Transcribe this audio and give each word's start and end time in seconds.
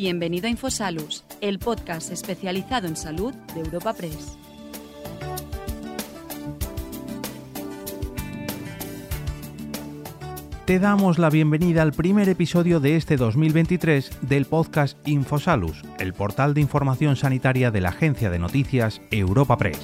Bienvenido 0.00 0.46
a 0.46 0.50
Infosalus, 0.50 1.24
el 1.40 1.58
podcast 1.58 2.12
especializado 2.12 2.86
en 2.86 2.94
salud 2.94 3.34
de 3.52 3.62
Europa 3.62 3.94
Press. 3.94 4.38
Te 10.66 10.78
damos 10.78 11.18
la 11.18 11.30
bienvenida 11.30 11.82
al 11.82 11.90
primer 11.90 12.28
episodio 12.28 12.78
de 12.78 12.94
este 12.94 13.16
2023 13.16 14.20
del 14.20 14.44
podcast 14.44 14.96
Infosalus, 15.04 15.82
el 15.98 16.14
portal 16.14 16.54
de 16.54 16.60
información 16.60 17.16
sanitaria 17.16 17.72
de 17.72 17.80
la 17.80 17.88
agencia 17.88 18.30
de 18.30 18.38
noticias 18.38 19.00
Europa 19.10 19.58
Press. 19.58 19.80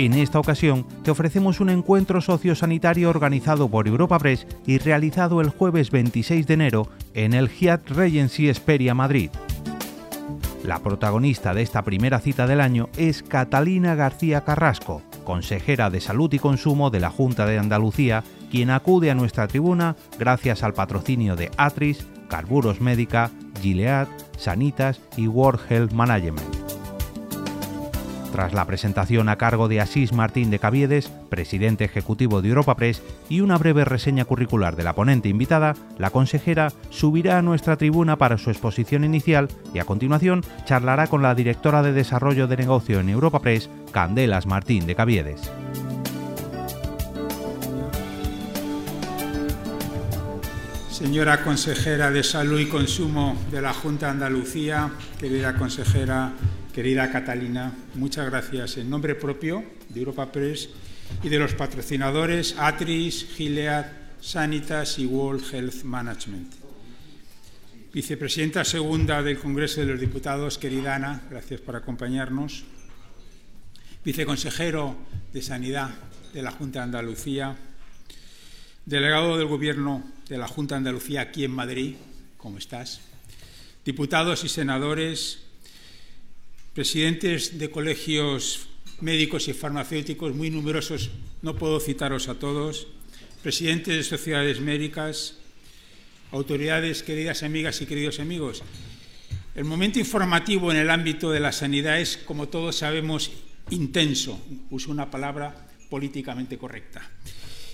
En 0.00 0.14
esta 0.14 0.40
ocasión 0.40 0.86
te 1.02 1.10
ofrecemos 1.10 1.60
un 1.60 1.68
encuentro 1.68 2.22
sociosanitario 2.22 3.10
organizado 3.10 3.68
por 3.68 3.86
Europa 3.86 4.18
Press 4.18 4.46
y 4.66 4.78
realizado 4.78 5.42
el 5.42 5.50
jueves 5.50 5.90
26 5.90 6.46
de 6.46 6.54
enero 6.54 6.88
en 7.12 7.34
el 7.34 7.50
Hyatt 7.50 7.86
Regency 7.90 8.48
Esperia 8.48 8.94
Madrid. 8.94 9.28
La 10.64 10.78
protagonista 10.78 11.52
de 11.52 11.60
esta 11.60 11.82
primera 11.82 12.18
cita 12.18 12.46
del 12.46 12.62
año 12.62 12.88
es 12.96 13.22
Catalina 13.22 13.94
García 13.94 14.40
Carrasco, 14.40 15.02
consejera 15.24 15.90
de 15.90 16.00
Salud 16.00 16.32
y 16.32 16.38
Consumo 16.38 16.88
de 16.88 17.00
la 17.00 17.10
Junta 17.10 17.44
de 17.44 17.58
Andalucía, 17.58 18.24
quien 18.50 18.70
acude 18.70 19.10
a 19.10 19.14
nuestra 19.14 19.48
tribuna 19.48 19.96
gracias 20.18 20.62
al 20.62 20.72
patrocinio 20.72 21.36
de 21.36 21.50
Atris, 21.58 22.06
Carburos 22.30 22.80
Médica, 22.80 23.30
Gilead, 23.60 24.08
Sanitas 24.38 24.98
y 25.18 25.26
World 25.26 25.60
Health 25.68 25.92
Management. 25.92 26.79
Tras 28.40 28.54
la 28.54 28.66
presentación 28.66 29.28
a 29.28 29.36
cargo 29.36 29.68
de 29.68 29.82
Asís 29.82 30.14
Martín 30.14 30.50
de 30.50 30.58
Caviedes, 30.58 31.12
presidente 31.28 31.84
ejecutivo 31.84 32.40
de 32.40 32.48
Europa 32.48 32.74
Press, 32.74 33.02
y 33.28 33.42
una 33.42 33.58
breve 33.58 33.84
reseña 33.84 34.24
curricular 34.24 34.76
de 34.76 34.82
la 34.82 34.94
ponente 34.94 35.28
invitada, 35.28 35.76
la 35.98 36.08
consejera 36.08 36.72
subirá 36.88 37.36
a 37.36 37.42
nuestra 37.42 37.76
tribuna 37.76 38.16
para 38.16 38.38
su 38.38 38.48
exposición 38.48 39.04
inicial 39.04 39.48
y 39.74 39.78
a 39.78 39.84
continuación 39.84 40.42
charlará 40.64 41.08
con 41.08 41.20
la 41.20 41.34
directora 41.34 41.82
de 41.82 41.92
Desarrollo 41.92 42.46
de 42.46 42.56
Negocio 42.56 43.00
en 43.00 43.10
Europa 43.10 43.42
Press, 43.42 43.68
Candelas 43.92 44.46
Martín 44.46 44.86
de 44.86 44.94
Caviedes. 44.94 45.50
Señora 50.90 51.44
consejera 51.44 52.10
de 52.10 52.22
Salud 52.22 52.58
y 52.58 52.70
Consumo 52.70 53.36
de 53.50 53.60
la 53.60 53.74
Junta 53.74 54.06
de 54.06 54.12
Andalucía, 54.12 54.90
querida 55.18 55.56
consejera 55.56 56.32
Querida 56.72 57.10
Catalina, 57.10 57.74
muchas 57.94 58.30
gracias 58.30 58.76
en 58.76 58.88
nombre 58.88 59.16
propio 59.16 59.64
de 59.88 59.98
Europa 59.98 60.30
Press 60.30 60.68
y 61.20 61.28
de 61.28 61.40
los 61.40 61.54
patrocinadores 61.54 62.54
Atris, 62.56 63.26
Gilead, 63.34 63.86
Sanitas 64.20 65.00
y 65.00 65.06
World 65.06 65.42
Health 65.52 65.82
Management. 65.82 66.52
Vicepresidenta 67.92 68.64
segunda 68.64 69.20
del 69.20 69.40
Congreso 69.40 69.80
de 69.80 69.86
los 69.88 70.00
Diputados, 70.00 70.58
querida 70.58 70.94
Ana, 70.94 71.22
gracias 71.28 71.60
por 71.60 71.74
acompañarnos. 71.74 72.62
Viceconsejero 74.04 74.96
de 75.32 75.42
Sanidad 75.42 75.90
de 76.32 76.42
la 76.42 76.52
Junta 76.52 76.78
de 76.78 76.84
Andalucía. 76.84 77.56
Delegado 78.86 79.36
del 79.36 79.48
Gobierno 79.48 80.04
de 80.28 80.38
la 80.38 80.46
Junta 80.46 80.76
de 80.76 80.78
Andalucía 80.78 81.22
aquí 81.22 81.42
en 81.42 81.50
Madrid, 81.50 81.96
¿cómo 82.36 82.58
estás? 82.58 83.00
Diputados 83.84 84.44
y 84.44 84.48
senadores, 84.48 85.49
presidentes 86.80 87.58
de 87.58 87.68
colegios 87.68 88.66
médicos 89.02 89.48
y 89.48 89.52
farmacéuticos 89.52 90.34
muy 90.34 90.48
numerosos, 90.48 91.10
no 91.42 91.54
puedo 91.54 91.78
citaros 91.78 92.28
a 92.30 92.36
todos, 92.36 92.86
presidentes 93.42 93.96
de 93.96 94.02
sociedades 94.02 94.60
médicas, 94.60 95.36
autoridades, 96.32 97.02
queridas 97.02 97.42
amigas 97.42 97.82
y 97.82 97.84
queridos 97.84 98.18
amigos. 98.18 98.62
El 99.54 99.66
momento 99.66 99.98
informativo 99.98 100.72
en 100.72 100.78
el 100.78 100.88
ámbito 100.88 101.30
de 101.30 101.40
la 101.40 101.52
sanidad 101.52 102.00
es, 102.00 102.16
como 102.16 102.48
todos 102.48 102.76
sabemos, 102.76 103.30
intenso, 103.68 104.40
uso 104.70 104.90
una 104.90 105.10
palabra 105.10 105.68
políticamente 105.90 106.56
correcta. 106.56 107.02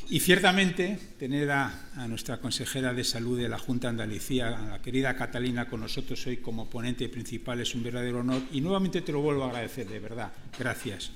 Y 0.09 0.21
ciertamente 0.21 0.99
tener 1.19 1.51
a, 1.51 2.07
nuestra 2.09 2.39
consejera 2.39 2.95
de 2.95 3.03
salud 3.03 3.39
de 3.39 3.49
la 3.49 3.59
Junta 3.59 3.89
de 3.89 4.03
Andalucía, 4.03 4.49
a 4.49 4.69
la 4.69 4.83
querida 4.83 5.17
Catalina, 5.17 5.69
con 5.69 5.81
nosotros 5.81 6.25
hoy 6.29 6.37
como 6.37 6.71
ponente 6.71 7.09
principal 7.09 7.61
es 7.61 7.75
un 7.75 7.83
verdadero 7.83 8.21
honor 8.21 8.43
y 8.53 8.61
nuevamente 8.61 9.01
te 9.01 9.11
lo 9.11 9.21
vuelvo 9.21 9.45
a 9.45 9.49
agradecer, 9.49 9.89
de 9.89 9.99
verdad. 9.99 10.33
Gracias. 10.57 11.11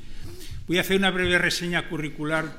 Voy 0.67 0.79
a 0.79 0.81
hacer 0.81 0.97
una 0.97 1.13
breve 1.13 1.39
reseña 1.39 1.89
curricular 1.89 2.53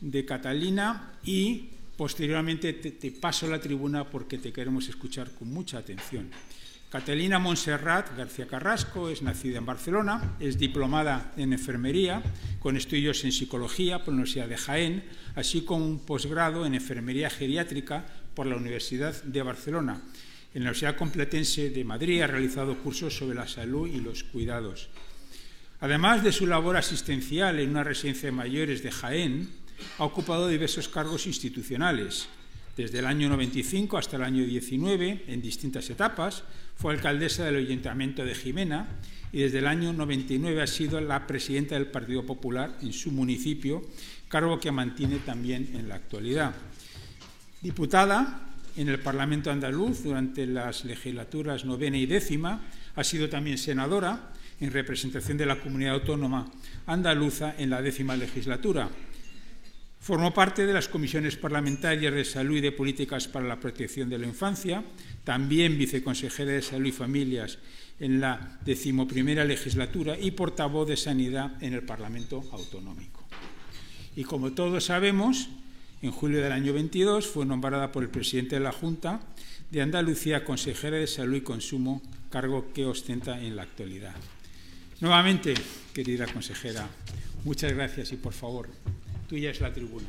de 0.00 0.24
Catalina 0.24 1.12
y 1.24 1.68
posteriormente 1.96 2.72
te 2.72 3.12
paso 3.12 3.46
la 3.46 3.60
tribuna 3.60 4.10
porque 4.10 4.38
te 4.38 4.52
queremos 4.52 4.88
escuchar 4.88 5.30
con 5.30 5.48
mucha 5.48 5.78
atención. 5.78 6.28
Catalina 6.92 7.38
Montserrat 7.38 8.14
García 8.18 8.46
Carrasco 8.46 9.08
es 9.08 9.22
nacida 9.22 9.56
en 9.56 9.64
Barcelona, 9.64 10.36
es 10.38 10.58
diplomada 10.58 11.32
en 11.38 11.54
enfermería, 11.54 12.22
con 12.60 12.76
estudios 12.76 13.24
en 13.24 13.32
psicología 13.32 14.00
por 14.00 14.08
la 14.08 14.20
Universidad 14.20 14.46
de 14.46 14.58
Jaén, 14.58 15.04
así 15.34 15.62
como 15.62 15.86
un 15.86 16.00
posgrado 16.00 16.66
en 16.66 16.74
enfermería 16.74 17.30
geriátrica 17.30 18.04
por 18.34 18.44
la 18.44 18.56
Universidad 18.56 19.22
de 19.22 19.40
Barcelona. 19.40 20.02
En 20.52 20.64
la 20.64 20.68
Universidad 20.68 20.96
Complutense 20.96 21.70
de 21.70 21.82
Madrid 21.82 22.20
ha 22.20 22.26
realizado 22.26 22.76
cursos 22.76 23.16
sobre 23.16 23.36
la 23.36 23.48
salud 23.48 23.88
y 23.88 24.02
los 24.02 24.22
cuidados. 24.24 24.90
Además 25.80 26.22
de 26.22 26.30
su 26.30 26.46
labor 26.46 26.76
asistencial 26.76 27.58
en 27.58 27.70
una 27.70 27.84
residencia 27.84 28.26
de 28.26 28.36
mayores 28.36 28.82
de 28.82 28.92
Jaén, 28.92 29.48
ha 29.96 30.04
ocupado 30.04 30.46
diversos 30.46 30.90
cargos 30.90 31.26
institucionales 31.26 32.28
desde 32.76 32.98
el 32.98 33.06
año 33.06 33.28
95 33.28 33.98
hasta 33.98 34.16
el 34.16 34.22
año 34.22 34.44
19, 34.44 35.24
en 35.28 35.42
distintas 35.42 35.88
etapas, 35.90 36.44
fue 36.76 36.94
alcaldesa 36.94 37.44
del 37.44 37.56
Ayuntamiento 37.56 38.24
de 38.24 38.34
Jimena 38.34 38.88
y 39.32 39.40
desde 39.40 39.58
el 39.58 39.66
año 39.66 39.92
99 39.92 40.62
ha 40.62 40.66
sido 40.66 41.00
la 41.00 41.26
presidenta 41.26 41.74
del 41.74 41.86
Partido 41.86 42.24
Popular 42.24 42.76
en 42.82 42.92
su 42.92 43.10
municipio, 43.10 43.82
cargo 44.28 44.60
que 44.60 44.70
mantiene 44.70 45.18
también 45.18 45.70
en 45.74 45.88
la 45.88 45.96
actualidad. 45.96 46.54
Diputada 47.60 48.48
en 48.76 48.88
el 48.88 48.98
Parlamento 48.98 49.50
andaluz 49.50 50.02
durante 50.02 50.46
las 50.46 50.84
legislaturas 50.84 51.64
novena 51.64 51.96
y 51.96 52.06
décima, 52.06 52.60
ha 52.94 53.04
sido 53.04 53.28
también 53.28 53.58
senadora 53.58 54.32
en 54.60 54.70
representación 54.70 55.38
de 55.38 55.46
la 55.46 55.60
comunidad 55.60 55.94
autónoma 55.94 56.50
andaluza 56.86 57.54
en 57.58 57.70
la 57.70 57.82
décima 57.82 58.16
legislatura 58.16 58.88
Formó 60.02 60.34
parte 60.34 60.66
de 60.66 60.72
las 60.72 60.88
comisiones 60.88 61.36
parlamentarias 61.36 62.12
de 62.12 62.24
Salud 62.24 62.56
y 62.56 62.60
de 62.60 62.72
Políticas 62.72 63.28
para 63.28 63.46
la 63.46 63.60
Protección 63.60 64.08
de 64.10 64.18
la 64.18 64.26
Infancia, 64.26 64.82
también 65.22 65.78
viceconsejera 65.78 66.50
de 66.50 66.60
Salud 66.60 66.88
y 66.88 66.92
Familias 66.92 67.58
en 68.00 68.20
la 68.20 68.58
decimoprimera 68.64 69.44
legislatura 69.44 70.18
y 70.18 70.32
portavoz 70.32 70.88
de 70.88 70.96
Sanidad 70.96 71.62
en 71.62 71.74
el 71.74 71.84
Parlamento 71.84 72.42
Autonómico. 72.50 73.24
Y 74.16 74.24
como 74.24 74.50
todos 74.54 74.86
sabemos, 74.86 75.50
en 76.02 76.10
julio 76.10 76.42
del 76.42 76.50
año 76.50 76.72
22 76.72 77.28
fue 77.28 77.46
nombrada 77.46 77.92
por 77.92 78.02
el 78.02 78.10
presidente 78.10 78.56
de 78.56 78.62
la 78.62 78.72
Junta 78.72 79.20
de 79.70 79.82
Andalucía 79.82 80.44
consejera 80.44 80.96
de 80.96 81.06
Salud 81.06 81.36
y 81.36 81.42
Consumo, 81.42 82.02
cargo 82.28 82.72
que 82.74 82.86
ostenta 82.86 83.40
en 83.40 83.54
la 83.54 83.62
actualidad. 83.62 84.16
Nuevamente, 85.00 85.54
querida 85.94 86.26
consejera, 86.26 86.88
muchas 87.44 87.72
gracias 87.72 88.10
y 88.10 88.16
por 88.16 88.32
favor, 88.32 88.68
tuya 89.32 89.50
es 89.50 89.62
la 89.62 89.72
tribuna. 89.72 90.08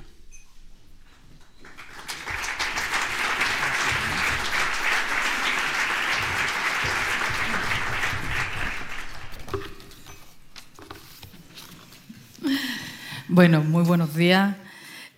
Bueno, 13.30 13.64
muy 13.64 13.86
buenos 13.86 14.14
días. 14.14 14.58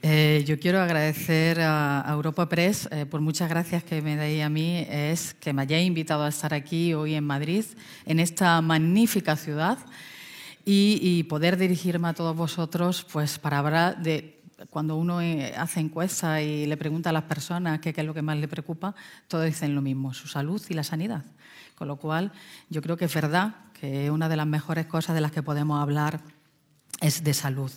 Eh, 0.03 0.43
yo 0.45 0.59
quiero 0.59 0.79
agradecer 0.79 1.59
a, 1.61 2.05
Europa 2.07 2.47
Press 2.47 2.87
eh, 2.91 3.07
por 3.07 3.21
muchas 3.21 3.49
gracias 3.49 3.83
que 3.83 4.03
me 4.03 4.15
dais 4.15 4.43
a 4.43 4.49
mí, 4.49 4.85
es 4.87 5.33
que 5.33 5.51
me 5.51 5.63
hayáis 5.63 5.87
invitado 5.87 6.25
a 6.25 6.29
estar 6.29 6.53
aquí 6.53 6.93
hoy 6.93 7.15
en 7.15 7.23
Madrid, 7.23 7.65
en 8.05 8.19
esta 8.19 8.61
magnífica 8.61 9.35
ciudad 9.35 9.79
y, 10.65 11.23
poder 11.23 11.57
dirigirme 11.57 12.07
a 12.07 12.13
todos 12.13 12.35
vosotros 12.35 13.05
pues, 13.11 13.37
para 13.37 13.59
hablar 13.59 14.01
de 14.01 14.41
cuando 14.69 14.95
uno 14.95 15.21
eh, 15.21 15.53
hace 15.57 15.79
encuesta 15.79 16.41
y 16.41 16.65
le 16.65 16.77
pregunta 16.77 17.09
a 17.09 17.13
las 17.13 17.23
personas 17.23 17.79
qué, 17.79 17.93
es 17.95 18.05
lo 18.05 18.13
que 18.13 18.21
más 18.21 18.37
le 18.37 18.47
preocupa, 18.47 18.95
todos 19.27 19.45
dicen 19.45 19.75
lo 19.75 19.81
mismo, 19.81 20.13
su 20.13 20.27
salud 20.27 20.61
y 20.69 20.73
la 20.73 20.83
sanidad. 20.83 21.23
Con 21.75 21.87
lo 21.87 21.97
cual, 21.97 22.31
yo 22.69 22.81
creo 22.81 22.97
que 22.97 23.05
es 23.05 23.13
verdad 23.13 23.55
que 23.79 24.09
una 24.09 24.29
de 24.29 24.37
las 24.37 24.47
mejores 24.47 24.85
cosas 24.85 25.13
de 25.13 25.21
las 25.21 25.31
que 25.31 25.43
podemos 25.43 25.81
hablar 25.81 26.21
es 27.01 27.23
de 27.23 27.33
salud. 27.33 27.71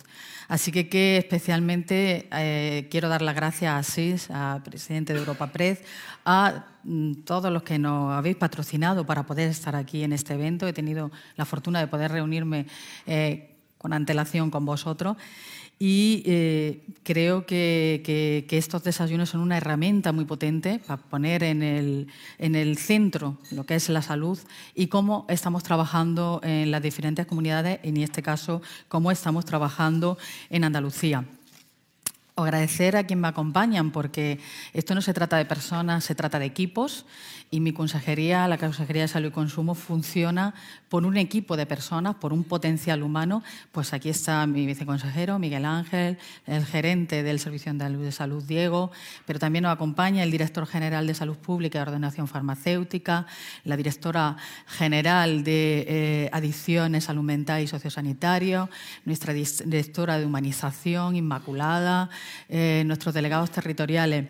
Así 0.47 0.71
que, 0.71 1.17
especialmente 1.17 2.27
eh, 2.31 2.87
quiero 2.89 3.07
dar 3.07 3.21
las 3.21 3.35
gracias 3.35 3.73
a 3.73 3.83
SIS, 3.83 4.31
al 4.31 4.63
presidente 4.63 5.13
de 5.13 5.19
Europa 5.19 5.47
Press, 5.51 5.79
a 6.25 6.65
mm, 6.83 7.21
todos 7.23 7.51
los 7.51 7.63
que 7.63 7.77
nos 7.77 8.13
habéis 8.13 8.35
patrocinado 8.35 9.05
para 9.05 9.25
poder 9.25 9.49
estar 9.49 9.75
aquí 9.75 10.03
en 10.03 10.13
este 10.13 10.33
evento. 10.33 10.67
He 10.67 10.73
tenido 10.73 11.11
la 11.35 11.45
fortuna 11.45 11.79
de 11.79 11.87
poder 11.87 12.11
reunirme 12.11 12.65
eh, 13.05 13.55
con 13.77 13.93
antelación 13.93 14.49
con 14.49 14.65
vosotros. 14.65 15.17
Y 15.81 16.23
eh, 16.25 16.83
creo 17.03 17.45
que, 17.45 18.45
estos 18.51 18.83
desayunos 18.83 19.29
son 19.29 19.39
una 19.39 19.55
herramienta 19.55 20.11
muy 20.11 20.25
potente 20.25 20.79
para 20.79 21.01
poner 21.01 21.41
en 21.43 21.63
el, 21.63 22.07
en 22.37 22.55
el, 22.55 22.77
centro 22.77 23.37
lo 23.51 23.65
que 23.65 23.75
es 23.75 23.87
la 23.87 24.01
salud 24.01 24.37
y 24.75 24.87
cómo 24.87 25.25
estamos 25.29 25.63
trabajando 25.63 26.41
en 26.43 26.69
las 26.69 26.81
diferentes 26.81 27.25
comunidades, 27.25 27.79
en 27.83 27.95
este 27.95 28.21
caso, 28.21 28.61
cómo 28.89 29.09
estamos 29.09 29.45
trabajando 29.45 30.17
en 30.49 30.65
Andalucía. 30.65 31.23
Agradecer 32.35 32.97
a 32.97 33.05
quien 33.05 33.21
me 33.21 33.29
acompañan, 33.29 33.91
porque 33.91 34.39
esto 34.73 34.95
no 34.95 35.01
se 35.01 35.13
trata 35.13 35.37
de 35.37 35.45
personas, 35.45 36.03
se 36.03 36.15
trata 36.15 36.39
de 36.39 36.45
equipos 36.45 37.05
y 37.51 37.59
mi 37.61 37.73
consejería, 37.73 38.47
la 38.47 38.57
Consejería 38.57 39.03
de 39.03 39.07
Salud 39.07 39.29
y 39.29 39.31
Consumo, 39.31 39.73
funciona 39.73 40.53
por 40.87 41.05
un 41.05 41.17
equipo 41.17 41.57
de 41.57 41.65
personas, 41.65 42.15
por 42.15 42.31
un 42.31 42.43
potencial 42.43 43.01
humano. 43.01 43.43
Pues 43.71 43.93
aquí 43.93 44.09
está 44.09 44.45
mi 44.45 44.67
viceconsejero, 44.67 45.39
Miguel 45.39 45.65
Ángel, 45.65 46.17
el 46.45 46.65
gerente 46.65 47.23
del 47.23 47.39
Servicio 47.39 47.73
de 47.73 48.11
Salud, 48.11 48.43
Diego, 48.43 48.91
pero 49.25 49.39
también 49.39 49.63
nos 49.63 49.73
acompaña 49.73 50.23
el 50.23 50.31
director 50.31 50.67
general 50.67 51.07
de 51.07 51.15
Salud 51.15 51.37
Pública 51.37 51.79
y 51.79 51.81
Ordenación 51.81 52.27
Farmacéutica, 52.27 53.25
la 53.63 53.77
directora 53.77 54.37
general 54.67 55.43
de 55.43 55.85
eh, 55.87 56.29
Adicciones, 56.31 57.05
Salud 57.05 57.23
Mental 57.23 57.63
y 57.63 57.67
Sociosanitario, 57.67 58.69
nuestra 59.05 59.33
directora 59.33 60.19
de 60.19 60.25
Humanización, 60.25 61.15
Inmaculada, 61.15 62.09
eh, 62.47 62.83
nuestros 62.85 63.13
delegados 63.13 63.49
territoriales, 63.51 64.27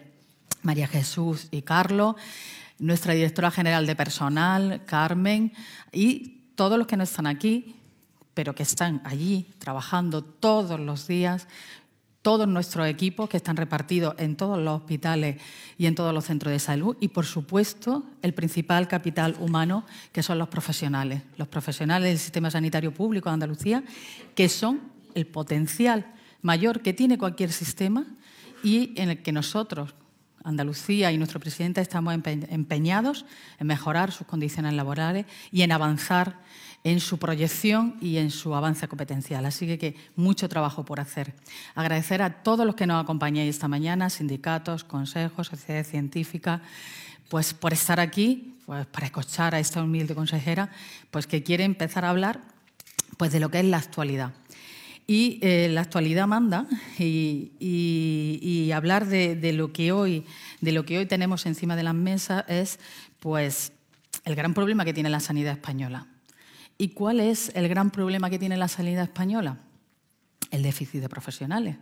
María 0.62 0.88
Jesús 0.88 1.48
y 1.52 1.62
Carlos, 1.62 2.16
nuestra 2.80 3.14
directora 3.14 3.52
general 3.52 3.86
de 3.86 3.96
personal, 3.96 4.84
Carmen, 4.86 5.54
y 5.92 6.40
todos 6.56 6.78
los 6.78 6.88
que 6.88 6.98
no 6.98 7.04
están 7.04 7.28
aquí, 7.28 7.76
pero 8.34 8.56
que 8.56 8.64
están 8.64 9.02
allí 9.04 9.48
trabajando 9.60 10.24
todos 10.24 10.80
los 10.80 11.08
días, 11.08 11.48
todos 12.22 12.48
nuestros 12.48 12.88
equipos 12.88 13.30
que 13.30 13.38
están 13.38 13.56
repartidos 13.56 14.16
en 14.18 14.36
todos 14.36 14.58
los 14.58 14.82
hospitales 14.82 15.42
y 15.78 15.86
en 15.86 15.96
todos 15.96 16.14
los 16.14 16.26
centros 16.26 16.52
de 16.52 16.60
salud 16.60 16.98
y, 17.00 17.10
por 17.10 17.26
supuesto, 17.26 18.04
el 18.22 18.34
principal 18.34 18.88
capital 18.88 19.36
humano, 19.40 19.86
que 20.12 20.24
son 20.24 20.38
los 20.38 20.50
profesionales, 20.50 21.22
los 21.38 21.48
profesionales 21.48 22.10
del 22.10 22.20
sistema 22.20 22.52
sanitario 22.52 22.94
público 22.94 23.30
de 23.30 23.34
Andalucía, 23.34 23.84
que 24.36 24.50
son 24.50 24.82
el 25.16 25.28
potencial 25.28 26.14
mayor 26.42 26.82
que 26.82 26.94
tiene 26.94 27.18
cualquier 27.18 27.52
sistema 27.52 28.06
y 28.64 28.94
en 28.96 29.10
el 29.10 29.22
que 29.22 29.32
nosotros, 29.32 29.94
Andalucía 30.50 31.12
y 31.12 31.18
nuestro 31.18 31.40
presidente 31.40 31.80
estamos 31.80 32.14
empeñados 32.14 33.26
en 33.60 33.68
mejorar 33.68 34.12
sus 34.12 34.28
condiciones 34.28 34.74
laborales 34.74 35.26
y 35.52 35.62
en 35.62 35.72
avanzar 35.72 36.40
en 36.84 37.00
su 37.00 37.18
proyección 37.18 37.96
y 38.02 38.18
en 38.18 38.32
su 38.32 38.56
avance 38.56 38.88
competencial. 38.88 39.46
Así 39.46 39.78
que, 39.78 39.96
mucho 40.16 40.50
trabajo 40.50 40.86
por 40.86 41.00
hacer. 41.00 41.34
Agradecer 41.76 42.22
a 42.22 42.42
todos 42.42 42.66
los 42.66 42.76
que 42.76 42.88
nos 42.88 43.04
acompañáis 43.04 43.50
esta 43.56 43.68
mañana, 43.68 44.10
sindicatos, 44.10 44.84
consejos, 44.84 45.48
sociedades 45.48 45.90
científicas, 45.90 46.62
pues 47.30 47.54
por 47.54 47.74
estar 47.74 48.00
aquí, 48.00 48.56
pues 48.66 48.86
para 48.88 49.06
escuchar 49.06 49.56
a 49.56 49.60
esta 49.60 49.84
humilde 49.84 50.16
consejera, 50.16 50.72
pues 51.12 51.28
que 51.28 51.44
quiere 51.44 51.64
empezar 51.64 52.06
a 52.06 52.10
hablar 52.10 52.42
pues 53.18 53.32
de 53.32 53.40
lo 53.40 53.50
que 53.50 53.60
es 53.60 53.66
la 53.66 53.78
actualidad. 53.78 54.32
Y 55.10 55.40
eh, 55.42 55.70
la 55.70 55.82
actualidad 55.82 56.28
manda 56.28 56.68
y, 57.00 58.70
hablar 58.76 59.08
de, 59.08 59.54
lo 59.54 59.74
que 59.74 59.92
hoy, 59.92 60.24
de 60.62 60.72
lo 60.72 60.86
que 60.86 61.00
hoy 61.00 61.08
tenemos 61.08 61.48
encima 61.48 61.76
de 61.76 61.82
las 61.82 61.96
mesas 61.96 62.46
es 62.48 62.80
pues, 63.20 63.72
el 64.24 64.36
gran 64.36 64.54
problema 64.54 64.86
que 64.86 64.94
tiene 64.94 65.10
la 65.10 65.20
sanidad 65.20 65.54
española. 65.54 66.06
¿Y 66.78 66.90
cuál 66.90 67.22
es 67.22 67.52
el 67.56 67.68
gran 67.68 67.90
problema 67.90 68.30
que 68.30 68.38
tiene 68.38 68.56
la 68.56 68.68
sanidad 68.68 69.02
española? 69.02 69.58
El 70.52 70.62
déficit 70.62 71.02
de 71.02 71.10
profesionales. 71.10 71.78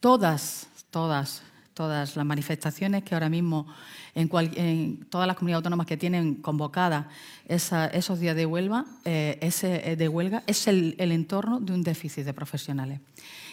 Todas, 0.00 0.68
todas 0.88 1.42
todas 1.74 2.16
las 2.16 2.26
manifestaciones 2.26 3.02
que 3.02 3.14
ahora 3.14 3.28
mismo 3.28 3.66
en, 4.14 5.06
todas 5.08 5.26
las 5.26 5.36
comunidades 5.36 5.60
autónomas 5.60 5.86
que 5.86 5.96
tienen 5.96 6.36
convocadas 6.36 7.06
esos 7.46 8.20
días 8.20 8.36
de 8.36 8.46
huelga, 8.46 8.84
eh, 9.04 9.38
eh, 9.40 9.96
de 9.96 10.08
huelga 10.08 10.42
es 10.46 10.68
el, 10.68 10.94
entorno 10.98 11.60
de 11.60 11.72
un 11.72 11.82
déficit 11.82 12.24
de 12.24 12.34
profesionales. 12.34 13.00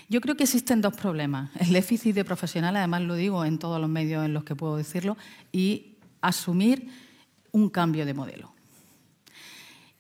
Yo 0.10 0.22
creo 0.22 0.36
que 0.36 0.44
existen 0.44 0.82
dos 0.82 0.96
problemas. 0.96 1.52
El 1.60 1.72
déficit 1.72 2.16
de 2.16 2.26
profesionales, 2.26 2.80
además 2.80 3.04
lo 3.04 3.16
digo 3.16 3.46
en 3.46 3.60
todos 3.60 3.80
los 3.80 3.90
medios 3.90 4.26
en 4.26 4.34
los 4.34 4.44
que 4.44 4.56
puedo 4.56 4.76
decirlo, 4.78 5.18
y 5.52 5.96
asumir 6.22 6.90
un 7.52 7.70
cambio 7.70 8.06
de 8.06 8.14
modelo. 8.14 8.52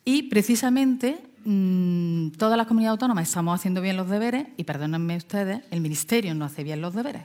Y 0.04 0.24
precisamente 0.24 1.22
mm, 1.46 2.30
todas 2.32 2.58
las 2.58 2.68
comunidades 2.68 2.96
autónomas 2.96 3.28
estamos 3.28 3.60
haciendo 3.60 3.82
bien 3.82 3.98
los 3.98 4.10
deberes 4.10 4.48
y 4.58 4.64
perdónenme 4.64 5.18
ustedes, 5.18 5.62
el 5.72 5.82
Ministerio 5.82 6.34
no 6.34 6.46
hace 6.46 6.64
bien 6.64 6.82
los 6.82 6.94
deberes. 6.94 7.24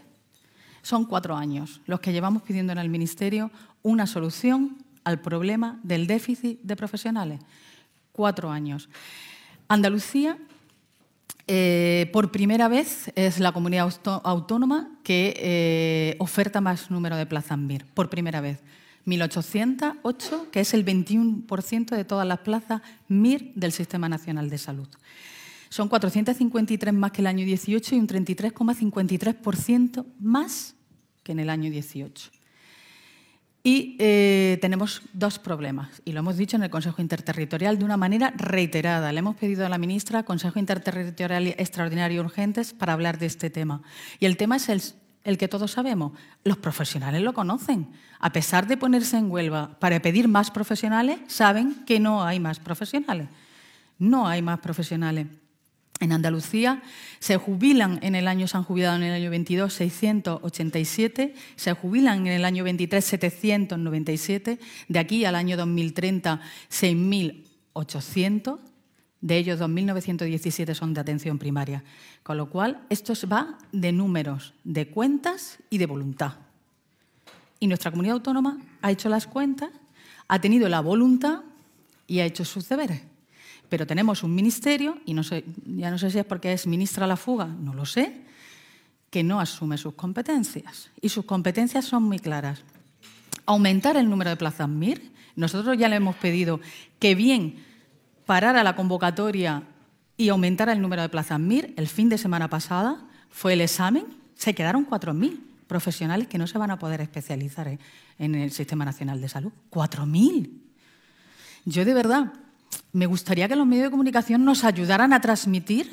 Son 0.84 1.06
cuatro 1.06 1.34
años 1.34 1.81
los 1.86 2.00
que 2.00 2.12
llevamos 2.12 2.42
pidiendo 2.42 2.72
en 2.72 2.78
el 2.78 2.90
Ministerio 2.90 3.50
una 3.82 4.06
solución 4.06 4.76
al 5.02 5.19
problema 5.19 5.81
del 5.82 6.06
déficit 6.06 6.60
de 6.60 6.76
profesionales. 6.76 7.40
Cuatro 8.12 8.50
años. 8.50 8.90
Andalucía, 9.66 10.36
eh, 11.46 12.10
por 12.12 12.31
primera 12.31 12.69
vez, 12.69 13.10
es 13.14 13.40
la 13.40 13.52
comunidad 13.52 13.90
autónoma 14.25 14.90
que 15.02 15.34
eh, 15.38 16.16
oferta 16.19 16.60
más 16.60 16.90
número 16.90 17.16
de 17.16 17.25
plazas 17.25 17.56
MIR. 17.56 17.87
Por 17.94 18.10
primera 18.10 18.42
vez. 18.42 18.60
1.808, 19.06 20.50
que 20.50 20.60
es 20.60 20.75
el 20.75 20.84
21% 20.84 21.96
de 21.96 22.04
todas 22.04 22.28
las 22.28 22.40
plazas 22.40 22.82
MIR 23.08 23.52
del 23.54 23.72
Sistema 23.72 24.10
Nacional 24.10 24.50
de 24.50 24.58
Salud. 24.58 24.88
Son 25.75 25.88
453 25.88 26.94
más 26.94 27.11
que 27.11 27.21
el 27.21 27.26
año 27.26 27.44
18 27.44 27.97
y 27.97 27.99
un 27.99 28.06
33,53% 28.06 30.06
más 30.21 30.76
que 31.25 31.32
en 31.32 31.41
el 31.41 31.50
año 31.50 31.69
18. 31.69 32.31
Y 33.65 33.97
eh, 33.99 34.59
tenemos 34.61 35.03
dos 35.12 35.41
problemas, 35.41 36.00
y 36.05 36.12
lo 36.12 36.21
hemos 36.21 36.37
dicho 36.37 36.56
en 36.56 36.62
el 36.62 36.71
Consejo 36.71 37.03
Interterritorial 37.03 37.76
de 37.76 37.85
una 37.85 37.97
manera 37.97 38.32
reiterada. 38.37 39.11
Le 39.11 39.19
hemos 39.19 39.35
pedido 39.35 39.67
a 39.67 39.69
la 39.69 39.79
ministra 39.79 40.23
Consejo 40.23 40.61
Interterritorial 40.61 41.49
Extraordinario 41.49 42.23
Urgentes 42.23 42.73
para 42.73 42.93
hablar 42.93 43.19
de 43.19 43.26
este 43.26 43.50
tema. 43.50 43.82
Y 44.21 44.26
el 44.26 44.37
tema 44.37 44.55
es 44.55 44.69
el, 44.69 44.81
el 45.25 45.38
que 45.38 45.49
todos 45.49 45.73
sabemos. 45.73 46.12
Los 46.44 46.59
profesionales 46.59 47.23
lo 47.23 47.35
conocen. 47.35 47.88
A 48.21 48.32
pesar 48.32 48.69
de 48.69 48.76
ponerse 48.76 49.17
en 49.17 49.29
Huelva 49.29 49.76
para 49.81 50.00
pedir 50.00 50.29
más 50.29 50.53
profesionales, 50.53 51.19
saben 51.26 51.85
que 51.85 51.99
no 51.99 52.23
hay 52.23 52.38
más 52.38 52.61
profesionales. 52.61 53.26
No 53.99 54.29
hay 54.29 54.41
más 54.41 54.61
profesionales. 54.61 55.26
En 56.04 56.12
Andalucía 56.12 56.82
se 57.18 57.38
jubilan 57.38 57.98
en 58.02 58.14
el 58.14 58.28
año, 58.28 58.46
se 58.46 58.58
han 58.58 58.62
jubilado 58.62 58.96
en 58.96 59.04
el 59.04 59.14
año 59.14 59.30
22 59.30 59.72
687, 59.72 61.34
se 61.56 61.72
jubilan 61.72 62.26
en 62.26 62.34
el 62.34 62.44
año 62.44 62.62
23 62.62 63.02
797, 63.02 64.58
de 64.88 64.99
aquí 64.99 65.25
al 65.25 65.34
año 65.34 65.56
2030 65.56 66.42
6.800, 66.70 68.58
de 69.23 69.37
ellos 69.38 69.58
2.917 69.58 70.75
son 70.75 70.92
de 70.92 71.00
atención 71.00 71.38
primaria. 71.38 71.82
Con 72.23 72.37
lo 72.37 72.50
cual, 72.50 72.82
esto 72.90 73.14
va 73.26 73.56
de 73.73 73.90
números, 73.90 74.52
de 74.62 74.88
cuentas 74.88 75.56
y 75.70 75.78
de 75.78 75.87
voluntad. 75.87 76.34
Y 77.61 77.66
nuestra 77.66 77.90
comunidad 77.90 78.16
autónoma 78.16 78.58
ha 78.82 78.90
hecho 78.90 79.08
las 79.08 79.26
cuentas, 79.26 79.70
ha 80.28 80.38
tenido 80.38 80.68
la 80.68 80.80
voluntad 80.80 81.40
y 82.06 82.18
ha 82.18 82.26
hecho 82.26 82.44
sus 82.44 82.68
deberes 82.68 83.13
pero 83.68 83.87
tenemos 83.87 84.23
un 84.23 84.35
ministerio, 84.35 84.99
y 85.04 85.14
no 85.14 85.23
sé, 85.23 85.44
ya 85.66 85.90
no 85.90 85.99
sé 85.99 86.11
si 86.11 86.18
es 86.18 86.25
porque 86.25 86.52
es 86.52 86.66
ministra 86.66 87.04
a 87.04 87.09
la 87.09 87.16
fuga, 87.16 87.47
no 87.47 87.75
lo 87.75 87.87
sé, 87.87 88.23
que 89.11 89.23
no 89.23 89.40
asume 89.40 89.78
sus 89.78 89.94
competencias. 89.94 90.90
Y 91.00 91.09
sus 91.09 91.25
competencias 91.25 91.85
son 91.85 92.02
muy 92.02 92.18
claras. 92.18 92.62
Aumentar 93.47 93.97
el 93.97 94.09
número 94.11 94.30
de 94.30 94.37
plazas 94.37 94.68
MIR. 94.68 95.12
Nosotros 95.37 95.76
ya 95.78 95.88
le 95.88 95.97
hemos 95.97 96.16
pedido 96.16 96.61
que 96.99 97.14
bien 97.14 97.56
parara 98.26 98.64
la 98.64 98.75
convocatoria 98.75 99.62
y 100.16 100.28
aumentara 100.30 100.73
el 100.73 100.80
número 100.80 101.02
de 101.02 101.09
plazas 101.09 101.38
MIR. 101.38 101.75
El 101.76 101.88
fin 101.88 102.09
de 102.09 102.18
semana 102.18 102.49
pasada 102.49 103.06
fue 103.30 103.52
el 103.52 103.61
examen, 103.61 104.06
se 104.35 104.54
quedaron 104.54 104.88
4.000 104.88 105.40
profesionales 105.66 106.28
que 106.28 106.38
no 106.38 106.47
se 106.47 106.59
van 106.59 106.71
a 106.71 106.78
poder 106.78 107.00
especializar 107.00 107.78
en 108.18 108.35
el 108.35 108.50
Sistema 108.50 108.85
Nacional 108.85 109.21
de 109.21 109.28
Salud. 109.28 109.52
4.000. 109.71 110.50
Yo 111.66 111.85
de 111.85 111.94
verdad 111.94 112.33
me 112.93 113.07
gustaría 113.07 113.49
que 113.49 113.57
los 113.57 113.66
medios 113.66 113.85
de 113.85 113.90
comunicación 113.90 114.45
nos 114.45 114.64
ayudaran 114.64 115.12
a 115.12 115.21
transmitir 115.21 115.90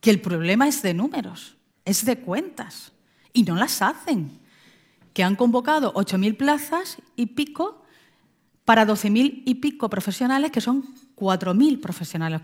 que 0.00 0.10
el 0.10 0.20
problema 0.20 0.68
es 0.68 0.82
de 0.82 0.94
números, 0.94 1.56
es 1.84 2.04
de 2.04 2.18
cuentas, 2.18 2.92
y 3.32 3.42
no 3.42 3.56
las 3.56 3.82
hacen. 3.82 4.38
Que 5.12 5.24
han 5.24 5.36
convocado 5.36 5.92
8.000 5.94 6.36
plazas 6.36 6.98
y 7.16 7.26
pico 7.26 7.82
para 8.64 8.86
12.000 8.86 9.42
y 9.46 9.54
pico 9.56 9.88
profesionales, 9.90 10.50
que 10.50 10.60
son 10.60 10.84
4.000 11.16 11.80
profesionales 11.80 12.40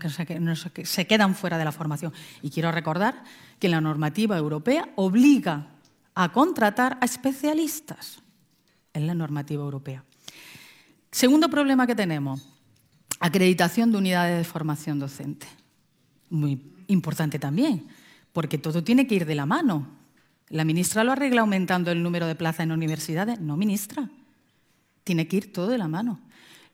que 0.73 0.85
se 0.85 1.07
quedan 1.07 1.35
fuera 1.35 1.57
de 1.57 1.65
la 1.65 1.71
formación. 1.71 2.11
Y 2.41 2.49
quiero 2.49 2.71
recordar 2.71 3.23
que 3.59 3.69
la 3.69 3.79
normativa 3.79 4.37
europea 4.37 4.89
obliga 4.95 5.67
a 6.15 6.31
contratar 6.31 6.97
a 7.01 7.05
especialistas. 7.05 8.21
en 8.95 9.07
la 9.07 9.13
normativa 9.13 9.61
europea. 9.61 10.05
Segundo 11.11 11.49
problema 11.49 11.85
que 11.85 11.95
tenemos, 11.95 12.41
Acreditación 13.19 13.91
de 13.91 13.97
unidades 13.97 14.37
de 14.37 14.43
formación 14.43 14.99
docente. 14.99 15.47
Muy 16.29 16.61
importante 16.87 17.39
también, 17.39 17.87
porque 18.33 18.57
todo 18.57 18.83
tiene 18.83 19.07
que 19.07 19.15
ir 19.15 19.25
de 19.25 19.35
la 19.35 19.45
mano. 19.45 19.87
¿La 20.49 20.65
ministra 20.65 21.03
lo 21.03 21.11
arregla 21.11 21.41
aumentando 21.41 21.91
el 21.91 22.03
número 22.03 22.27
de 22.27 22.35
plazas 22.35 22.61
en 22.61 22.71
universidades? 22.71 23.39
No, 23.39 23.57
ministra. 23.57 24.09
Tiene 25.03 25.27
que 25.27 25.37
ir 25.37 25.53
todo 25.53 25.69
de 25.69 25.77
la 25.77 25.87
mano. 25.87 26.19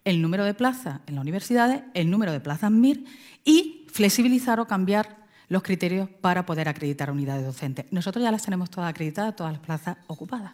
El 0.03 0.21
número 0.21 0.43
de 0.45 0.53
plazas 0.53 0.99
en 1.05 1.15
las 1.15 1.21
universidades, 1.21 1.83
el 1.93 2.09
número 2.09 2.31
de 2.31 2.39
plazas 2.39 2.71
MIR 2.71 3.05
y 3.45 3.85
flexibilizar 3.91 4.59
o 4.59 4.67
cambiar 4.67 5.21
los 5.47 5.63
criterios 5.63 6.09
para 6.09 6.45
poder 6.45 6.69
acreditar 6.69 7.11
unidades 7.11 7.45
docentes. 7.45 7.85
Nosotros 7.91 8.23
ya 8.23 8.31
las 8.31 8.43
tenemos 8.43 8.69
todas 8.69 8.89
acreditadas, 8.89 9.35
todas 9.35 9.53
las 9.53 9.61
plazas 9.61 9.97
ocupadas. 10.07 10.53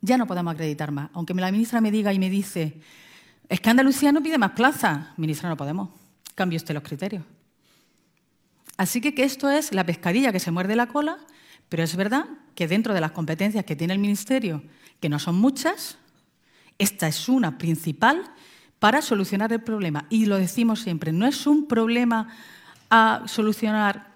Ya 0.00 0.18
no 0.18 0.26
podemos 0.26 0.54
acreditar 0.54 0.90
más. 0.90 1.10
Aunque 1.14 1.34
la 1.34 1.50
ministra 1.50 1.80
me 1.80 1.90
diga 1.90 2.12
y 2.12 2.18
me 2.18 2.28
dice, 2.28 2.80
es 3.48 3.60
que 3.60 3.70
Andalucía 3.70 4.12
no 4.12 4.22
pide 4.22 4.38
más 4.38 4.52
plazas. 4.52 5.06
Ministra, 5.16 5.48
no 5.48 5.56
podemos. 5.56 5.90
Cambie 6.34 6.56
usted 6.56 6.74
los 6.74 6.82
criterios. 6.82 7.24
Así 8.76 9.00
que, 9.00 9.14
que 9.14 9.24
esto 9.24 9.50
es 9.50 9.72
la 9.72 9.84
pescadilla 9.84 10.32
que 10.32 10.40
se 10.40 10.50
muerde 10.50 10.76
la 10.76 10.86
cola 10.86 11.18
pero 11.68 11.82
es 11.82 11.96
verdad 11.96 12.26
que 12.54 12.68
dentro 12.68 12.94
de 12.94 13.00
las 13.00 13.12
competencias 13.12 13.64
que 13.64 13.76
tiene 13.76 13.92
el 13.92 13.98
Ministerio, 13.98 14.62
que 15.00 15.08
no 15.08 15.18
son 15.18 15.36
muchas, 15.36 15.98
esta 16.78 17.08
es 17.08 17.28
una 17.28 17.58
principal 17.58 18.22
para 18.78 19.02
solucionar 19.02 19.52
el 19.52 19.62
problema. 19.62 20.06
Y 20.08 20.26
lo 20.26 20.38
decimos 20.38 20.80
siempre, 20.80 21.12
no 21.12 21.26
es 21.26 21.46
un 21.46 21.66
problema 21.66 22.28
a 22.90 23.22
solucionar 23.26 24.14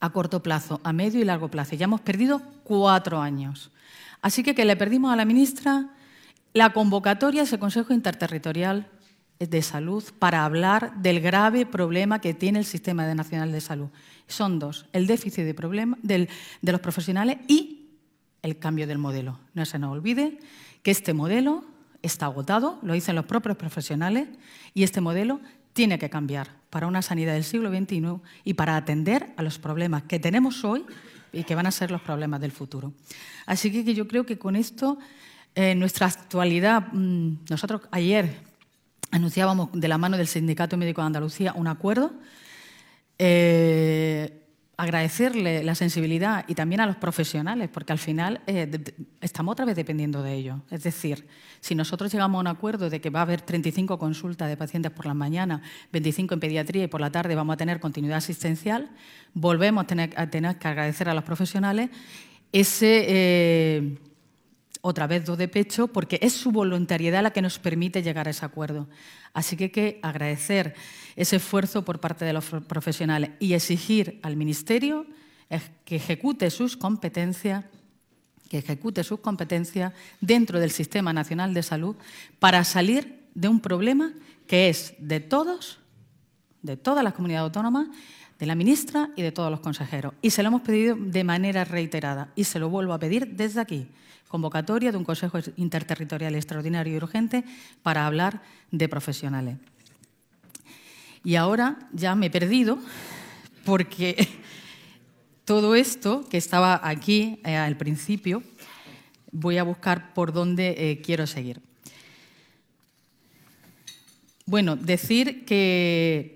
a 0.00 0.10
corto 0.10 0.42
plazo, 0.42 0.80
a 0.84 0.92
medio 0.92 1.20
y 1.20 1.24
largo 1.24 1.48
plazo. 1.48 1.74
Ya 1.74 1.84
hemos 1.84 2.02
perdido 2.02 2.42
cuatro 2.64 3.20
años. 3.20 3.70
Así 4.20 4.42
que 4.42 4.54
que 4.54 4.64
le 4.64 4.76
perdimos 4.76 5.12
a 5.12 5.16
la 5.16 5.24
ministra 5.24 5.93
la 6.54 6.72
convocatoria 6.72 7.42
a 7.42 7.44
ese 7.44 7.58
Consejo 7.58 7.92
Interterritorial 7.92 8.88
de 9.40 9.62
Salud 9.62 10.04
para 10.18 10.44
hablar 10.44 10.94
del 10.96 11.20
grave 11.20 11.66
problema 11.66 12.20
que 12.20 12.32
tiene 12.32 12.60
el 12.60 12.64
Sistema 12.64 13.12
Nacional 13.14 13.52
de 13.52 13.60
Salud 13.60 13.88
son 14.26 14.58
dos, 14.58 14.86
el 14.92 15.06
déficit 15.06 15.44
de, 15.44 16.28
de 16.62 16.72
los 16.72 16.80
profesionales 16.80 17.38
y 17.48 17.90
el 18.42 18.58
cambio 18.58 18.86
del 18.86 18.98
modelo. 18.98 19.38
No 19.52 19.64
se 19.64 19.78
nos 19.78 19.92
olvide 19.92 20.38
que 20.82 20.90
este 20.90 21.12
modelo 21.12 21.64
está 22.02 22.26
agotado, 22.26 22.78
lo 22.82 22.94
dicen 22.94 23.16
los 23.16 23.26
propios 23.26 23.56
profesionales, 23.56 24.28
y 24.74 24.82
este 24.82 25.00
modelo 25.00 25.40
tiene 25.72 25.98
que 25.98 26.10
cambiar 26.10 26.50
para 26.70 26.86
una 26.86 27.02
sanidad 27.02 27.34
del 27.34 27.44
siglo 27.44 27.70
XXI 27.70 28.20
y 28.44 28.54
para 28.54 28.76
atender 28.76 29.32
a 29.36 29.42
los 29.42 29.58
problemas 29.58 30.04
que 30.04 30.20
tenemos 30.20 30.64
hoy 30.64 30.84
y 31.32 31.44
que 31.44 31.54
van 31.54 31.66
a 31.66 31.72
ser 31.72 31.90
los 31.90 32.00
problemas 32.00 32.40
del 32.40 32.52
futuro. 32.52 32.92
Así 33.46 33.70
que 33.70 33.94
yo 33.94 34.06
creo 34.06 34.24
que 34.24 34.38
con 34.38 34.56
esto, 34.56 34.98
en 35.54 35.78
nuestra 35.78 36.06
actualidad, 36.06 36.92
mm, 36.92 37.44
nosotros 37.50 37.82
ayer 37.90 38.38
anunciábamos 39.10 39.70
de 39.72 39.88
la 39.88 39.98
mano 39.98 40.16
del 40.16 40.26
Sindicato 40.26 40.76
Médico 40.76 41.00
de 41.00 41.06
Andalucía 41.06 41.52
un 41.54 41.68
acuerdo 41.68 42.12
eh, 43.18 44.40
agradecerle 44.76 45.62
la 45.62 45.76
sensibilidad 45.76 46.44
y 46.48 46.54
también 46.56 46.80
a 46.80 46.86
los 46.86 46.96
profesionales, 46.96 47.70
porque 47.72 47.92
al 47.92 47.98
final 48.00 48.40
eh, 48.48 48.68
estamos 49.20 49.52
otra 49.52 49.64
vez 49.64 49.76
dependiendo 49.76 50.20
de 50.20 50.34
ellos. 50.34 50.58
Es 50.70 50.82
decir, 50.82 51.28
si 51.60 51.76
nosotros 51.76 52.12
llegamos 52.12 52.38
a 52.38 52.40
un 52.40 52.46
acuerdo 52.48 52.90
de 52.90 53.00
que 53.00 53.10
va 53.10 53.20
a 53.20 53.22
haber 53.22 53.40
35 53.40 53.98
consultas 53.98 54.48
de 54.48 54.56
pacientes 54.56 54.90
por 54.90 55.06
la 55.06 55.14
mañana, 55.14 55.62
25 55.92 56.34
en 56.34 56.40
pediatría 56.40 56.84
y 56.84 56.88
por 56.88 57.00
la 57.00 57.10
tarde 57.10 57.36
vamos 57.36 57.54
a 57.54 57.56
tener 57.56 57.78
continuidad 57.78 58.18
asistencial, 58.18 58.90
volvemos 59.32 59.84
a 59.84 59.86
tener, 60.26 60.58
que 60.58 60.68
agradecer 60.68 61.08
a 61.08 61.14
los 61.14 61.24
profesionales 61.24 61.90
ese... 62.50 63.04
Eh, 63.08 63.98
otra 64.86 65.06
vez 65.06 65.24
do 65.24 65.32
de 65.32 65.48
pecho, 65.48 65.88
porque 65.88 66.20
es 66.20 66.36
su 66.36 66.52
voluntariedad 66.52 67.24
la 67.24 67.32
que 67.32 67.40
nos 67.40 67.58
permite 67.58 68.02
llegar 68.02 68.28
a 68.28 68.36
ese 68.36 68.44
acuerdo. 68.44 68.86
Así 69.32 69.56
que 69.56 69.64
hay 69.64 69.70
que 69.70 69.98
agradecer 70.02 70.74
ese 71.16 71.36
esfuerzo 71.36 71.86
por 71.86 72.00
parte 72.00 72.26
de 72.26 72.34
los 72.34 72.44
profesionales 72.68 73.30
y 73.40 73.54
exigir 73.54 74.20
al 74.22 74.36
Ministerio 74.36 75.06
que 75.86 75.96
ejecute 75.96 76.50
sus 76.50 76.76
competencias 76.76 77.64
que 78.50 78.58
ejecute 78.58 79.02
sus 79.04 79.20
competencias 79.20 79.94
dentro 80.20 80.60
del 80.60 80.70
Sistema 80.70 81.14
Nacional 81.14 81.54
de 81.54 81.62
Salud 81.62 81.96
para 82.38 82.62
salir 82.62 83.24
de 83.34 83.48
un 83.48 83.60
problema 83.60 84.12
que 84.46 84.68
es 84.68 84.94
de 84.98 85.20
todos, 85.20 85.80
de 86.60 86.76
todas 86.76 87.02
las 87.02 87.14
comunidades 87.14 87.46
autónomas, 87.46 87.88
de 88.38 88.46
la 88.46 88.54
ministra 88.54 89.08
y 89.16 89.22
de 89.22 89.32
todos 89.32 89.50
los 89.50 89.60
consejeros. 89.60 90.12
Y 90.20 90.28
se 90.28 90.42
lo 90.42 90.48
hemos 90.48 90.60
pedido 90.60 90.94
de 90.94 91.24
manera 91.24 91.64
reiterada 91.64 92.32
y 92.36 92.44
se 92.44 92.58
lo 92.58 92.68
vuelvo 92.68 92.92
a 92.92 92.98
pedir 92.98 93.34
desde 93.34 93.62
aquí 93.62 93.88
convocatoria 94.34 94.90
de 94.90 94.98
un 94.98 95.04
Consejo 95.04 95.38
Interterritorial 95.54 96.34
Extraordinario 96.34 96.92
y 96.92 96.96
Urgente 96.96 97.44
para 97.84 98.04
hablar 98.04 98.42
de 98.72 98.88
profesionales. 98.88 99.58
Y 101.22 101.36
ahora 101.36 101.78
ya 101.92 102.16
me 102.16 102.26
he 102.26 102.30
perdido 102.30 102.80
porque 103.64 104.26
todo 105.44 105.76
esto 105.76 106.24
que 106.28 106.36
estaba 106.36 106.80
aquí 106.82 107.38
eh, 107.44 107.54
al 107.54 107.76
principio, 107.76 108.42
voy 109.30 109.58
a 109.58 109.62
buscar 109.62 110.12
por 110.14 110.32
dónde 110.32 110.74
eh, 110.78 111.00
quiero 111.00 111.28
seguir. 111.28 111.60
Bueno, 114.46 114.74
decir 114.74 115.44
que 115.44 116.34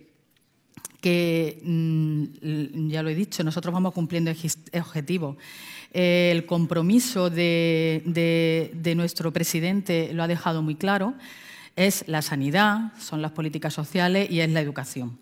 que, 1.00 1.60
mm, 1.62 2.88
ya 2.88 3.02
lo 3.02 3.08
he 3.08 3.14
dicho, 3.14 3.44
nosotros 3.44 3.72
vamos 3.72 3.94
cumpliendo 3.94 4.30
objetivos. 4.30 5.36
El 5.92 6.46
compromiso 6.46 7.30
de, 7.30 8.02
nuestro 8.96 9.32
presidente 9.32 10.10
lo 10.12 10.22
ha 10.22 10.28
dejado 10.28 10.62
muy 10.62 10.74
claro, 10.74 11.14
es 11.76 12.04
la 12.08 12.22
sanidad, 12.22 12.92
son 12.98 13.22
las 13.22 13.32
políticas 13.32 13.74
sociales 13.74 14.30
y 14.30 14.40
es 14.40 14.50
la 14.50 14.60
educación. 14.60 15.18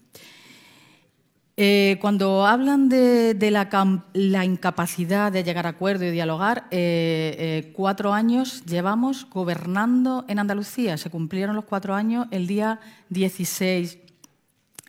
Eh, 1.59 1.97
cuando 2.03 2.47
hablan 2.47 2.91
de, 2.91 3.35
la, 3.51 4.45
incapacidad 4.45 5.33
de 5.33 5.43
llegar 5.43 5.67
a 5.67 5.71
acuerdo 5.71 6.05
y 6.05 6.11
dialogar, 6.11 6.67
eh, 6.71 7.35
eh, 7.39 7.73
cuatro 7.73 8.13
años 8.13 8.63
llevamos 8.67 9.27
gobernando 9.31 10.27
en 10.29 10.39
Andalucía. 10.39 10.99
Se 10.99 11.09
cumplieron 11.09 11.57
los 11.57 11.65
cuatro 11.65 11.95
años 11.95 12.27
el 12.31 12.47
día 12.47 12.81
16 13.09 13.99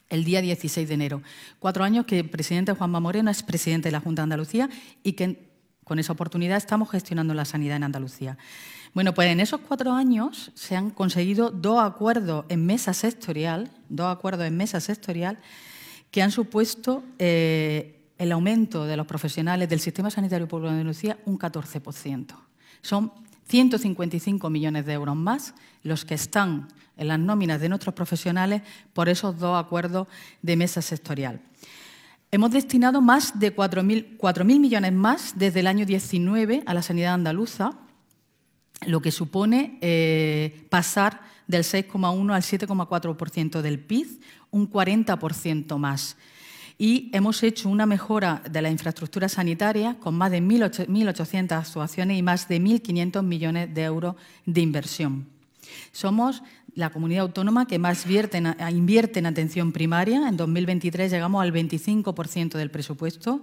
el 0.09 0.23
día 0.23 0.41
16 0.41 0.87
de 0.87 0.93
enero. 0.93 1.21
Cuatro 1.59 1.83
años 1.83 2.05
que 2.05 2.19
el 2.19 2.29
presidente 2.29 2.71
Juanma 2.71 2.99
Moreno 2.99 3.29
es 3.29 3.43
presidente 3.43 3.89
de 3.89 3.91
la 3.91 3.99
Junta 3.99 4.21
de 4.21 4.23
Andalucía 4.23 4.69
y 5.03 5.13
que 5.13 5.46
con 5.87 5.99
esa 5.99 6.11
oportunidad 6.11 6.57
estamos 6.57 6.91
gestionando 6.91 7.33
la 7.33 7.45
sanidad 7.45 7.77
en 7.77 7.85
Andalucía. 7.85 8.37
Bueno, 8.93 9.13
pues 9.13 9.29
en 9.29 9.39
esos 9.39 9.61
cuatro 9.61 9.93
años 9.93 10.51
se 10.53 10.75
han 10.75 10.89
conseguido 10.89 11.49
dos 11.49 11.81
acuerdos 11.81 12.43
en 12.49 12.65
mesa 12.65 12.93
sectorial, 12.93 13.71
dos 13.87 14.13
acuerdos 14.13 14.45
en 14.45 14.57
mesa 14.57 14.81
sectorial 14.81 15.37
que 16.11 16.21
han 16.21 16.31
supuesto 16.31 17.05
eh, 17.19 18.01
el 18.17 18.33
aumento 18.33 18.85
de 18.85 18.97
los 18.97 19.07
profesionales 19.07 19.69
del 19.69 19.79
sistema 19.79 20.09
sanitario 20.09 20.45
público 20.45 20.67
de 20.67 20.79
Andalucía 20.79 21.19
un 21.23 21.39
14%. 21.39 22.35
Son 22.81 23.13
155 23.47 24.49
millones 24.49 24.85
de 24.85 24.91
euros 24.91 25.15
más 25.15 25.53
los 25.83 26.03
que 26.03 26.15
están 26.15 26.67
en 26.97 27.07
las 27.07 27.19
nóminas 27.19 27.61
de 27.61 27.69
nuestros 27.69 27.95
profesionales 27.95 28.61
por 28.91 29.07
esos 29.07 29.39
dos 29.39 29.57
acuerdos 29.57 30.07
de 30.41 30.57
mesa 30.57 30.81
sectorial. 30.81 31.39
Hemos 32.31 32.51
destinado 32.51 33.01
más 33.01 33.39
de 33.39 33.55
4.000 33.55 34.59
millones 34.59 34.93
más 34.93 35.33
desde 35.37 35.61
el 35.61 35.67
año 35.67 35.85
19 35.85 36.63
a 36.65 36.73
la 36.73 36.81
sanidad 36.81 37.13
andaluza, 37.13 37.71
lo 38.85 39.01
que 39.01 39.11
supone 39.11 39.77
eh, 39.81 40.67
pasar 40.69 41.21
del 41.47 41.63
6,1 41.63 42.33
al 42.33 42.41
7,4% 42.41 43.61
del 43.61 43.79
PIB, 43.79 44.19
un 44.51 44.69
40% 44.69 45.77
más 45.77 46.17
y 46.77 47.09
hemos 47.13 47.41
hecho 47.41 47.69
una 47.69 47.85
mejora 47.85 48.43
de 48.49 48.61
la 48.61 48.69
infraestructura 48.69 49.29
sanitaria 49.29 49.97
con 49.99 50.15
más 50.15 50.31
de 50.31 50.41
1.800 50.41 51.51
actuaciones 51.51 52.17
y 52.17 52.21
más 52.21 52.47
de 52.47 52.61
1.500 52.61 53.23
millones 53.23 53.73
de 53.73 53.83
euros 53.83 54.15
de 54.45 54.61
inversión. 54.61 55.36
Somos 55.91 56.43
la 56.75 56.91
comunidad 56.91 57.21
autónoma 57.21 57.67
que 57.67 57.79
más 57.79 58.05
invierte 58.05 59.19
en 59.19 59.25
atención 59.25 59.71
primaria. 59.71 60.27
En 60.27 60.37
2023 60.37 61.11
llegamos 61.11 61.41
al 61.41 61.51
25% 61.51 62.51
del 62.57 62.69
presupuesto. 62.69 63.41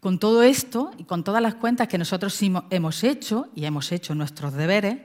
Con 0.00 0.18
todo 0.18 0.42
esto 0.42 0.90
y 0.98 1.04
con 1.04 1.24
todas 1.24 1.42
las 1.42 1.54
cuentas 1.54 1.86
que 1.86 1.98
nosotros 1.98 2.38
hemos 2.70 3.04
hecho 3.04 3.48
y 3.54 3.66
hemos 3.66 3.92
hecho 3.92 4.14
nuestros 4.14 4.54
deberes, 4.54 4.96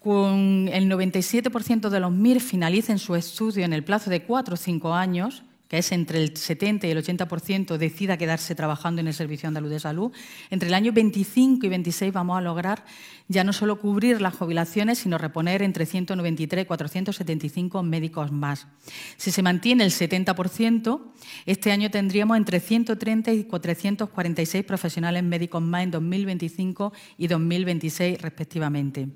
con 0.00 0.68
el 0.70 0.90
97% 0.90 1.88
de 1.88 2.00
los 2.00 2.12
MIR 2.12 2.40
finalicen 2.40 2.98
su 2.98 3.14
estudio 3.14 3.64
en 3.64 3.72
el 3.72 3.82
plazo 3.82 4.10
de 4.10 4.22
cuatro 4.22 4.54
o 4.54 4.56
cinco 4.56 4.94
años, 4.94 5.42
que 5.68 5.78
es 5.78 5.92
entre 5.92 6.22
el 6.22 6.36
70 6.36 6.86
y 6.86 6.90
el 6.90 7.02
80% 7.02 7.76
decida 7.76 8.16
quedarse 8.16 8.54
trabajando 8.54 9.00
en 9.00 9.08
el 9.08 9.14
Servicio 9.14 9.48
Andaluz 9.48 9.70
de 9.70 9.80
Salud, 9.80 10.12
entre 10.50 10.68
el 10.68 10.74
año 10.74 10.92
25 10.92 11.66
y 11.66 11.68
26 11.68 12.12
vamos 12.12 12.38
a 12.38 12.40
lograr 12.40 12.84
ya 13.28 13.42
no 13.42 13.52
solo 13.52 13.80
cubrir 13.80 14.20
las 14.20 14.36
jubilaciones, 14.36 14.98
sino 14.98 15.18
reponer 15.18 15.62
entre 15.62 15.86
193 15.86 16.62
y 16.62 16.66
475 16.66 17.82
médicos 17.82 18.30
más. 18.30 18.68
Si 19.16 19.32
se 19.32 19.42
mantiene 19.42 19.84
el 19.84 19.90
70%, 19.90 21.00
este 21.46 21.72
año 21.72 21.90
tendríamos 21.90 22.36
entre 22.36 22.60
130 22.60 23.32
y 23.32 23.44
446 23.44 24.64
profesionales 24.64 25.24
médicos 25.24 25.62
más 25.62 25.82
en 25.82 25.90
2025 25.90 26.92
y 27.18 27.26
2026 27.26 28.22
respectivamente. 28.22 29.08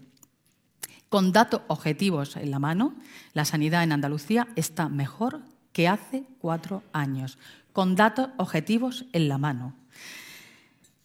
Con 1.09 1.33
datos 1.33 1.62
objetivos 1.66 2.37
en 2.37 2.50
la 2.52 2.61
mano, 2.61 2.95
la 3.33 3.45
sanidad 3.45 3.83
en 3.83 3.92
Andalucía 3.92 4.47
está 4.54 4.88
mejor 4.88 5.40
que 5.73 5.89
hace 5.89 6.25
cuatro 6.41 6.83
años, 6.93 7.39
con 7.73 7.97
datos 7.97 8.31
objetivos 8.37 9.05
en 9.12 9.29
la 9.29 9.39
mano. 9.39 9.75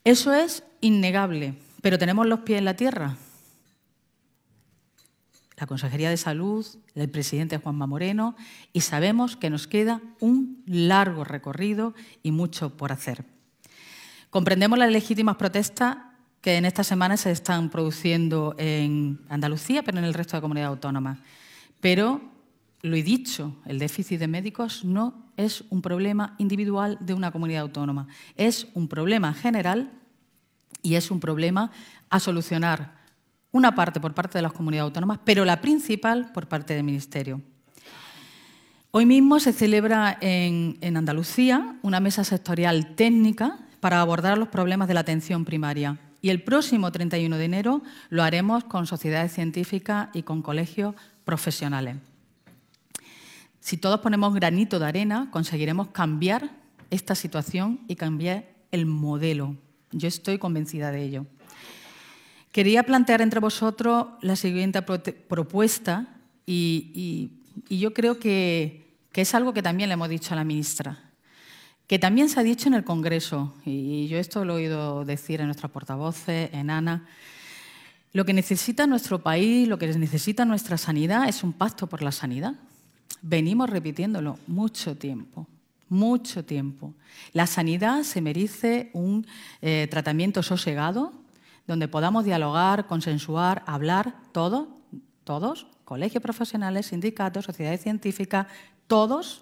Eso 0.04 0.34
es 0.34 0.64
innegable, 0.82 1.56
pero 1.82 1.98
tenemos 1.98 2.28
los 2.28 2.40
pies 2.42 2.60
en 2.60 2.66
la 2.66 2.76
tierra. 2.76 3.18
La 5.58 5.68
Consejería 5.68 6.10
de 6.10 6.18
Salud, 6.18 6.66
el 6.96 7.10
presidente 7.10 7.58
Juanma 7.58 7.88
Moreno, 7.88 8.36
y 8.74 8.82
sabemos 8.82 9.38
que 9.38 9.50
nos 9.50 9.68
queda 9.68 10.02
un 10.20 10.64
largo 10.66 11.24
recorrido 11.24 11.94
y 12.24 12.32
mucho 12.32 12.76
por 12.76 12.92
hacer. 12.92 13.24
Comprendemos 14.30 14.78
las 14.78 14.92
legítimas 14.92 15.38
protestas 15.38 15.98
que 16.42 16.58
en 16.58 16.66
estas 16.66 16.86
semanas 16.86 17.22
se 17.22 17.32
están 17.32 17.70
produciendo 17.70 18.54
en 18.60 19.22
Andalucía, 19.30 19.82
pero 19.82 19.98
en 19.98 20.04
el 20.04 20.14
resto 20.14 20.38
de 20.38 20.42
comunidades 20.42 20.76
autónomas. 20.76 21.18
Pero, 21.80 22.22
lo 22.86 22.96
he 22.96 23.04
dicho, 23.04 23.56
el 23.65 23.80
déficit 23.80 24.20
de 24.20 24.27
médicos 24.27 24.86
no 24.86 25.32
es 25.38 25.63
un 25.70 25.82
problema 25.82 26.36
individual 26.38 26.98
de 27.01 27.13
una 27.13 27.32
comunidad 27.32 27.63
autónoma, 27.63 28.08
es 28.38 28.68
un 28.74 28.88
problema 28.88 29.34
general 29.34 29.92
y 30.82 30.96
es 30.96 31.10
un 31.10 31.20
problema 31.20 31.72
a 32.10 32.20
solucionar 32.20 32.96
una 33.51 33.74
parte 33.74 34.00
por 34.00 34.13
parte 34.13 34.38
de 34.38 34.44
las 34.44 34.54
comunidades 34.54 34.89
autónomas, 34.89 35.20
pero 35.24 35.46
la 35.46 35.62
principal 35.62 36.32
por 36.32 36.48
parte 36.48 36.74
del 36.75 36.84
Ministerio. 36.84 37.42
Hoy 38.92 39.06
mismo 39.06 39.39
se 39.39 39.51
celebra 39.51 40.18
en, 40.22 40.77
Andalucía 40.96 41.77
una 41.82 42.00
mesa 42.00 42.24
sectorial 42.24 42.96
técnica 42.96 43.60
para 43.80 44.00
abordar 44.00 44.38
los 44.38 44.50
problemas 44.50 44.88
de 44.88 44.94
la 44.94 45.00
atención 45.01 45.44
primaria. 45.44 45.98
Y 46.22 46.30
el 46.30 46.44
próximo 46.44 46.92
31 46.92 47.38
de 47.38 47.46
enero 47.46 47.82
lo 48.10 48.24
haremos 48.24 48.63
con 48.63 48.88
sociedades 48.88 49.34
científicas 49.34 50.10
y 50.13 50.24
con 50.24 50.42
colegios 50.42 50.96
profesionales. 51.24 51.98
Si 53.66 53.78
todos 53.78 54.00
ponemos 54.02 54.36
granito 54.36 54.78
de 54.78 54.86
arena, 54.86 55.30
conseguiremos 55.32 55.88
cambiar 55.88 56.52
esta 56.92 57.16
situación 57.16 57.80
y 57.88 57.96
cambiar 57.96 58.46
el 58.70 58.86
modelo. 58.86 59.56
Yo 59.92 60.08
estoy 60.08 60.38
convencida 60.38 60.92
de 60.92 61.02
ello. 61.02 61.26
Quería 62.52 62.84
plantear 62.84 63.22
entre 63.22 63.40
vosotros 63.40 64.06
la 64.22 64.36
siguiente 64.36 64.84
propuesta 64.84 66.16
y, 66.46 67.32
yo 67.68 67.92
creo 67.96 68.20
que, 68.20 68.86
que, 69.12 69.22
es 69.22 69.34
algo 69.34 69.52
que 69.52 69.64
también 69.64 69.90
le 69.90 69.94
hemos 69.94 70.10
dicho 70.10 70.36
a 70.36 70.38
la 70.38 70.44
ministra, 70.44 71.00
que 71.88 71.98
también 71.98 72.30
se 72.30 72.40
ha 72.40 72.44
dicho 72.44 72.68
en 72.68 72.76
el 72.76 72.84
Congreso, 72.84 73.56
y 73.66 74.08
yo 74.08 74.20
esto 74.20 74.46
lo 74.46 74.54
he 74.54 74.58
oído 74.58 75.06
decir 75.06 75.40
en 75.42 75.48
nuestras 75.48 75.72
portavoces, 75.72 76.52
en 76.54 76.70
ANA. 76.70 77.08
Lo 78.14 78.26
que 78.26 78.34
necesita 78.34 78.86
nuestro 78.86 79.24
país, 79.24 79.68
lo 79.68 79.80
que 79.80 79.88
necesita 79.88 80.46
nuestra 80.46 80.78
sanidad 80.78 81.28
es 81.28 81.44
un 81.44 81.52
pacto 81.52 81.88
por 81.88 82.04
la 82.04 82.12
sanidad. 82.12 82.54
Venimos 83.27 83.72
repitiéndolo 83.72 84.38
mucho 84.46 84.98
tiempo, 84.98 85.48
mucho 85.89 86.46
tiempo. 86.46 86.94
La 87.34 87.48
sanidad 87.48 88.03
se 88.03 88.22
merece 88.22 88.91
un 88.94 89.25
eh, 89.63 89.88
tratamiento 89.89 90.44
sosegado, 90.44 91.12
donde 91.65 91.88
podamos 91.88 92.24
dialogar, 92.24 92.86
consensuar, 92.86 93.63
hablar, 93.65 94.15
todos, 94.32 94.67
todos, 95.24 95.65
colegios 95.86 96.22
profesionales, 96.22 96.86
sindicatos, 96.86 97.46
sociedades 97.46 97.82
científicas, 97.82 98.46
todos. 98.86 99.41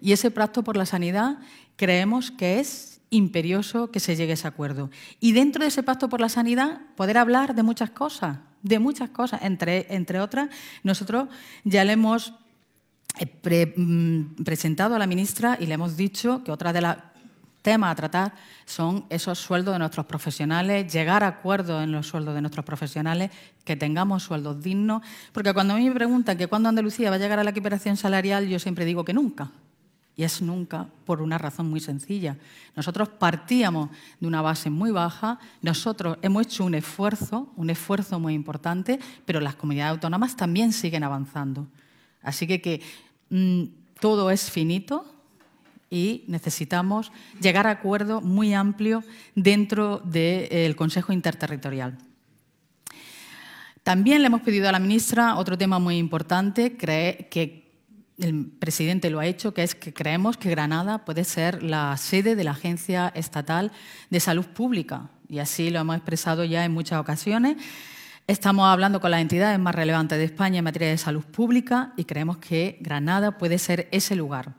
Y 0.00 0.12
ese 0.12 0.30
pacto 0.30 0.62
por 0.62 0.76
la 0.76 0.86
sanidad 0.86 1.38
creemos 1.74 2.30
que 2.30 2.60
es 2.60 3.00
imperioso 3.10 3.90
que 3.90 3.98
se 3.98 4.14
llegue 4.14 4.30
a 4.30 4.34
ese 4.34 4.46
acuerdo. 4.46 4.88
Y 5.18 5.32
dentro 5.32 5.62
de 5.62 5.68
ese 5.68 5.82
pacto 5.82 6.08
por 6.08 6.20
la 6.20 6.28
sanidad, 6.28 6.80
poder 6.94 7.18
hablar 7.18 7.56
de 7.56 7.64
muchas 7.64 7.90
cosas, 7.90 8.38
de 8.62 8.78
muchas 8.78 9.10
cosas. 9.10 9.42
Entre, 9.42 9.92
entre 9.92 10.20
otras, 10.20 10.48
nosotros 10.84 11.28
ya 11.64 11.82
le 11.82 11.94
hemos 11.94 12.32
Mm, 13.76 14.44
presentado 14.44 14.94
a 14.94 14.98
la 14.98 15.06
ministra 15.06 15.56
y 15.58 15.66
le 15.66 15.74
hemos 15.74 15.96
dicho 15.96 16.44
que 16.44 16.52
otra 16.52 16.72
de 16.74 16.82
las 16.82 16.98
temas 17.62 17.92
a 17.92 17.94
tratar 17.94 18.34
son 18.66 19.06
esos 19.08 19.38
sueldos 19.38 19.74
de 19.74 19.78
nuestros 19.78 20.04
profesionales, 20.04 20.92
llegar 20.92 21.24
a 21.24 21.28
acuerdos 21.28 21.82
en 21.82 21.92
los 21.92 22.06
sueldos 22.06 22.34
de 22.34 22.42
nuestros 22.42 22.64
profesionales, 22.64 23.30
que 23.64 23.74
tengamos 23.74 24.22
sueldos 24.22 24.62
dignos. 24.62 25.02
Porque 25.32 25.54
cuando 25.54 25.74
a 25.74 25.76
mí 25.78 25.88
me 25.88 25.94
preguntan 25.94 26.36
que 26.36 26.46
cuándo 26.46 26.68
Andalucía 26.68 27.08
va 27.08 27.16
a 27.16 27.18
llegar 27.18 27.38
a 27.38 27.44
la 27.44 27.50
equiparación 27.50 27.96
salarial, 27.96 28.46
yo 28.48 28.58
siempre 28.58 28.84
digo 28.84 29.04
que 29.04 29.14
nunca. 29.14 29.50
Y 30.14 30.22
es 30.22 30.42
nunca 30.42 30.86
por 31.04 31.22
una 31.22 31.38
razón 31.38 31.68
muy 31.70 31.80
sencilla. 31.80 32.36
Nosotros 32.74 33.08
partíamos 33.08 33.90
de 34.20 34.26
una 34.26 34.42
base 34.42 34.68
muy 34.68 34.90
baja, 34.90 35.38
nosotros 35.62 36.18
hemos 36.22 36.42
hecho 36.42 36.64
un 36.64 36.74
esfuerzo, 36.74 37.50
un 37.56 37.70
esfuerzo 37.70 38.20
muy 38.20 38.34
importante, 38.34 39.00
pero 39.24 39.40
las 39.40 39.56
comunidades 39.56 39.92
autónomas 39.92 40.36
también 40.36 40.72
siguen 40.72 41.02
avanzando. 41.02 41.66
Así 42.22 42.46
que, 42.46 42.60
que 42.60 42.82
todo 44.00 44.30
es 44.30 44.50
finito 44.50 45.04
y 45.90 46.24
necesitamos 46.26 47.12
llegar 47.40 47.66
a 47.66 47.70
acuerdo 47.70 48.20
muy 48.20 48.54
amplio 48.54 49.04
dentro 49.34 50.00
del 50.04 50.76
Consejo 50.76 51.12
Interterritorial. 51.12 51.98
También 53.82 54.20
le 54.20 54.26
hemos 54.26 54.40
pedido 54.40 54.68
a 54.68 54.72
la 54.72 54.80
ministra 54.80 55.36
otro 55.36 55.56
tema 55.56 55.78
muy 55.78 55.96
importante, 55.96 56.76
que 56.76 57.70
el 58.18 58.46
presidente 58.46 59.10
lo 59.10 59.20
ha 59.20 59.26
hecho, 59.26 59.54
que 59.54 59.62
es 59.62 59.74
que 59.74 59.92
creemos 59.92 60.36
que 60.36 60.50
Granada 60.50 61.04
puede 61.04 61.22
ser 61.22 61.62
la 61.62 61.96
sede 61.96 62.34
de 62.34 62.44
la 62.44 62.52
Agencia 62.52 63.12
Estatal 63.14 63.70
de 64.10 64.20
Salud 64.20 64.46
Pública. 64.46 65.10
Y 65.28 65.38
así 65.38 65.70
lo 65.70 65.78
hemos 65.78 65.96
expresado 65.96 66.44
ya 66.44 66.64
en 66.64 66.72
muchas 66.72 66.98
ocasiones. 66.98 67.56
Estamos 68.28 68.66
hablando 68.66 69.00
con 69.00 69.12
las 69.12 69.20
entidades 69.20 69.56
más 69.60 69.72
relevantes 69.72 70.18
de 70.18 70.24
España 70.24 70.58
en 70.58 70.64
materia 70.64 70.88
de 70.88 70.98
salud 70.98 71.22
pública 71.22 71.92
y 71.96 72.06
creemos 72.06 72.38
que 72.38 72.76
Granada 72.80 73.38
puede 73.38 73.56
ser 73.56 73.86
ese 73.92 74.16
lugar. 74.16 74.54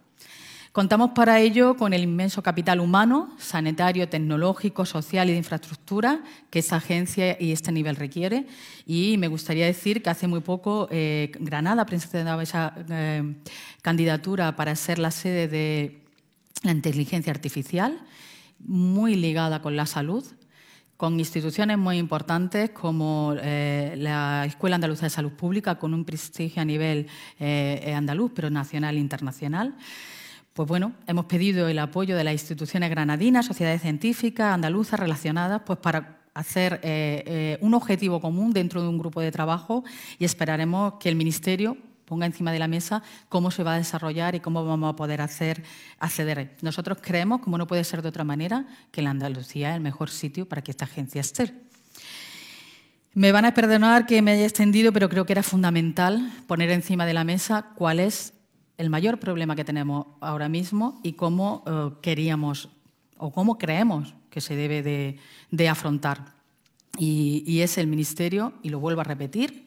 Contamos 0.71 1.11
para 1.13 1.41
ello 1.41 1.75
con 1.75 1.91
el 1.91 2.03
inmenso 2.03 2.41
capital 2.41 2.79
humano, 2.79 3.35
sanitario, 3.37 4.07
tecnológico, 4.07 4.85
social 4.85 5.27
y 5.27 5.33
de 5.33 5.39
infraestructura 5.39 6.21
que 6.49 6.59
esta 6.59 6.77
agencia 6.77 7.35
y 7.41 7.51
este 7.51 7.73
nivel 7.73 7.97
requiere. 7.97 8.47
Y 8.85 9.17
me 9.17 9.27
gustaría 9.27 9.65
decir 9.65 10.01
que 10.01 10.11
hace 10.11 10.27
muy 10.27 10.39
poco 10.39 10.87
eh, 10.89 11.33
Granada 11.37 11.85
presentaba 11.85 12.41
esa 12.43 12.73
eh, 12.89 13.35
candidatura 13.81 14.55
para 14.55 14.77
ser 14.77 14.97
la 14.97 15.11
sede 15.11 15.49
de 15.49 16.05
la 16.63 16.71
inteligencia 16.71 17.33
artificial, 17.33 17.99
muy 18.59 19.15
ligada 19.15 19.61
con 19.61 19.75
la 19.75 19.85
salud 19.85 20.23
con 20.97 21.19
instituciones 21.19 21.77
muy 21.77 21.99
importantes 21.99 22.71
como 22.71 23.35
eh, 23.39 23.93
la 23.97 24.45
Escuela 24.45 24.75
Andaluza 24.75 25.05
de 25.05 25.11
Salud 25.11 25.31
Pública, 25.31 25.75
con 25.77 25.93
un 25.93 26.03
prestigio 26.03 26.61
a 26.61 26.65
nivel 26.65 27.07
eh, 27.39 27.93
andaluz, 27.95 28.31
pero 28.35 28.49
nacional 28.49 28.97
e 28.97 28.99
internacional. 28.99 29.75
Pues 30.53 30.67
bueno, 30.67 30.93
hemos 31.05 31.25
pedido 31.25 31.67
el 31.67 31.77
apoyo 31.77 32.17
de 32.17 32.23
las 32.23 32.33
instituciones 32.33 32.89
granadinas, 32.89 33.45
sociedades 33.45 33.83
científicas, 33.83 34.51
andaluzas 34.51 34.99
relacionadas, 34.99 35.61
pues 35.63 35.77
para 35.77 36.17
hacer 36.33 36.79
eh, 36.83 37.59
un 37.61 37.75
objetivo 37.75 38.19
común 38.19 38.51
dentro 38.51 38.81
de 38.81 38.87
un 38.87 38.97
grupo 38.97 39.21
de 39.21 39.31
trabajo 39.31 39.83
y 40.17 40.25
esperaremos 40.25 40.95
que 40.99 41.09
el 41.09 41.15
Ministerio 41.15 41.77
ponga 42.07 42.25
encima 42.25 42.53
de 42.53 42.59
la 42.59 42.69
mesa 42.69 43.03
cómo 43.27 43.51
se 43.51 43.63
va 43.63 43.75
a 43.75 43.77
desarrollar 43.77 44.33
y 44.33 44.39
cómo 44.39 44.65
vamos 44.65 44.93
a 44.93 44.95
poder 44.95 45.21
hacer 45.21 45.63
acceder. 45.99 46.55
Nosotros 46.61 46.99
creemos, 47.01 47.41
como 47.41 47.57
no 47.57 47.67
puede 47.67 47.83
ser 47.83 48.01
de 48.01 48.09
otra 48.09 48.23
manera, 48.23 48.65
que 48.91 49.01
la 49.01 49.09
Andalucía 49.09 49.71
es 49.71 49.75
el 49.75 49.81
mejor 49.81 50.09
sitio 50.09 50.47
para 50.47 50.61
que 50.63 50.71
esta 50.71 50.85
agencia 50.85 51.19
esté. 51.19 51.53
Me 53.13 53.31
van 53.31 53.45
a 53.45 53.53
perdonar 53.53 54.05
que 54.05 54.21
me 54.21 54.31
haya 54.31 54.45
extendido, 54.45 54.93
pero 54.93 55.09
creo 55.09 55.25
que 55.25 55.33
era 55.33 55.43
fundamental 55.43 56.31
poner 56.47 56.71
encima 56.71 57.05
de 57.05 57.13
la 57.13 57.25
mesa 57.25 57.73
cuál 57.75 57.99
es 57.99 58.33
el 58.77 58.89
mayor 58.89 59.19
problema 59.19 59.55
que 59.55 59.65
tenemos 59.65 60.05
ahora 60.21 60.47
mismo 60.47 61.01
y 61.03 61.13
cómo 61.13 61.63
eh, 61.67 61.89
queríamos 62.01 62.69
o 63.17 63.31
cómo 63.31 63.57
creemos 63.57 64.15
que 64.29 64.39
se 64.39 64.55
debe 64.55 64.81
de, 65.51 65.67
afrontar. 65.69 66.35
y 66.99 67.59
es 67.61 67.77
el 67.77 67.87
Ministerio, 67.87 68.53
y 68.61 68.69
lo 68.69 68.79
vuelvo 68.79 69.01
a 69.01 69.03
repetir, 69.03 69.66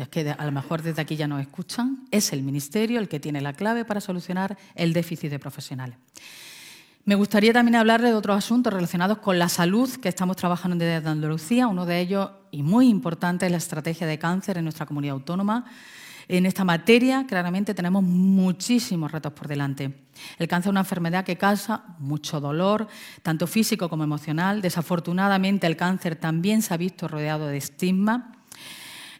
es 0.00 0.08
que 0.08 0.30
a 0.30 0.44
lo 0.44 0.52
mejor 0.52 0.82
desde 0.82 1.02
aquí 1.02 1.16
ya 1.16 1.26
nos 1.26 1.40
escuchan, 1.40 2.04
es 2.10 2.32
el 2.32 2.42
Ministerio 2.42 3.00
el 3.00 3.08
que 3.08 3.20
tiene 3.20 3.40
la 3.40 3.52
clave 3.52 3.84
para 3.84 4.00
solucionar 4.00 4.56
el 4.74 4.92
déficit 4.92 5.30
de 5.30 5.38
profesionales. 5.38 5.96
Me 7.04 7.14
gustaría 7.14 7.52
también 7.52 7.76
hablar 7.76 8.02
de 8.02 8.14
otros 8.14 8.36
asuntos 8.36 8.72
relacionados 8.72 9.18
con 9.18 9.38
la 9.38 9.48
salud 9.48 9.88
que 10.00 10.08
estamos 10.08 10.36
trabajando 10.36 10.76
desde 10.76 11.08
Andalucía. 11.08 11.68
Uno 11.68 11.86
de 11.86 12.00
ellos, 12.00 12.30
y 12.50 12.64
muy 12.64 12.88
importante, 12.88 13.46
es 13.46 13.52
la 13.52 13.58
estrategia 13.58 14.08
de 14.08 14.18
cáncer 14.18 14.58
en 14.58 14.64
nuestra 14.64 14.86
comunidad 14.86 15.14
autónoma. 15.14 15.66
En 16.26 16.46
esta 16.46 16.64
materia, 16.64 17.24
claramente, 17.24 17.74
tenemos 17.74 18.02
muchísimos 18.02 19.12
retos 19.12 19.32
por 19.32 19.46
delante. 19.46 20.08
El 20.36 20.48
cáncer 20.48 20.70
es 20.70 20.72
una 20.72 20.80
enfermedad 20.80 21.24
que 21.24 21.38
causa 21.38 21.84
mucho 22.00 22.40
dolor, 22.40 22.88
tanto 23.22 23.46
físico 23.46 23.88
como 23.88 24.02
emocional. 24.02 24.60
Desafortunadamente, 24.60 25.68
el 25.68 25.76
cáncer 25.76 26.16
también 26.16 26.60
se 26.60 26.74
ha 26.74 26.76
visto 26.76 27.06
rodeado 27.06 27.46
de 27.46 27.58
estigma. 27.58 28.32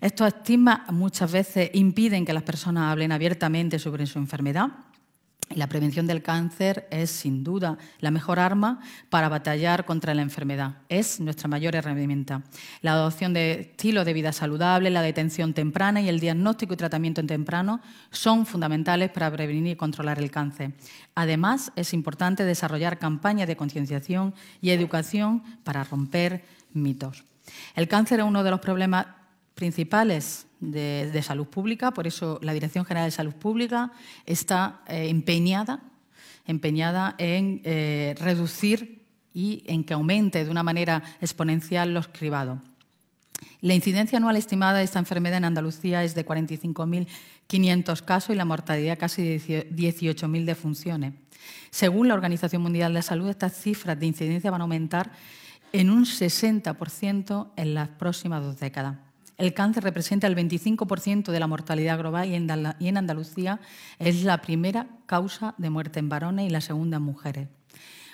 Estos 0.01 0.29
estigmas 0.29 0.91
muchas 0.93 1.33
veces 1.33 1.71
impiden 1.75 2.25
que 2.25 2.33
las 2.33 2.43
personas 2.43 2.93
hablen 2.93 3.13
abiertamente 3.13 3.79
sobre 3.79 4.07
su 4.07 4.19
enfermedad 4.19 4.71
La 5.55 5.69
prevención 5.69 6.09
del 6.09 6.25
cáncer 6.25 6.89
es, 6.91 7.09
sin 7.09 7.45
duda, 7.45 7.79
la 8.01 8.11
mejor 8.11 8.41
arma 8.41 8.81
para 9.11 9.29
batallar 9.29 9.85
contra 9.85 10.13
la 10.13 10.23
enfermedad. 10.23 10.79
Es 10.89 11.21
nuestra 11.21 11.47
mayor 11.47 11.77
herramienta. 11.77 12.43
La 12.83 12.95
adopción 12.95 13.33
de 13.33 13.61
estilos 13.61 14.05
de 14.05 14.13
vida 14.13 14.33
saludable, 14.33 14.91
la 14.91 15.03
detención 15.03 15.55
temprana 15.55 16.01
y 16.01 16.09
el 16.09 16.19
diagnóstico 16.19 16.75
y 16.75 16.77
tratamiento 16.77 17.21
en 17.21 17.29
temprano 17.29 17.81
son 18.11 18.45
fundamentales 18.45 19.11
para 19.11 19.31
prevenir 19.31 19.69
y 19.69 19.77
controlar 19.77 20.19
el 20.19 20.33
cáncer. 20.33 20.73
Además, 21.15 21.71
es 21.77 21.95
importante 21.95 22.45
desarrollar 22.45 22.99
campañas 22.99 23.47
de 23.47 23.57
concienciación 23.57 24.35
y 24.61 24.71
educación 24.71 25.45
para 25.63 25.85
romper 25.85 26.45
mitos. 26.73 27.25
El 27.77 27.87
cáncer 27.87 28.19
es 28.19 28.27
uno 28.27 28.43
de 28.43 28.51
los 28.51 28.59
problemas 28.59 29.07
principales 29.57 30.47
de, 30.61 31.23
salud 31.23 31.47
pública, 31.47 31.91
por 31.91 32.07
eso 32.07 32.39
la 32.43 32.53
Dirección 32.53 32.85
General 32.85 33.09
de 33.09 33.17
Salud 33.17 33.35
Pública 33.35 33.91
está 34.27 34.83
eh, 34.87 35.09
empeñada, 35.09 35.81
empeñada 36.47 37.15
en 37.19 37.63
eh, 37.65 38.15
reducir 38.19 39.03
y 39.33 39.65
en 39.67 39.83
que 39.83 39.95
aumente 39.95 40.45
de 40.45 40.51
una 40.51 40.63
manera 40.63 41.03
exponencial 41.21 41.95
los 41.95 42.09
cribados. 42.09 42.59
La 43.63 43.75
incidencia 43.75 44.19
anual 44.19 44.37
estimada 44.37 44.79
de 44.79 44.85
esta 44.85 44.99
enfermedad 44.99 45.39
en 45.39 45.47
Andalucía 45.47 46.05
es 46.05 46.15
de 46.15 46.27
45.500 46.27 48.05
casos 48.05 48.35
y 48.35 48.37
la 48.39 48.45
mortalidad 48.45 48.99
casi 48.99 49.23
de 49.23 49.71
18.000 49.71 50.45
defunciones. 50.45 51.15
Según 51.71 52.09
la 52.09 52.15
Organización 52.15 52.61
Mundial 52.61 52.93
de 52.93 52.99
la 52.99 53.03
Salud, 53.03 53.29
estas 53.29 53.55
cifras 53.55 53.99
de 53.99 54.07
incidencia 54.07 54.51
van 54.51 54.61
a 54.61 54.65
aumentar 54.65 55.13
en 55.73 55.89
un 55.89 56.05
60% 56.05 57.49
en 57.57 57.75
las 57.75 57.89
próximas 57.89 58.43
dos 58.43 58.59
décadas. 58.61 59.06
El 59.39 59.53
cáncer 59.53 59.85
representa 59.85 60.27
el 60.27 60.37
25% 60.37 61.31
de 61.31 61.41
la 61.41 61.47
mortalidad 61.47 61.99
global 61.99 62.29
y 62.29 62.35
en 62.35 62.97
Andalucía 62.97 63.61
es 63.99 64.23
la 64.25 64.41
primera 64.41 64.87
causa 65.05 65.55
de 65.59 65.69
muerte 65.69 65.99
en 65.99 66.09
varones 66.09 66.47
y 66.47 66.51
la 66.51 66.63
segunda 66.63 66.97
en 66.97 67.03
mujeres. 67.03 67.49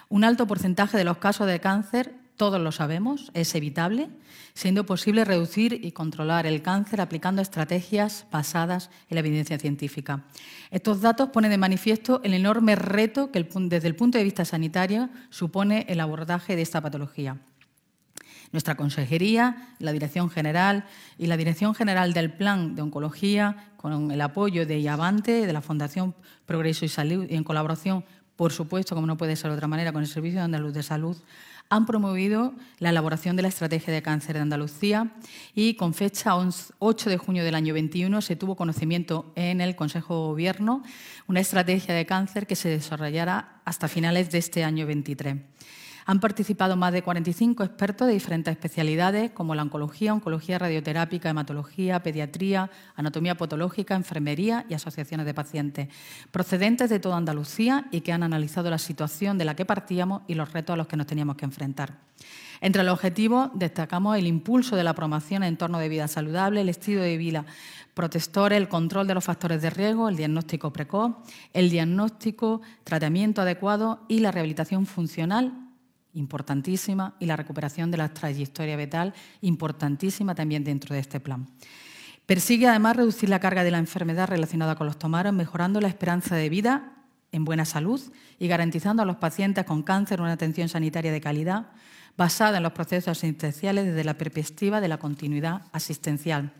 Un 0.09 0.25
alto 0.25 0.47
porcentaje 0.47 0.99
de 0.99 1.05
los 1.05 1.19
casos 1.19 1.47
de 1.47 1.61
cáncer, 1.61 2.13
todos 2.37 2.61
lo 2.61 2.73
sabemos, 2.73 3.31
es 3.35 3.55
evitable, 3.55 4.11
siendo 4.53 4.85
posible 4.85 5.25
reducir 5.25 5.81
y 5.83 5.93
controlar 5.93 6.45
el 6.45 6.61
cáncer 6.61 7.01
aplicando 7.01 7.41
estrategias 7.41 8.27
basadas 8.33 8.91
en 9.09 9.15
la 9.15 9.21
evidencia 9.21 9.59
científica. 9.59 10.25
Estos 10.71 11.01
datos 11.03 11.31
ponen 11.31 11.53
de 11.53 11.59
manifiesto 11.59 12.21
el 12.25 12.35
enorme 12.35 12.75
reto 12.75 13.31
que 13.31 13.43
desde 13.43 13.89
el 13.89 13.97
punto 13.97 14.19
de 14.19 14.25
vista 14.25 14.45
sanitario 14.45 15.09
supone 15.31 15.87
el 15.89 16.01
abordaje 16.01 16.57
de 16.57 16.63
esta 16.63 16.81
patología. 16.81 17.39
Nuestra 18.53 18.77
consejería, 18.77 19.75
la 19.79 19.93
Dirección 19.93 20.31
General 20.31 20.85
y 21.19 21.27
la 21.27 21.37
Dirección 21.37 21.75
General 21.75 22.13
del 22.13 22.33
Plan 22.33 22.75
de 22.75 22.83
Oncología, 22.83 23.73
con 23.77 24.11
el 24.11 24.21
apoyo 24.21 24.67
de 24.67 24.81
IAVANTE, 24.81 25.47
de 25.47 25.53
la 25.53 25.63
Fundación 25.63 26.15
Progreso 26.47 26.85
y 26.85 26.89
Salud, 26.89 27.27
y 27.29 27.35
en 27.35 27.45
colaboración, 27.45 28.05
por 28.37 28.53
supuesto, 28.53 28.95
como 28.95 29.07
no 29.07 29.17
puede 29.17 29.37
ser 29.37 29.51
de 29.51 29.57
otra 29.57 29.69
manera, 29.69 29.93
con 29.93 30.03
el 30.03 30.09
Servicio 30.09 30.39
de 30.39 30.45
Andaluz 30.45 30.73
de 30.73 30.83
Salud, 30.83 31.17
han 31.73 31.87
promovido 31.87 32.53
la 32.81 32.91
elaboración 32.91 33.35
de 33.35 33.41
la 33.41 33.49
Estrategia 33.49 33.95
de 33.95 34.03
Cáncer 34.03 34.35
de 34.35 34.43
Andalucía 34.43 35.11
y 35.55 35.73
con 35.75 35.95
fecha 35.95 36.33
8 36.37 37.11
de 37.11 37.17
junio 37.17 37.45
del 37.45 37.55
año 37.55 37.73
21 37.73 38.21
se 38.21 38.37
tuvo 38.37 38.57
conocimiento 38.57 39.33
en 39.37 39.63
el 39.63 39.75
Consejo 39.75 40.15
de 40.15 40.21
Gobierno 40.21 40.83
una 41.29 41.41
estrategia 41.41 41.95
de 41.95 42.05
cáncer 42.05 42.47
que 42.47 42.57
se 42.57 42.69
desarrollará 42.69 43.63
hasta 43.65 43.89
finales 43.89 44.31
de 44.31 44.39
este 44.39 44.65
año 44.65 44.87
23. 44.87 45.37
Han 46.07 46.21
participado 46.21 46.77
más 46.77 46.93
de 46.93 47.03
45 47.03 47.63
expertos 47.63 48.07
de 48.07 48.15
diferentes 48.15 48.53
especialidades 48.53 49.31
como 49.31 49.55
la 49.55 49.63
oncología, 49.63 50.13
oncología 50.13 50.59
radioterápica, 50.59 51.31
hematología, 51.31 52.03
pediatría, 52.03 52.71
anatomía 52.97 53.37
patológica, 53.37 53.95
enfermería 53.95 54.67
y 54.69 54.75
asociaciones 54.75 55.27
de 55.27 55.35
pacientes, 55.35 55.89
procedentes 56.31 56.91
de 56.91 57.01
toda 57.01 57.17
Andalucía 57.17 57.87
y 57.91 58.01
que 58.01 58.13
han 58.13 58.23
analizado 58.23 58.71
la 58.71 58.79
situación 58.79 59.39
de 59.39 59.45
la 59.45 59.55
que 59.55 59.65
partíamos 59.65 60.23
y 60.27 60.35
los 60.35 60.53
retos 60.53 60.75
a 60.75 60.77
los 60.77 60.87
que 60.87 60.97
nos 60.97 61.07
teníamos 61.07 61.37
que 61.37 61.45
enfrentar. 61.45 61.99
Entre 62.61 62.85
los 62.85 62.95
objetivos 62.95 63.51
destacamos 63.55 64.17
el 64.17 64.27
impulso 64.27 64.77
de 64.77 64.85
la 64.85 64.95
promoción 64.95 65.43
en 65.43 65.49
entorno 65.49 65.79
de 65.79 65.89
vida 65.89 66.07
saludable, 66.07 66.61
el 66.61 66.69
estilo 66.69 67.03
de 67.03 67.17
vida 67.17 67.45
protector, 67.95 68.53
el 68.53 68.69
control 68.69 69.07
de 69.07 69.15
los 69.15 69.25
factores 69.25 69.61
de 69.61 69.71
riesgo, 69.71 70.09
el 70.09 70.17
diagnóstico 70.17 70.73
precoz, 70.73 71.13
el 71.53 71.71
diagnóstico, 71.71 72.63
tratamiento 72.85 73.43
adecuado 73.43 74.01
y 74.09 74.21
la 74.21 74.31
rehabilitación 74.31 74.87
funcional 74.87 75.62
importantísima, 76.15 77.15
y 77.19 77.27
la 77.27 77.37
recuperación 77.37 77.91
de 77.91 77.99
la 77.99 78.13
trayectoria 78.13 78.77
vital, 78.77 79.15
importantísima 79.41 80.35
también 80.35 80.65
dentro 80.65 80.95
de 80.95 81.01
este 81.01 81.21
plan. 81.21 81.47
Persigue 82.27 82.69
además 82.69 82.97
reducir 82.97 83.29
la 83.29 83.41
carga 83.41 83.65
de 83.65 83.71
la 83.71 83.79
enfermedad 83.79 84.29
relacionada 84.29 84.77
con 84.77 84.87
los 84.87 84.99
tomaros, 84.99 85.33
mejorando 85.33 85.81
la 85.81 85.89
esperanza 85.89 86.37
de 86.37 86.49
vida 86.49 86.93
en 87.33 87.45
buena 87.45 87.65
salud 87.65 88.01
y 88.39 88.47
garantizando 88.47 89.03
a 89.03 89.07
los 89.07 89.17
pacientes 89.17 89.65
con 89.65 89.83
cáncer 89.83 90.21
una 90.21 90.33
atención 90.33 90.69
sanitaria 90.69 91.11
de 91.11 91.21
calidad 91.21 91.67
basada 92.17 92.59
en 92.59 92.63
los 92.63 92.73
procesos 92.73 93.19
asistenciales 93.19 93.87
desde 93.87 94.05
la 94.05 94.19
perspectiva 94.19 94.81
de 94.81 94.89
la 94.89 94.99
continuidad 94.99 95.63
asistencial. 95.73 96.53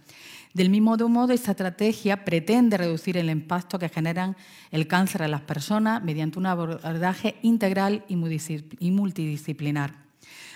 Del 0.55 0.69
mismo 0.69 0.97
modo, 1.09 1.33
esta 1.33 1.53
estrategia 1.53 2.25
pretende 2.25 2.77
reducir 2.77 3.17
el 3.17 3.31
impacto 3.31 3.79
que 3.79 3.89
generan 3.89 4.37
el 4.71 4.87
cáncer 4.87 5.23
en 5.23 5.31
las 5.31 5.41
personas 5.41 6.03
mediante 6.03 6.39
un 6.39 6.47
abordaje 6.47 7.37
integral 7.41 8.05
y 8.09 8.91
multidisciplinar, 8.91 9.95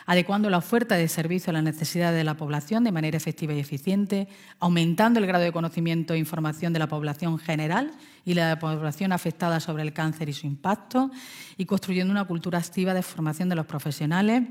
adecuando 0.04 0.50
la 0.50 0.59
oferta 0.59 0.96
de 0.96 1.09
servicio 1.09 1.50
a 1.50 1.54
las 1.54 1.62
necesidades 1.62 2.18
de 2.18 2.24
la 2.24 2.37
población 2.37 2.85
de 2.85 2.92
manera 2.92 3.16
efectiva 3.16 3.54
y 3.54 3.59
eficiente, 3.59 4.28
aumentando 4.61 5.18
el 5.18 5.26
grado 5.26 5.44
de 5.44 5.52
conocimiento 5.52 6.12
e 6.12 6.18
información 6.18 6.74
de 6.74 6.78
la 6.78 6.88
población 6.88 7.38
general 7.38 7.92
y 8.26 8.35
la 8.35 8.59
población 8.59 9.12
afectada 9.12 9.61
sobre 9.61 9.82
el 9.82 9.94
cáncer 9.94 10.28
y 10.28 10.35
su 10.35 10.46
impacto, 10.46 11.11
y 11.56 11.64
construyendo 11.64 12.12
una 12.12 12.26
cultura 12.26 12.59
activa 12.59 12.92
de 12.92 13.00
formación 13.00 13.48
de 13.48 13.56
los 13.56 13.64
profesionales 13.64 14.42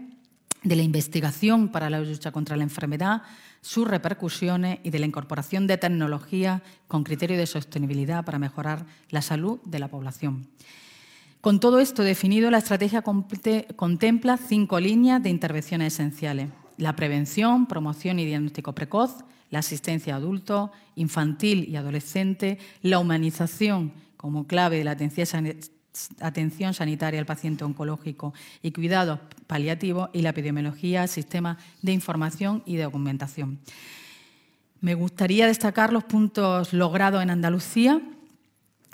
de 0.65 0.75
la 0.75 0.81
investigación 0.81 1.69
para 1.69 1.89
la 1.89 2.01
lucha 2.01 2.31
contra 2.31 2.57
la 2.57 2.63
enfermedad, 2.63 3.21
sus 3.61 3.87
repercusiones 3.87 4.79
y 4.83 4.89
de 4.89 4.99
la 4.99 5.05
incorporación 5.05 5.67
de 5.67 5.77
tecnología 5.77 6.63
con 6.87 7.03
criterio 7.03 7.37
de 7.37 7.45
sostenibilidad 7.45 8.25
para 8.25 8.39
mejorar 8.39 8.85
la 9.09 9.21
salud 9.21 9.59
de 9.63 9.79
la 9.79 9.87
población. 9.87 10.47
Con 11.39 11.59
todo 11.59 11.79
esto 11.79 12.01
definido, 12.01 12.49
la 12.49 12.57
estrategia 12.57 13.03
contempla 13.03 14.37
cinco 14.37 14.79
líneas 14.79 15.21
de 15.21 15.29
intervenciones 15.29 15.93
esenciales. 15.93 16.49
La 16.77 16.95
prevención, 16.95 17.67
promoción 17.67 18.17
y 18.17 18.25
diagnóstico 18.25 18.73
precoz, 18.73 19.23
la 19.51 19.59
asistencia 19.59 20.15
a 20.15 20.17
adultos, 20.17 20.71
infantil 20.95 21.69
y 21.69 21.75
adolescente, 21.75 22.57
la 22.81 22.97
humanización 22.97 23.93
como 24.17 24.47
clave 24.47 24.79
de 24.79 24.83
la 24.83 24.91
atención 24.91 25.45
atención 26.19 26.73
sanitaria 26.73 27.19
al 27.19 27.25
paciente 27.25 27.63
oncológico 27.63 28.33
y 28.61 28.71
cuidados 28.71 29.19
paliativos 29.47 30.09
y 30.13 30.21
la 30.21 30.29
epidemiología, 30.29 31.07
sistema 31.07 31.57
de 31.81 31.93
información 31.93 32.63
y 32.65 32.77
documentación. 32.77 33.59
Me 34.81 34.93
gustaría 34.93 35.47
destacar 35.47 35.91
los 35.91 36.03
puntos 36.03 36.73
logrados 36.73 37.23
en 37.23 37.29
Andalucía, 37.29 38.01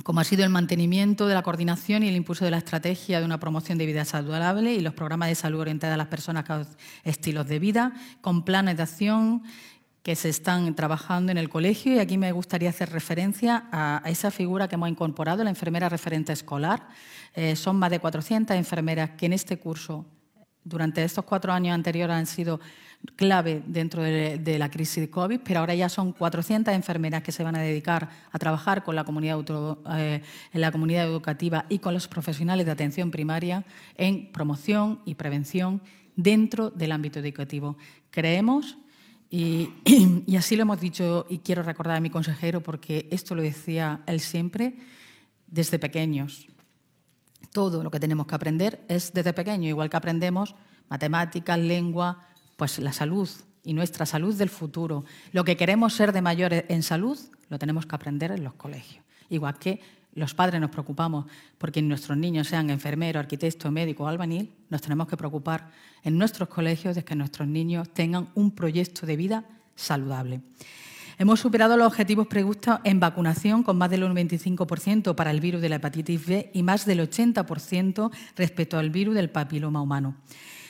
como 0.04 0.20
ha 0.20 0.24
sido 0.24 0.44
el 0.44 0.50
mantenimiento 0.50 1.28
de 1.28 1.34
la 1.34 1.44
coordinación 1.44 2.04
y 2.04 2.10
el 2.10 2.16
impulso 2.16 2.46
de 2.46 2.52
la 2.52 2.58
estrategia 2.58 3.20
de 3.20 3.26
una 3.26 3.40
promoción 3.40 3.78
de 3.78 3.86
vida 3.86 4.06
saludable 4.06 4.74
y 4.74 4.80
los 4.80 4.94
programas 4.94 5.30
de 5.30 5.36
salud 5.36 5.60
orientados 5.60 5.94
a 5.94 5.98
las 5.98 6.08
personas 6.08 6.46
con 6.46 6.66
estilos 7.04 7.48
de 7.48 7.60
vida, 7.60 7.94
con 8.22 8.44
planes 8.44 8.78
de 8.78 8.84
acción 8.84 9.44
que 10.04 10.16
se 10.16 10.30
están 10.30 10.74
trabajando 10.76 11.32
en 11.32 11.38
el 11.38 11.50
colegio 11.50 11.94
y 11.94 12.00
aquí 12.00 12.18
me 12.18 12.32
gustaría 12.32 12.70
hacer 12.70 12.90
referencia 12.90 13.68
a, 13.72 14.02
esa 14.06 14.32
figura 14.32 14.68
que 14.68 14.76
hemos 14.76 14.90
incorporado, 14.90 15.44
la 15.44 15.52
enfermera 15.52 15.90
referente 15.90 16.34
escolar. 16.34 16.88
Eh, 17.36 17.56
son 17.56 17.78
más 17.78 17.92
de 17.92 18.00
400 18.00 18.56
enfermeras 18.58 19.12
que 19.12 19.28
en 19.28 19.34
este 19.34 19.60
curso, 19.60 20.06
durante 20.64 21.04
estos 21.04 21.24
cuatro 21.26 21.54
años 21.54 21.76
anteriores, 21.76 22.16
han 22.16 22.26
sido 22.26 22.60
clave 23.16 23.64
dentro 23.66 24.04
de, 24.04 24.58
la 24.60 24.70
crisis 24.70 25.02
de 25.02 25.10
COVID, 25.10 25.40
pero 25.44 25.60
ahora 25.60 25.74
ya 25.74 25.90
son 25.90 26.14
400 26.14 26.74
enfermeras 26.74 27.24
que 27.24 27.32
se 27.32 27.44
van 27.44 27.56
a 27.56 27.62
dedicar 27.62 28.10
a 28.32 28.40
trabajar 28.40 28.84
con 28.84 28.96
la 28.96 29.04
comunidad, 29.04 29.44
eh, 29.98 30.22
la 30.54 30.72
comunidad 30.72 31.06
educativa 31.06 31.66
y 31.70 31.80
con 31.80 31.94
los 31.94 32.08
profesionales 32.08 32.66
de 32.66 32.72
atención 32.72 33.10
primaria 33.12 33.66
en 33.98 34.32
promoción 34.32 35.00
y 35.06 35.16
prevención 35.16 35.82
dentro 36.16 36.70
del 36.70 36.92
ámbito 36.92 37.20
educativo. 37.20 37.78
Creemos 38.12 38.78
Y, 40.28 40.36
así 40.36 40.58
lo 40.58 40.64
hemos 40.64 40.82
dicho 40.82 41.26
y 41.30 41.40
quiero 41.40 41.64
recordar 41.64 41.96
a 41.96 42.02
mi 42.02 42.10
consejero 42.10 42.62
porque 42.62 43.08
esto 43.12 43.34
lo 43.34 43.42
decía 43.42 44.02
él 44.06 44.20
siempre 44.20 44.76
desde 45.48 45.80
pequeños. 45.80 46.48
Todo 47.54 47.82
lo 47.82 47.92
que 47.92 48.00
tenemos 48.00 48.28
que 48.28 48.36
aprender 48.36 48.84
es 48.90 49.14
desde 49.14 49.32
pequeño, 49.32 49.70
igual 49.70 49.90
que 49.90 49.98
aprendemos 49.98 50.56
matemáticas, 50.90 51.58
lengua, 51.58 52.28
pues 52.58 52.80
la 52.80 52.92
salud 52.92 53.30
y 53.64 53.74
nuestra 53.74 54.06
salud 54.06 54.36
del 54.36 54.50
futuro. 54.50 55.06
Lo 55.32 55.46
que 55.46 55.56
queremos 55.56 55.94
ser 55.94 56.12
de 56.12 56.22
mayores 56.22 56.66
en 56.68 56.84
salud 56.84 57.18
lo 57.48 57.58
tenemos 57.58 57.86
que 57.86 57.96
aprender 57.96 58.32
en 58.32 58.44
los 58.44 58.56
colegios. 58.56 59.04
Igual 59.30 59.58
que 59.58 59.80
los 60.14 60.34
padres 60.34 60.60
nos 60.60 60.70
preocupamos 60.70 61.26
porque 61.58 61.82
nuestros 61.82 62.18
niños 62.18 62.48
sean 62.48 62.70
enfermeros, 62.70 63.22
arquitectos, 63.22 63.72
médicos 63.72 64.06
o 64.06 64.08
albañil, 64.10 64.52
nos 64.70 64.82
tenemos 64.82 65.08
que 65.08 65.18
preocupar 65.18 65.72
en 66.04 66.18
nuestros 66.18 66.50
colegios 66.50 66.96
de 66.96 67.04
que 67.04 67.16
nuestros 67.16 67.48
niños 67.48 67.90
tengan 67.94 68.30
un 68.36 68.52
proyecto 68.52 69.06
de 69.06 69.16
vida 69.16 69.46
saludable. 69.76 70.42
Hemos 71.18 71.40
superado 71.40 71.78
los 71.78 71.88
objetivos 71.88 72.28
previstos 72.28 72.80
en 72.84 73.00
vacunación 73.00 73.64
con 73.64 73.78
más 73.78 73.90
del 73.90 74.04
95% 74.04 75.14
para 75.14 75.32
el 75.32 75.40
virus 75.40 75.62
de 75.62 75.70
la 75.70 75.76
hepatitis 75.76 76.26
B 76.26 76.50
y 76.54 76.64
más 76.64 76.86
del 76.86 77.00
80% 77.00 78.12
respecto 78.36 78.80
al 78.80 78.90
virus 78.90 79.16
del 79.16 79.30
papiloma 79.30 79.82
humano. 79.82 80.16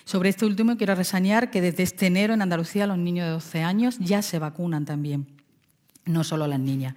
Sobre 0.04 0.30
este 0.30 0.46
último 0.46 0.78
quiero 0.78 0.94
reseñar 0.96 1.52
que 1.52 1.62
desde 1.62 1.84
este 1.84 2.08
enero 2.08 2.34
en 2.34 2.42
Andalucía 2.42 2.86
los 2.86 2.98
niños 2.98 3.28
de 3.28 3.32
12 3.32 3.64
años 3.64 3.98
ya 4.00 4.22
se 4.22 4.40
vacunan 4.40 4.84
también, 4.84 5.28
no 6.06 6.24
solo 6.24 6.48
las 6.48 6.60
niñas. 6.60 6.96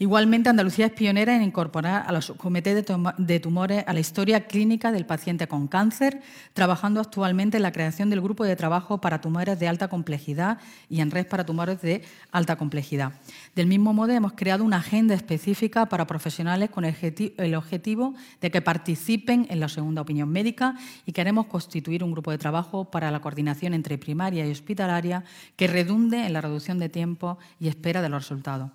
Igualmente, 0.00 0.48
Andalucía 0.48 0.86
es 0.86 0.92
pionera 0.92 1.34
en 1.34 1.42
incorporar 1.42 2.04
a 2.06 2.12
los 2.12 2.30
comités 2.36 2.86
de 3.16 3.40
tumores 3.40 3.84
a 3.84 3.92
la 3.92 3.98
historia 3.98 4.46
clínica 4.46 4.92
del 4.92 5.04
paciente 5.04 5.48
con 5.48 5.66
cáncer, 5.66 6.22
trabajando 6.52 7.00
actualmente 7.00 7.56
en 7.56 7.64
la 7.64 7.72
creación 7.72 8.08
del 8.08 8.20
grupo 8.20 8.44
de 8.44 8.54
trabajo 8.54 9.00
para 9.00 9.20
tumores 9.20 9.58
de 9.58 9.66
alta 9.66 9.88
complejidad 9.88 10.58
y 10.88 11.00
en 11.00 11.10
red 11.10 11.26
para 11.26 11.44
tumores 11.44 11.82
de 11.82 12.02
alta 12.30 12.54
complejidad. 12.54 13.14
Del 13.56 13.66
mismo 13.66 13.92
modo, 13.92 14.12
hemos 14.12 14.34
creado 14.34 14.62
una 14.62 14.76
agenda 14.76 15.16
específica 15.16 15.86
para 15.86 16.06
profesionales 16.06 16.70
con 16.70 16.84
el 16.84 17.54
objetivo 17.56 18.14
de 18.40 18.50
que 18.52 18.62
participen 18.62 19.48
en 19.50 19.58
la 19.58 19.68
segunda 19.68 20.02
opinión 20.02 20.28
médica 20.28 20.76
y 21.06 21.12
queremos 21.12 21.46
constituir 21.46 22.04
un 22.04 22.12
grupo 22.12 22.30
de 22.30 22.38
trabajo 22.38 22.84
para 22.84 23.10
la 23.10 23.20
coordinación 23.20 23.74
entre 23.74 23.98
primaria 23.98 24.46
y 24.46 24.52
hospitalaria 24.52 25.24
que 25.56 25.66
redunde 25.66 26.24
en 26.24 26.34
la 26.34 26.40
reducción 26.40 26.78
de 26.78 26.88
tiempo 26.88 27.36
y 27.58 27.66
espera 27.66 28.00
de 28.00 28.08
los 28.10 28.22
resultados. 28.22 28.70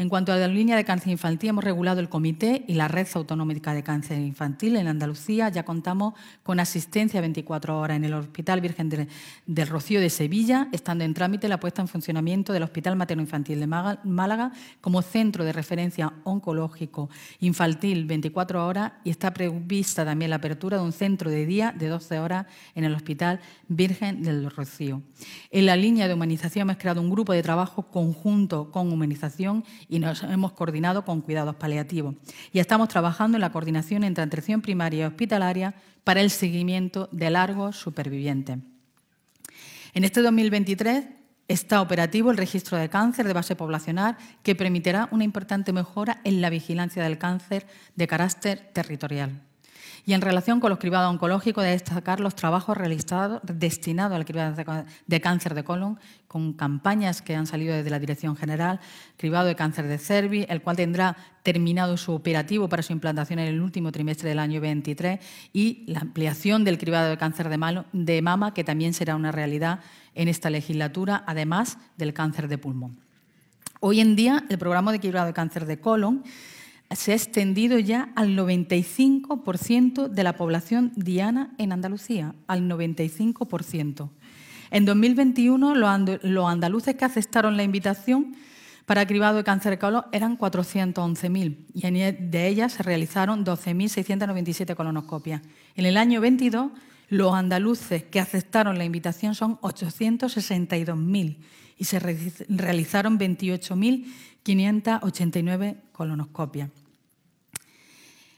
En 0.00 0.08
cuanto 0.08 0.32
a 0.32 0.36
la 0.36 0.46
línea 0.46 0.76
de 0.76 0.84
cáncer 0.84 1.10
infantil, 1.10 1.50
hemos 1.50 1.64
regulado 1.64 1.98
el 1.98 2.08
comité 2.08 2.64
y 2.68 2.74
la 2.74 2.86
red 2.86 3.08
autonómica 3.14 3.74
de 3.74 3.82
cáncer 3.82 4.20
infantil 4.20 4.76
en 4.76 4.86
Andalucía. 4.86 5.48
Ya 5.48 5.64
contamos 5.64 6.14
con 6.44 6.60
asistencia 6.60 7.20
24 7.20 7.76
horas 7.76 7.96
en 7.96 8.04
el 8.04 8.14
Hospital 8.14 8.60
Virgen 8.60 9.08
del 9.46 9.66
Rocío 9.66 10.00
de 10.00 10.08
Sevilla, 10.08 10.68
estando 10.70 11.02
en 11.02 11.14
trámite 11.14 11.48
la 11.48 11.58
puesta 11.58 11.82
en 11.82 11.88
funcionamiento 11.88 12.52
del 12.52 12.62
Hospital 12.62 12.94
Materno 12.94 13.24
Infantil 13.24 13.58
de 13.58 13.66
Málaga 13.66 14.52
como 14.80 15.02
centro 15.02 15.42
de 15.42 15.52
referencia 15.52 16.12
oncológico 16.22 17.10
infantil 17.40 18.04
24 18.04 18.64
horas 18.64 18.92
y 19.02 19.10
está 19.10 19.34
prevista 19.34 20.04
también 20.04 20.30
la 20.30 20.36
apertura 20.36 20.76
de 20.76 20.84
un 20.84 20.92
centro 20.92 21.28
de 21.28 21.44
día 21.44 21.74
de 21.76 21.88
12 21.88 22.20
horas 22.20 22.46
en 22.76 22.84
el 22.84 22.94
Hospital 22.94 23.40
Virgen 23.66 24.22
del 24.22 24.48
Rocío. 24.48 25.02
En 25.50 25.66
la 25.66 25.74
línea 25.74 26.06
de 26.06 26.14
humanización 26.14 26.68
hemos 26.68 26.80
creado 26.80 27.00
un 27.00 27.10
grupo 27.10 27.32
de 27.32 27.42
trabajo 27.42 27.90
conjunto 27.90 28.70
con 28.70 28.92
humanización 28.92 29.64
y 29.88 29.98
nos 29.98 30.22
hemos 30.22 30.52
coordinado 30.52 31.04
con 31.04 31.20
cuidados 31.20 31.56
paliativos. 31.56 32.14
Y 32.52 32.58
estamos 32.58 32.88
trabajando 32.88 33.36
en 33.36 33.40
la 33.40 33.52
coordinación 33.52 34.04
entre 34.04 34.24
atención 34.24 34.60
primaria 34.60 35.04
y 35.04 35.06
hospitalaria 35.06 35.74
para 36.04 36.20
el 36.20 36.30
seguimiento 36.30 37.08
de 37.12 37.30
largos 37.30 37.76
supervivientes. 37.76 38.58
En 39.94 40.04
este 40.04 40.20
2023 40.22 41.06
está 41.48 41.80
operativo 41.80 42.30
el 42.30 42.36
registro 42.36 42.76
de 42.76 42.90
cáncer 42.90 43.26
de 43.26 43.32
base 43.32 43.56
poblacional 43.56 44.16
que 44.42 44.54
permitirá 44.54 45.08
una 45.10 45.24
importante 45.24 45.72
mejora 45.72 46.20
en 46.24 46.40
la 46.40 46.50
vigilancia 46.50 47.02
del 47.02 47.18
cáncer 47.18 47.66
de 47.96 48.06
carácter 48.06 48.70
territorial. 48.74 49.47
Y 50.06 50.14
en 50.14 50.20
relación 50.20 50.60
con 50.60 50.70
los 50.70 50.78
cribados 50.78 51.10
oncológicos, 51.10 51.64
de 51.64 51.70
destacar 51.70 52.20
los 52.20 52.34
trabajos 52.34 52.76
realizados 52.76 53.40
destinados 53.42 54.16
al 54.16 54.24
cribado 54.24 54.54
de 55.06 55.20
cáncer 55.20 55.54
de 55.54 55.64
colon, 55.64 55.98
con 56.26 56.52
campañas 56.52 57.22
que 57.22 57.34
han 57.34 57.46
salido 57.46 57.74
desde 57.74 57.90
la 57.90 57.98
Dirección 57.98 58.36
General, 58.36 58.80
cribado 59.16 59.46
de 59.46 59.56
cáncer 59.56 59.86
de 59.86 59.98
cervi, 59.98 60.46
el 60.48 60.62
cual 60.62 60.76
tendrá 60.76 61.16
terminado 61.42 61.96
su 61.96 62.12
operativo 62.12 62.68
para 62.68 62.82
su 62.82 62.92
implantación 62.92 63.38
en 63.38 63.48
el 63.48 63.60
último 63.60 63.92
trimestre 63.92 64.28
del 64.28 64.38
año 64.38 64.60
23, 64.60 65.20
y 65.52 65.84
la 65.86 66.00
ampliación 66.00 66.64
del 66.64 66.78
cribado 66.78 67.08
de 67.08 67.16
cáncer 67.16 67.48
de 67.48 68.22
mama, 68.22 68.54
que 68.54 68.64
también 68.64 68.94
será 68.94 69.16
una 69.16 69.32
realidad 69.32 69.80
en 70.14 70.28
esta 70.28 70.50
legislatura, 70.50 71.24
además 71.26 71.78
del 71.96 72.12
cáncer 72.12 72.48
de 72.48 72.58
pulmón. 72.58 73.00
Hoy 73.80 74.00
en 74.00 74.16
día, 74.16 74.44
el 74.48 74.58
programa 74.58 74.90
de 74.90 74.98
cribado 75.00 75.28
de 75.28 75.32
cáncer 75.32 75.64
de 75.64 75.80
colon 75.80 76.24
se 76.90 77.12
ha 77.12 77.14
extendido 77.14 77.78
ya 77.78 78.12
al 78.16 78.36
95% 78.36 80.08
de 80.08 80.22
la 80.22 80.36
población 80.36 80.92
diana 80.96 81.54
en 81.58 81.72
Andalucía, 81.72 82.34
al 82.46 82.62
95%. 82.68 84.10
En 84.70 84.84
2021, 84.84 85.74
los 85.74 86.50
andaluces 86.50 86.94
que 86.94 87.04
aceptaron 87.04 87.56
la 87.56 87.62
invitación 87.62 88.36
para 88.88 89.06
cribado 89.06 89.36
de 89.36 89.44
cáncer 89.44 89.72
de 89.72 89.78
colon 89.78 90.04
eran 90.12 90.38
411.000 90.38 91.56
y 91.74 91.86
e, 91.86 92.12
de 92.12 92.48
ellas 92.48 92.72
se 92.72 92.82
realizaron 92.82 93.44
12.697 93.44 94.74
colonoscopias. 94.74 95.42
En 95.74 95.84
el 95.84 95.98
año 95.98 96.22
22, 96.22 96.72
los 97.10 97.34
andaluces 97.34 98.04
que 98.04 98.18
aceptaron 98.18 98.78
la 98.78 98.86
invitación 98.86 99.34
son 99.34 99.58
862.000 99.60 101.36
y 101.76 101.84
se 101.84 101.98
realizaron 102.48 103.18
28.589 104.54 105.76
colonoscopias. 105.92 106.70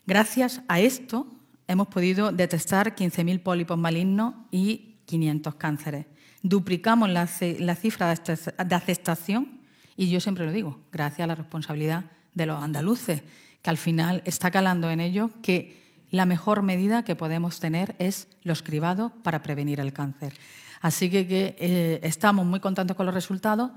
Gracias 0.06 0.62
a 0.68 0.80
esto 0.80 1.26
hemos 1.68 1.86
podido 1.86 2.32
detectar 2.32 2.96
15.000 2.96 3.42
pólipos 3.42 3.78
malignos 3.78 4.34
y 4.50 4.96
500 5.04 5.54
cánceres. 5.54 6.06
Duplicamos 6.42 7.08
la, 7.10 7.26
cifra 7.26 8.14
de 8.14 8.74
aceptación 8.74 9.60
y 9.96 10.08
yo 10.10 10.20
siempre 10.20 10.46
lo 10.46 10.52
digo, 10.52 10.80
gracias 10.90 11.20
a 11.20 11.26
la 11.28 11.34
responsabilidad 11.34 12.06
de 12.34 12.46
los 12.46 12.62
andaluces, 12.62 13.22
que 13.62 13.70
al 13.70 13.76
final 13.76 14.22
está 14.24 14.50
calando 14.50 14.90
en 14.90 15.00
ellos 15.00 15.30
que 15.42 15.78
la 16.10 16.26
mejor 16.26 16.62
medida 16.62 17.04
que 17.04 17.14
podemos 17.14 17.60
tener 17.60 17.94
es 17.98 18.26
los 18.42 18.62
cribados 18.62 19.12
para 19.22 19.42
prevenir 19.42 19.78
el 19.78 19.92
cáncer. 19.92 20.32
Así 20.80 21.10
que, 21.10 21.54
eh, 21.58 22.00
estamos 22.02 22.46
muy 22.46 22.58
contentos 22.58 22.96
con 22.96 23.06
los 23.06 23.14
resultados, 23.14 23.70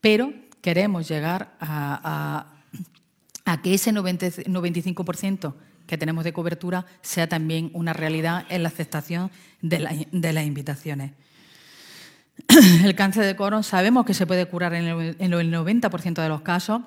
pero 0.00 0.32
queremos 0.60 1.08
llegar 1.08 1.54
a, 1.60 2.46
que 3.62 3.74
ese 3.74 3.92
95% 3.92 5.54
que 5.86 5.98
tenemos 5.98 6.24
de 6.24 6.32
cobertura 6.32 6.86
sea 7.02 7.28
también 7.28 7.70
una 7.74 7.92
realidad 7.92 8.46
en 8.48 8.62
la 8.62 8.68
aceptación 8.68 9.30
de, 9.60 10.06
de 10.12 10.32
las 10.32 10.44
invitaciones. 10.44 11.12
El 12.84 12.94
cáncer 12.94 13.24
de 13.24 13.36
colon 13.36 13.64
sabemos 13.64 14.06
que 14.06 14.14
se 14.14 14.26
puede 14.26 14.46
curar 14.46 14.74
en 14.74 14.86
el, 14.86 15.16
en 15.18 15.32
el 15.32 15.52
90% 15.52 16.22
de 16.22 16.28
los 16.28 16.42
casos 16.42 16.82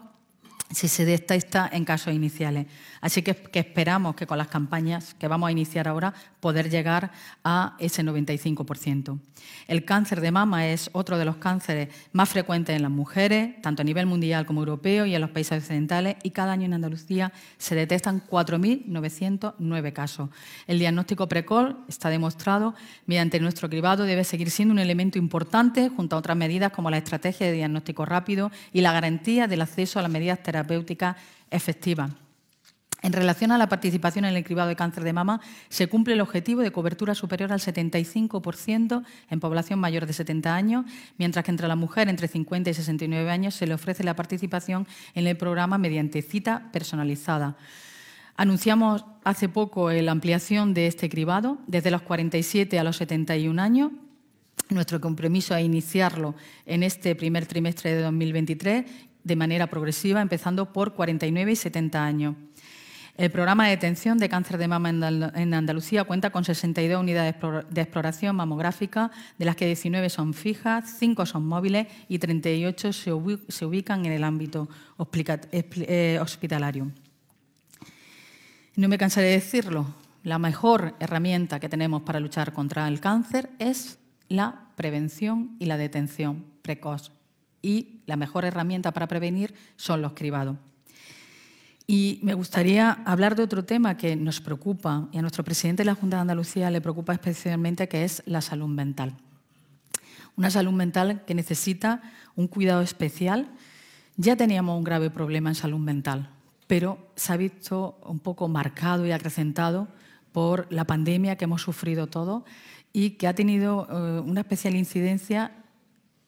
si 0.71 0.88
se 0.88 1.06
detecta 1.06 1.69
en 1.71 1.86
casos 1.86 2.13
iniciales. 2.13 2.67
Así 3.02 3.21
que, 3.21 3.38
esperamos 3.54 4.15
que 4.15 4.26
con 4.26 4.38
las 4.38 4.47
campañas 4.47 5.13
que 5.13 5.28
vamos 5.28 5.47
a 5.47 5.52
iniciar 5.52 5.88
ahora 5.88 6.13
poder 6.39 6.69
llegar 6.69 7.12
a 7.43 7.76
ese 7.80 8.04
95%. 8.04 9.19
El 9.67 9.84
cáncer 9.84 10.21
de 10.21 10.32
mama 10.32 10.67
es 10.67 10.89
otro 10.93 11.17
de 11.17 11.26
los 11.26 11.36
cánceres 11.36 11.89
más 12.13 12.30
frecuentes 12.30 12.76
en 12.76 12.82
las 12.82 12.91
mujeres, 12.91 13.62
tanto 13.62 13.82
a 13.82 13.86
nivel 13.86 14.06
mundial 14.06 14.45
como 14.45 14.62
europeo 14.62 15.06
y 15.06 15.15
en 15.15 15.21
los 15.21 15.32
países 15.32 15.62
occidentales, 15.62 16.15
y 16.23 16.32
cada 16.32 16.54
año 16.54 16.65
en 16.65 16.73
Andalucía 16.73 17.34
se 17.58 17.76
detectan 17.76 18.23
4.909 18.26 19.93
casos. 19.93 20.30
El 20.65 20.80
diagnóstico 20.80 21.28
precoz 21.28 21.76
está 21.88 22.10
demostrado 22.10 22.73
mediante 23.06 23.39
nuestro 23.39 23.69
cribado 23.69 24.06
debe 24.06 24.23
seguir 24.23 24.49
siendo 24.49 24.71
un 24.71 24.80
elemento 24.80 25.17
importante 25.17 25.89
junto 25.89 26.15
a 26.15 26.19
otras 26.19 26.38
medidas 26.38 26.71
como 26.71 26.89
la 26.89 26.97
estrategia 26.97 27.47
de 27.47 27.54
diagnóstico 27.54 28.06
rápido 28.06 28.52
y 28.71 28.82
la 28.82 28.93
garantía 28.93 29.47
del 29.47 29.62
acceso 29.62 29.99
a 29.99 30.02
las 30.02 30.12
medidas 30.12 30.39
terapéuticas 30.39 30.53
efectivas. 31.50 32.12
En 33.04 33.12
relación 33.12 33.52
a 33.52 33.58
la 33.58 33.68
participación 33.68 34.24
en 34.24 34.34
el 34.34 34.46
cribado 34.46 34.70
de 34.70 34.78
cáncer 34.78 35.04
de 35.04 35.12
mama, 35.12 35.42
se 35.68 35.88
cumple 35.88 36.13
el 36.13 36.22
objetivo 36.22 36.62
de 36.62 36.72
cobertura 36.72 37.13
superior 37.13 37.52
al 37.52 37.60
75% 37.60 39.04
en 39.30 39.39
población 39.42 39.80
mayor 39.80 40.06
de 40.06 40.13
70 40.13 40.56
años, 40.56 40.86
mientras 41.18 41.44
que 41.44 41.52
entre 41.52 41.68
la 41.68 41.76
mujer 41.76 42.08
entre 42.08 42.30
50 42.30 42.70
y 42.70 42.74
69 42.74 43.30
años 43.30 43.56
se 43.56 43.68
le 43.68 43.74
ofrece 43.74 44.06
la 44.06 44.16
participación 44.16 44.88
en 45.16 45.28
el 45.28 45.36
programa 45.36 45.78
mediante 45.78 46.22
cita 46.22 46.70
personalizada. 46.72 47.58
Anunciamos 48.38 49.04
hace 49.26 49.50
poco 49.50 49.92
la 49.92 50.12
ampliación 50.13 50.74
de 50.74 50.88
este 50.88 51.10
cribado 51.10 51.58
desde 51.68 51.92
los 51.92 52.04
47 52.04 52.80
a 52.80 52.86
los 52.86 52.96
71 52.96 53.62
años. 53.62 53.92
Nuestro 54.70 55.02
compromiso 55.02 55.56
es 55.58 55.66
iniciarlo 55.66 56.36
en 56.66 56.84
este 56.84 57.16
primer 57.16 57.48
trimestre 57.48 57.94
de 57.94 58.02
2023 58.02 58.86
de 59.24 59.36
manera 59.36 59.68
progresiva, 59.68 60.22
empezando 60.22 60.72
por 60.74 60.94
49 60.94 61.52
y 61.52 61.56
70 61.56 62.04
años. 62.04 62.36
El 63.16 63.30
programa 63.30 63.66
de 63.66 63.72
detención 63.72 64.18
de 64.18 64.28
cáncer 64.28 64.58
de 64.58 64.68
mama 64.68 64.90
en 64.90 65.54
Andalucía 65.54 66.04
cuenta 66.04 66.32
con 66.32 66.44
62 66.44 67.00
unidades 67.00 67.36
de 67.70 67.82
exploración 67.82 68.36
mamográfica, 68.36 69.12
de 69.38 69.46
las 69.46 69.56
que 69.56 69.68
19 69.68 70.10
son 70.10 70.34
fijas, 70.34 70.96
5 70.98 71.28
son 71.28 71.46
móviles 71.46 71.88
y 72.10 72.18
38 72.18 72.92
se 72.92 73.14
ubican 73.14 74.06
en 74.08 74.14
el 74.14 74.24
ámbito 74.24 74.68
eh, 75.12 76.18
hospitalario. 76.20 76.92
No 78.76 78.88
me 78.88 78.98
cansaré 78.98 79.28
de 79.28 79.34
decirlo, 79.34 79.94
la 80.24 80.40
mejor 80.40 80.96
herramienta 81.00 81.60
que 81.60 81.70
tenemos 81.70 82.02
para 82.02 82.20
luchar 82.20 82.52
contra 82.52 82.88
el 82.88 83.00
cáncer 83.00 83.52
es 83.60 84.00
la 84.28 84.70
prevención 84.76 85.56
y 85.60 85.66
la 85.66 85.78
detención 85.78 86.46
precoz. 86.64 87.12
Y 87.63 88.02
la 88.06 88.17
mejor 88.17 88.45
herramienta 88.45 88.91
para 88.91 89.08
prevenir 89.08 89.56
son 89.76 90.04
los 90.04 90.13
cribados. 90.13 90.58
Y 91.88 92.19
me 92.21 92.36
gustaría 92.36 92.91
hablar 93.06 93.36
de 93.36 93.43
otro 93.43 93.65
tema 93.65 93.97
que 93.97 94.15
nos 94.15 94.39
preocupa 94.39 95.10
y 95.12 95.17
a 95.17 95.21
nuestro 95.21 95.43
presidente 95.43 95.82
de 95.82 95.88
la 95.88 95.95
Junta 95.95 96.17
de 96.17 96.21
Andalucía 96.21 96.69
le 96.69 96.80
preocupa 96.80 97.13
especialmente, 97.13 97.89
que 97.89 98.04
es 98.04 98.21
la 98.26 98.41
salud 98.41 98.67
mental. 98.67 99.15
Una 100.36 100.49
salud 100.49 100.71
mental 100.71 101.23
que 101.26 101.36
necesita 101.36 102.02
un 102.36 102.47
cuidado 102.47 102.82
especial 102.82 103.49
Ya 104.15 104.36
teníamos 104.36 104.78
un 104.78 104.84
grave 104.84 105.10
problema 105.10 105.49
en 105.49 105.56
salud 105.56 105.80
mental, 105.80 106.30
pero 106.67 106.99
se 107.15 107.34
ha 107.34 107.38
visto 107.38 107.97
un 108.06 108.19
poco 108.19 108.47
marcado 108.47 109.08
y 109.08 109.12
acrecentado 109.12 109.88
por 110.32 110.71
la 110.71 110.86
pandemia 110.86 111.36
que 111.36 111.45
hemos 111.45 111.63
sufrido 111.63 112.06
todos 112.06 112.43
y 112.93 113.12
que 113.12 113.28
ha 113.28 113.34
tenido 113.34 113.88
eh, 113.89 114.19
una 114.19 114.41
especial 114.41 114.76
incidencia 114.76 115.52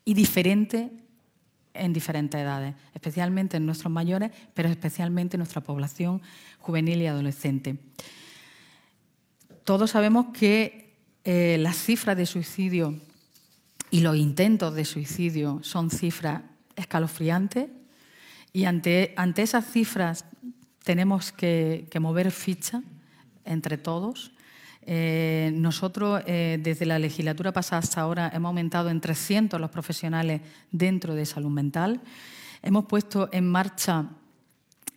y 0.03 0.15
diferente 0.15 1.04
en 1.75 1.93
diferentes 1.93 2.39
edades, 2.39 2.75
especialmente 2.93 3.57
en 3.57 3.65
nuestros 3.65 3.91
mayores, 3.91 4.31
pero 4.53 4.69
especialmente 4.69 5.35
en 5.35 5.39
nuestra 5.39 5.61
población 5.61 6.21
juvenil 6.59 7.01
y 7.01 7.07
adolescente. 7.07 7.77
Todos 9.63 9.91
sabemos 9.91 10.27
que 10.33 10.95
eh, 11.23 11.57
las 11.59 11.77
cifras 11.77 12.17
de 12.17 12.25
suicidio 12.25 12.99
y 13.91 14.01
los 14.01 14.15
intentos 14.15 14.73
de 14.75 14.85
suicidio 14.85 15.59
son 15.63 15.89
cifras 15.89 16.43
escalofriantes 16.75 17.69
y 18.53 18.65
ante, 18.65 19.13
ante 19.17 19.41
esas 19.41 19.65
cifras 19.65 20.25
tenemos 20.83 21.31
que, 21.31 21.89
mover 21.99 22.31
ficha 22.31 22.83
entre 23.43 23.77
todos. 23.77 24.31
Eh, 24.87 25.51
nosotros, 25.55 26.21
eh, 26.27 26.59
desde 26.61 26.85
la 26.85 26.99
legislatura 26.99 27.51
pasada 27.51 27.79
hasta 27.79 28.01
ahora, 28.01 28.31
hemos 28.33 28.49
aumentado 28.49 28.89
en 28.89 29.01
300 29.01 29.59
los 29.59 29.71
profesionales 29.71 30.41
dentro 30.71 31.15
de 31.15 31.25
salud 31.25 31.49
mental. 31.49 32.01
Hemos 32.61 32.85
puesto 32.85 33.29
en 33.31 33.49
marcha 33.49 34.09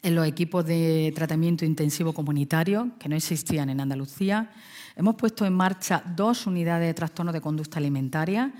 en 0.02 0.14
los 0.14 0.26
equipos 0.26 0.64
de 0.64 1.12
tratamiento 1.14 1.64
intensivo 1.64 2.12
comunitario, 2.12 2.90
que 2.98 3.08
no 3.08 3.16
existían 3.16 3.68
en 3.70 3.80
Andalucía. 3.80 4.50
Hemos 4.94 5.16
puesto 5.16 5.44
en 5.44 5.54
marcha 5.54 6.02
dos 6.16 6.46
unidades 6.46 6.86
de 6.86 6.94
trastorno 6.94 7.32
de 7.32 7.40
conducta 7.40 7.78
alimentaria. 7.78 8.52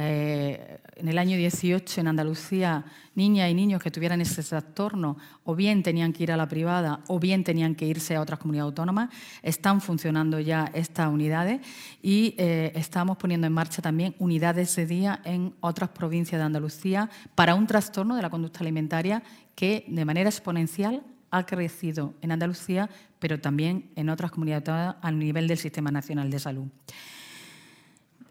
Eh, 0.00 0.78
en 0.94 1.08
el 1.08 1.18
año 1.18 1.36
18 1.36 2.00
en 2.00 2.06
Andalucía, 2.06 2.84
niñas 3.16 3.50
y 3.50 3.54
niños 3.54 3.82
que 3.82 3.90
tuvieran 3.90 4.20
ese 4.20 4.44
trastorno 4.44 5.16
o 5.42 5.56
bien 5.56 5.82
tenían 5.82 6.12
que 6.12 6.22
ir 6.22 6.30
a 6.30 6.36
la 6.36 6.46
privada 6.46 7.00
o 7.08 7.18
bien 7.18 7.42
tenían 7.42 7.74
que 7.74 7.84
irse 7.84 8.14
a 8.14 8.20
otras 8.20 8.38
comunidades 8.38 8.68
autónomas. 8.68 9.10
Están 9.42 9.80
funcionando 9.80 10.38
ya 10.38 10.70
estas 10.72 11.12
unidades 11.12 11.60
y 12.00 12.36
eh, 12.38 12.70
estamos 12.76 13.16
poniendo 13.16 13.48
en 13.48 13.52
marcha 13.52 13.82
también 13.82 14.14
unidades 14.20 14.76
de 14.76 14.86
día 14.86 15.20
en 15.24 15.54
otras 15.58 15.90
provincias 15.90 16.38
de 16.38 16.44
Andalucía 16.44 17.10
para 17.34 17.56
un 17.56 17.66
trastorno 17.66 18.14
de 18.14 18.22
la 18.22 18.30
conducta 18.30 18.60
alimentaria 18.60 19.24
que 19.56 19.84
de 19.88 20.04
manera 20.04 20.30
exponencial 20.30 21.02
ha 21.32 21.44
crecido 21.44 22.14
en 22.22 22.30
Andalucía, 22.30 22.88
pero 23.18 23.40
también 23.40 23.90
en 23.96 24.10
otras 24.10 24.30
comunidades 24.30 24.94
a 25.02 25.10
nivel 25.10 25.48
del 25.48 25.58
Sistema 25.58 25.90
Nacional 25.90 26.30
de 26.30 26.38
Salud. 26.38 26.68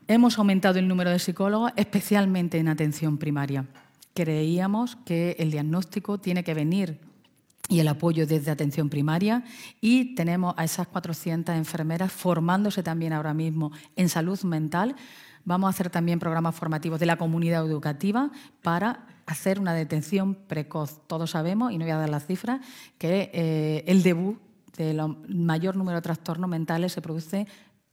Hemos 0.09 0.37
aumentado 0.37 0.79
el 0.79 0.87
número 0.87 1.09
de 1.09 1.19
psicólogos, 1.19 1.73
especialmente 1.75 2.57
en 2.57 2.69
atención 2.69 3.17
primaria. 3.17 3.65
Creíamos 4.13 4.95
que 4.95 5.35
el 5.37 5.51
diagnóstico 5.51 6.17
tiene 6.17 6.45
que 6.45 6.53
venir 6.53 7.01
y 7.67 7.81
el 7.81 7.89
apoyo 7.89 8.25
desde 8.25 8.49
atención 8.49 8.89
primaria 8.89 9.43
y 9.81 10.15
tenemos 10.15 10.53
a 10.55 10.63
esas 10.63 10.87
400 10.87 11.53
enfermeras 11.55 12.09
formándose 12.13 12.83
también 12.83 13.11
ahora 13.11 13.33
mismo 13.33 13.73
en 13.97 14.07
salud 14.07 14.41
mental. 14.43 14.95
Vamos 15.43 15.67
a 15.67 15.71
hacer 15.71 15.89
también 15.89 16.19
programas 16.19 16.55
formativos 16.55 17.01
de 17.01 17.05
la 17.05 17.17
comunidad 17.17 17.65
educativa 17.65 18.31
para 18.61 19.07
hacer 19.25 19.59
una 19.59 19.73
detención 19.73 20.35
precoz. 20.35 21.05
Todos 21.07 21.31
sabemos, 21.31 21.73
y 21.73 21.77
no 21.77 21.83
voy 21.83 21.91
a 21.91 21.97
dar 21.97 22.07
las 22.07 22.25
cifras, 22.25 22.61
que 22.97 23.29
eh, 23.33 23.83
el 23.87 24.03
debut 24.03 24.39
del 24.77 25.01
mayor 25.27 25.75
número 25.75 25.97
de 25.97 26.03
trastornos 26.03 26.49
mentales 26.49 26.93
se 26.93 27.01
produce 27.01 27.47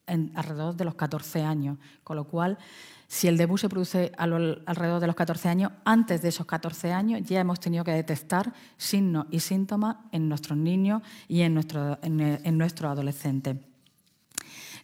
alrededor 0.06 0.76
de 0.76 0.84
los 0.84 0.94
14 0.94 1.42
años, 1.42 1.78
con 2.02 2.16
lo 2.16 2.24
cual, 2.24 2.58
si 3.06 3.28
el 3.28 3.36
debut 3.36 3.58
se 3.58 3.68
produce 3.68 4.12
alrededor 4.16 5.00
de 5.00 5.06
los 5.06 5.16
14 5.16 5.48
años, 5.48 5.72
antes 5.84 6.22
de 6.22 6.28
esos 6.28 6.46
14 6.46 6.92
años 6.92 7.22
ya 7.22 7.40
hemos 7.40 7.60
tenido 7.60 7.84
que 7.84 7.92
detectar 7.92 8.52
signos 8.76 9.26
y 9.30 9.40
síntomas 9.40 9.96
en 10.12 10.28
nuestros 10.28 10.58
niños 10.58 11.02
y 11.28 11.42
en, 11.42 11.54
nuestro, 11.54 11.98
en, 12.02 12.58
nuestros 12.58 12.90
adolescentes. 12.90 13.56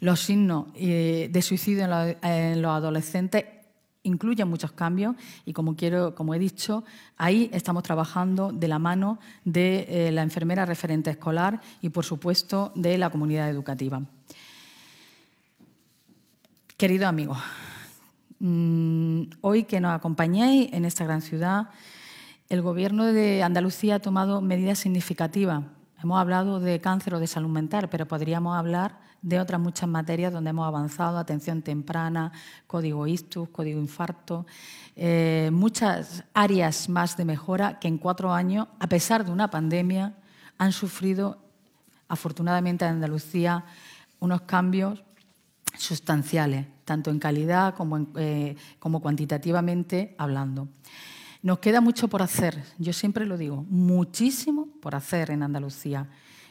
Los 0.00 0.20
signos 0.20 0.66
eh, 0.74 1.28
de 1.30 1.42
suicidio 1.42 1.84
en 2.22 2.62
los 2.62 2.70
adolescentes 2.70 3.44
incluyen 4.02 4.48
muchos 4.48 4.72
cambios 4.72 5.16
y 5.44 5.52
como 5.52 5.76
quiero, 5.76 6.14
como 6.14 6.34
he 6.34 6.38
dicho, 6.38 6.84
ahí 7.16 7.50
estamos 7.52 7.82
trabajando 7.82 8.52
de 8.52 8.68
la 8.68 8.78
mano 8.78 9.18
de 9.44 9.86
eh, 9.88 10.12
la 10.12 10.22
enfermera 10.22 10.64
referente 10.64 11.10
escolar 11.10 11.60
y 11.82 11.90
por 11.90 12.04
supuesto 12.04 12.72
de 12.74 12.96
la 12.98 13.10
comunidad 13.10 13.50
educativa. 13.50 14.02
Querido 16.80 17.06
amigo, 17.06 17.36
mm, 18.38 19.24
hoy 19.42 19.64
que 19.64 19.80
nos 19.80 19.92
acompañéis 19.92 20.72
en 20.72 20.86
esta 20.86 21.04
gran 21.04 21.20
ciudad, 21.20 21.68
el 22.48 22.62
Gobierno 22.62 23.04
de 23.04 23.42
Andalucía 23.42 23.96
ha 23.96 23.98
tomado 23.98 24.40
medidas 24.40 24.78
significativas. 24.78 25.62
Hemos 26.02 26.18
hablado 26.18 26.58
de 26.58 26.80
cáncer 26.80 27.12
o 27.12 27.20
de 27.20 27.26
salud 27.26 27.50
mental, 27.50 27.90
pero 27.90 28.08
podríamos 28.08 28.56
hablar 28.56 28.98
de 29.20 29.38
otras 29.38 29.60
muchas 29.60 29.90
materias 29.90 30.32
donde 30.32 30.48
hemos 30.48 30.66
avanzado, 30.66 31.18
atención 31.18 31.60
temprana, 31.60 32.32
código 32.66 33.06
ISTUS, 33.06 33.50
código 33.50 33.78
infarto, 33.78 34.46
eh, 34.96 35.50
muchas 35.52 36.24
áreas 36.32 36.88
más 36.88 37.14
de 37.14 37.26
mejora 37.26 37.78
que 37.78 37.88
en 37.88 37.98
cuatro 37.98 38.32
años, 38.32 38.68
a 38.78 38.86
pesar 38.86 39.26
de 39.26 39.32
una 39.32 39.50
pandemia, 39.50 40.14
han 40.56 40.72
sufrido, 40.72 41.36
afortunadamente 42.08 42.86
en 42.86 42.92
Andalucía, 42.92 43.66
unos 44.18 44.40
cambios 44.42 45.04
sustanciales, 45.76 46.66
tanto 46.84 47.10
en 47.10 47.18
calidad 47.18 47.74
eh, 48.16 48.56
como, 48.78 49.00
cuantitativamente 49.00 50.14
hablando. 50.18 50.68
Nos 51.42 51.58
queda 51.58 51.80
mucho 51.80 52.08
por 52.08 52.22
hacer, 52.22 52.62
yo 52.78 52.92
siempre 52.92 53.24
lo 53.24 53.38
digo, 53.38 53.64
muchísimo 53.68 54.68
por 54.80 54.94
hacer 54.94 55.30
en 55.30 55.42
Andalucía, 55.42 56.08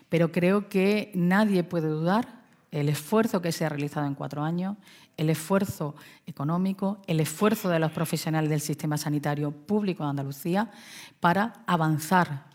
pero 0.09 0.31
creo 0.31 0.67
que 0.67 1.11
nadie 1.13 1.63
puede 1.63 1.89
dudar 1.89 2.39
el 2.71 2.89
esfuerzo 2.89 3.41
que 3.41 3.51
se 3.51 3.65
ha 3.65 3.69
realizado 3.69 4.07
en 4.07 4.15
cuatro 4.15 4.43
años, 4.43 4.77
el 5.17 5.29
esfuerzo 5.29 5.95
económico, 6.25 6.99
el 7.07 7.19
esfuerzo 7.19 7.69
de 7.69 7.79
los 7.79 7.91
profesionales 7.91 8.49
del 8.49 8.61
sistema 8.61 8.97
sanitario 8.97 9.51
público 9.51 10.03
de 10.03 10.09
Andalucía 10.09 10.71
para 11.19 11.63
avanzar 11.67 12.45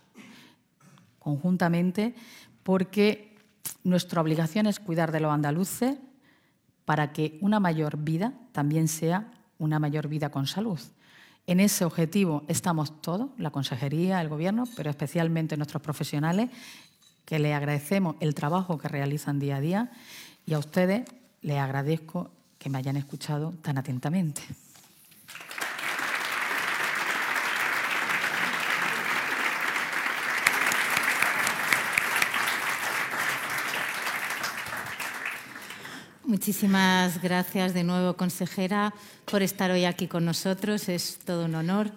conjuntamente, 1.18 2.14
porque 2.62 3.36
nuestra 3.82 4.20
obligación 4.20 4.66
es 4.66 4.80
cuidar 4.80 5.12
de 5.12 5.20
los 5.20 5.32
andaluces, 5.32 5.96
para 6.84 7.12
que 7.12 7.38
una 7.40 7.60
mayor 7.60 7.98
vida 7.98 8.34
también 8.52 8.88
sea 8.88 9.32
una 9.58 9.78
mayor 9.78 10.08
vida 10.08 10.30
con 10.30 10.46
salud. 10.46 10.78
En 11.46 11.60
ese 11.60 11.84
objetivo 11.84 12.42
estamos 12.48 13.02
todos, 13.02 13.30
la 13.38 13.50
Consejería, 13.50 14.20
el 14.20 14.28
Gobierno, 14.28 14.64
pero 14.76 14.90
especialmente 14.90 15.56
nuestros 15.56 15.82
profesionales, 15.82 16.50
que 17.24 17.38
les 17.38 17.54
agradecemos 17.54 18.16
el 18.20 18.34
trabajo 18.34 18.78
que 18.78 18.88
realizan 18.88 19.38
día 19.38 19.56
a 19.56 19.60
día 19.60 19.92
y 20.46 20.54
a 20.54 20.58
ustedes 20.58 21.04
les 21.42 21.58
agradezco 21.58 22.30
que 22.58 22.70
me 22.70 22.78
hayan 22.78 22.96
escuchado 22.96 23.52
tan 23.62 23.78
atentamente. 23.78 24.42
Muchísimas 36.26 37.20
gracias 37.20 37.74
de 37.74 37.84
nuevo, 37.84 38.16
consejera, 38.16 38.94
por 39.26 39.42
estar 39.42 39.70
hoy 39.70 39.84
aquí 39.84 40.06
con 40.06 40.24
nosotros. 40.24 40.88
Es 40.88 41.18
todo 41.22 41.44
un 41.44 41.54
honor. 41.54 41.90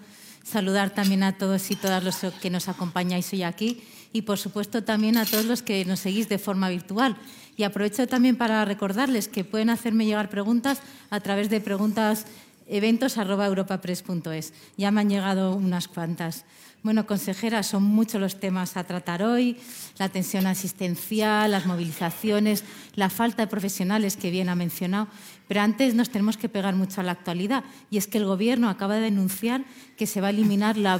Saludar 0.44 0.90
también 0.90 1.24
a 1.24 1.38
todos 1.38 1.72
y 1.72 1.78
todas 1.78 2.04
los 2.04 2.18
que 2.42 2.50
nos 2.50 2.68
acompañáis 2.68 3.32
hoy 3.32 3.44
aquí 3.44 3.82
y, 4.12 4.24
por 4.24 4.38
supuesto, 4.38 4.84
también 4.84 5.16
a 5.16 5.26
todos 5.26 5.46
los 5.46 5.62
que 5.62 5.86
nos 5.86 6.02
seguís 6.02 6.28
de 6.28 6.40
forma 6.40 6.68
virtual. 6.68 7.16
Y 7.56 7.64
aprovecho 7.64 8.06
también 8.06 8.36
para 8.36 8.66
recordarles 8.66 9.30
que 9.30 9.46
pueden 9.46 9.70
hacerme 9.70 10.06
llegar 10.06 10.30
preguntas 10.30 10.82
a 11.10 11.22
través 11.22 11.50
de 11.50 11.62
preguntas 11.62 12.26
eventos.europapress.es. 12.68 14.54
Ya 14.76 14.92
me 14.92 15.00
han 15.02 15.10
llegado 15.10 15.56
unas 15.56 15.88
cuantas. 15.88 16.44
Bueno, 16.84 17.06
consejera, 17.06 17.64
son 17.64 17.84
muchos 17.84 18.22
los 18.22 18.40
temas 18.40 18.78
a 18.78 18.86
tratar 18.86 19.22
hoy, 19.22 19.58
la 19.98 20.06
atención 20.06 20.46
asistencial, 20.48 21.52
las 21.52 21.66
movilizaciones, 21.66 22.64
la 22.96 23.10
falta 23.10 23.44
de 23.44 23.48
profesionales 23.48 24.16
que 24.16 24.32
bien 24.32 24.48
ha 24.48 24.56
mencionado, 24.56 25.08
pero 25.48 25.62
antes 25.62 25.96
nos 25.96 26.10
tenemos 26.10 26.38
que 26.38 26.50
pegar 26.50 26.76
mucho 26.76 27.02
a 27.02 27.04
la 27.04 27.12
actualidad. 27.12 27.64
Y 27.90 27.98
es 27.98 28.08
que 28.08 28.20
el 28.20 28.26
Gobierno 28.26 28.70
acaba 28.70 28.96
de 28.96 29.02
denunciar 29.02 29.66
que 29.98 30.08
se 30.08 30.22
va 30.22 30.28
a 30.28 30.30
eliminar 30.30 30.78
la 30.78 31.00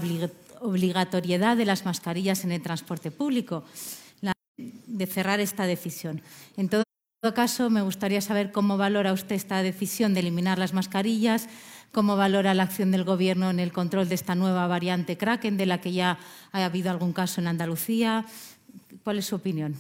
obligatoriedad 0.60 1.56
de 1.56 1.66
las 1.66 1.86
mascarillas 1.86 2.44
en 2.44 2.52
el 2.52 2.62
transporte 2.62 3.12
público, 3.12 3.64
de 4.58 5.06
cerrar 5.06 5.40
esta 5.40 5.68
decisión. 5.68 6.22
En 6.58 6.68
todo 6.70 6.84
caso, 7.36 7.70
me 7.70 7.82
gustaría 7.82 8.22
saber 8.22 8.52
cómo 8.52 8.78
valora 8.78 9.14
usted 9.14 9.36
esta 9.36 9.62
decisión 9.62 10.14
de 10.14 10.22
eliminar 10.22 10.58
las 10.58 10.74
mascarillas, 10.74 11.48
cómo 11.98 12.16
valora 12.16 12.54
la 12.54 12.62
acción 12.62 12.92
del 12.92 13.04
Gobierno 13.04 13.50
en 13.50 13.60
el 13.60 13.74
control 13.74 14.08
de 14.08 14.14
esta 14.14 14.36
nueva 14.36 14.68
variante 14.68 15.18
Kraken, 15.18 15.58
de 15.58 15.66
la 15.66 15.82
que 15.82 15.94
ya 15.94 16.20
ha 16.52 16.64
habido 16.64 16.92
algún 16.92 17.12
caso 17.12 17.42
en 17.42 17.48
Andalucía. 17.48 18.24
¿Cuál 19.04 19.18
es 19.18 19.26
su 19.26 19.36
opinión? 19.36 19.74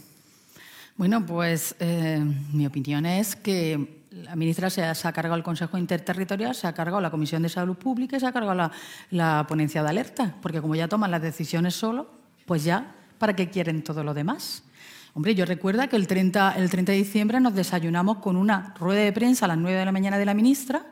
Bueno, 0.95 1.23
pues 1.23 1.75
eh, 1.79 2.19
mi 2.53 2.65
opinión 2.65 3.05
es 3.05 3.35
que 3.35 4.01
la 4.09 4.35
ministra 4.35 4.71
se 4.71 4.83
ha, 4.83 5.13
cargado 5.13 5.35
el 5.35 5.43
Consejo 5.43 5.77
Interterritorial, 5.77 6.55
se 6.55 6.65
ha 6.65 6.73
cargado 6.73 6.99
la 7.01 7.11
Comisión 7.11 7.43
de 7.43 7.49
Salud 7.49 7.77
Pública 7.77 8.17
y 8.17 8.19
se 8.19 8.25
ha 8.25 8.31
cargado 8.31 8.55
la, 8.55 8.71
la 9.11 9.45
ponencia 9.47 9.83
de 9.83 9.89
alerta, 9.89 10.33
porque 10.41 10.59
como 10.59 10.73
ya 10.73 10.87
toman 10.87 11.11
las 11.11 11.21
decisiones 11.21 11.75
solo, 11.75 12.09
pues 12.47 12.63
ya, 12.63 12.95
¿para 13.19 13.35
qué 13.35 13.51
quieren 13.51 13.83
todo 13.83 14.03
lo 14.03 14.15
demás? 14.15 14.63
Hombre, 15.13 15.35
yo 15.35 15.45
recuerdo 15.45 15.87
que 15.87 15.95
el 15.95 16.07
30, 16.07 16.53
el 16.57 16.71
30 16.71 16.93
de 16.93 16.97
diciembre 16.97 17.39
nos 17.39 17.53
desayunamos 17.53 18.17
con 18.17 18.37
una 18.37 18.73
rueda 18.79 19.01
de 19.01 19.13
prensa 19.13 19.45
a 19.45 19.49
las 19.49 19.57
9 19.59 19.77
de 19.77 19.85
la 19.85 19.91
mañana 19.91 20.17
de 20.17 20.25
la 20.25 20.33
ministra, 20.33 20.83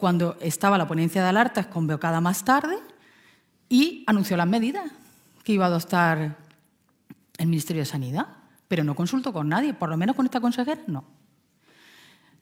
cuando 0.00 0.38
estaba 0.40 0.78
la 0.78 0.88
ponencia 0.88 1.22
de 1.22 1.28
alertas 1.28 1.66
convocada 1.66 2.20
más 2.22 2.42
tarde, 2.42 2.78
y 3.68 4.02
anunció 4.06 4.36
las 4.36 4.48
medidas 4.48 4.90
que 5.44 5.52
iba 5.52 5.66
a 5.66 5.68
adoptar 5.68 6.38
el 7.36 7.46
Ministerio 7.46 7.82
de 7.82 7.86
Sanidad, 7.86 8.26
pero 8.66 8.82
no 8.82 8.96
consultó 8.96 9.32
con 9.32 9.48
nadie, 9.48 9.74
por 9.74 9.90
lo 9.90 9.96
menos 9.96 10.16
con 10.16 10.24
esta 10.24 10.40
consejera, 10.40 10.80
no. 10.86 11.04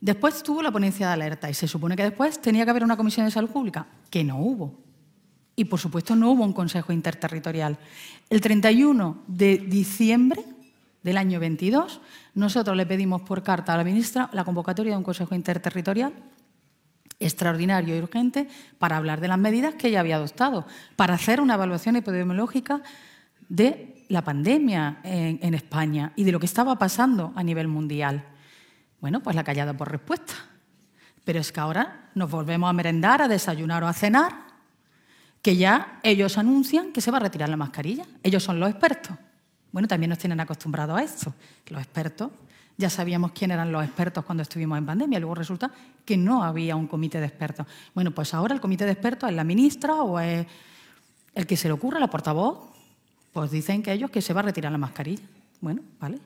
Después 0.00 0.42
tuvo 0.42 0.62
la 0.62 0.70
ponencia 0.70 1.08
de 1.08 1.12
alerta 1.14 1.50
y 1.50 1.54
se 1.54 1.66
supone 1.66 1.96
que 1.96 2.04
después 2.04 2.40
tenía 2.40 2.64
que 2.64 2.70
haber 2.70 2.84
una 2.84 2.96
comisión 2.96 3.26
de 3.26 3.32
salud 3.32 3.50
pública, 3.50 3.86
que 4.08 4.22
no 4.22 4.38
hubo. 4.38 4.78
Y 5.56 5.64
por 5.64 5.80
supuesto 5.80 6.14
no 6.14 6.30
hubo 6.30 6.44
un 6.44 6.52
consejo 6.52 6.92
interterritorial. 6.92 7.76
El 8.30 8.40
31 8.40 9.24
de 9.26 9.58
diciembre 9.58 10.44
del 11.02 11.16
año 11.16 11.40
22, 11.40 12.00
nosotros 12.34 12.76
le 12.76 12.86
pedimos 12.86 13.22
por 13.22 13.42
carta 13.42 13.74
a 13.74 13.76
la 13.76 13.84
ministra 13.84 14.30
la 14.32 14.44
convocatoria 14.44 14.92
de 14.92 14.98
un 14.98 15.04
consejo 15.04 15.34
interterritorial 15.34 16.12
extraordinario 17.20 17.96
y 17.96 18.00
urgente 18.00 18.48
para 18.78 18.96
hablar 18.96 19.20
de 19.20 19.28
las 19.28 19.38
medidas 19.38 19.74
que 19.74 19.88
ella 19.88 20.00
había 20.00 20.16
adoptado, 20.16 20.66
para 20.96 21.14
hacer 21.14 21.40
una 21.40 21.54
evaluación 21.54 21.96
epidemiológica 21.96 22.82
de 23.48 24.04
la 24.08 24.22
pandemia 24.22 25.00
en, 25.02 25.54
España 25.54 26.12
y 26.16 26.24
de 26.24 26.32
lo 26.32 26.40
que 26.40 26.46
estaba 26.46 26.78
pasando 26.78 27.32
a 27.36 27.42
nivel 27.42 27.68
mundial. 27.68 28.24
Bueno, 29.00 29.20
pues 29.20 29.36
la 29.36 29.44
callada 29.44 29.74
por 29.74 29.90
respuesta. 29.90 30.34
Pero 31.24 31.40
es 31.40 31.52
que 31.52 31.60
ahora 31.60 32.10
nos 32.14 32.30
volvemos 32.30 32.70
a 32.70 32.72
merendar, 32.72 33.20
a 33.20 33.28
desayunar 33.28 33.84
o 33.84 33.88
a 33.88 33.92
cenar, 33.92 34.32
que 35.42 35.56
ya 35.56 36.00
ellos 36.02 36.38
anuncian 36.38 36.92
que 36.92 37.00
se 37.00 37.10
va 37.10 37.18
a 37.18 37.20
retirar 37.20 37.48
la 37.48 37.56
mascarilla. 37.56 38.04
Ellos 38.22 38.42
son 38.42 38.58
los 38.58 38.70
expertos. 38.70 39.16
Bueno, 39.70 39.86
también 39.86 40.08
nos 40.08 40.18
tienen 40.18 40.40
acostumbrados 40.40 40.98
a 40.98 41.02
esto. 41.02 41.34
Los 41.68 41.82
expertos 41.82 42.30
ya 42.78 42.88
sabíamos 42.88 43.32
quién 43.32 43.50
eran 43.50 43.70
los 43.70 43.84
expertos 43.84 44.24
cuando 44.24 44.42
estuvimos 44.42 44.78
en 44.78 44.86
pandemia. 44.86 45.18
Luego 45.18 45.34
resulta 45.34 45.70
que 46.08 46.16
no 46.16 46.42
había 46.42 46.74
un 46.74 46.86
comité 46.86 47.20
de 47.20 47.26
expertos. 47.26 47.66
Bueno, 47.94 48.12
pues 48.12 48.32
ahora 48.32 48.54
el 48.54 48.62
comité 48.62 48.86
de 48.86 48.92
expertos 48.92 49.28
es 49.28 49.36
la 49.36 49.44
ministra 49.44 49.96
o 49.96 50.18
es 50.18 50.46
el 51.34 51.46
que 51.46 51.54
se 51.54 51.68
le 51.68 51.72
ocurra, 51.74 52.00
la 52.00 52.08
portavoz. 52.08 52.60
Pues 53.30 53.50
dicen 53.50 53.82
que 53.82 53.92
ellos 53.92 54.10
que 54.10 54.22
se 54.22 54.32
va 54.32 54.40
a 54.40 54.44
retirar 54.44 54.72
la 54.72 54.78
mascarilla. 54.78 55.22
Bueno, 55.60 55.82
vale. 56.00 56.18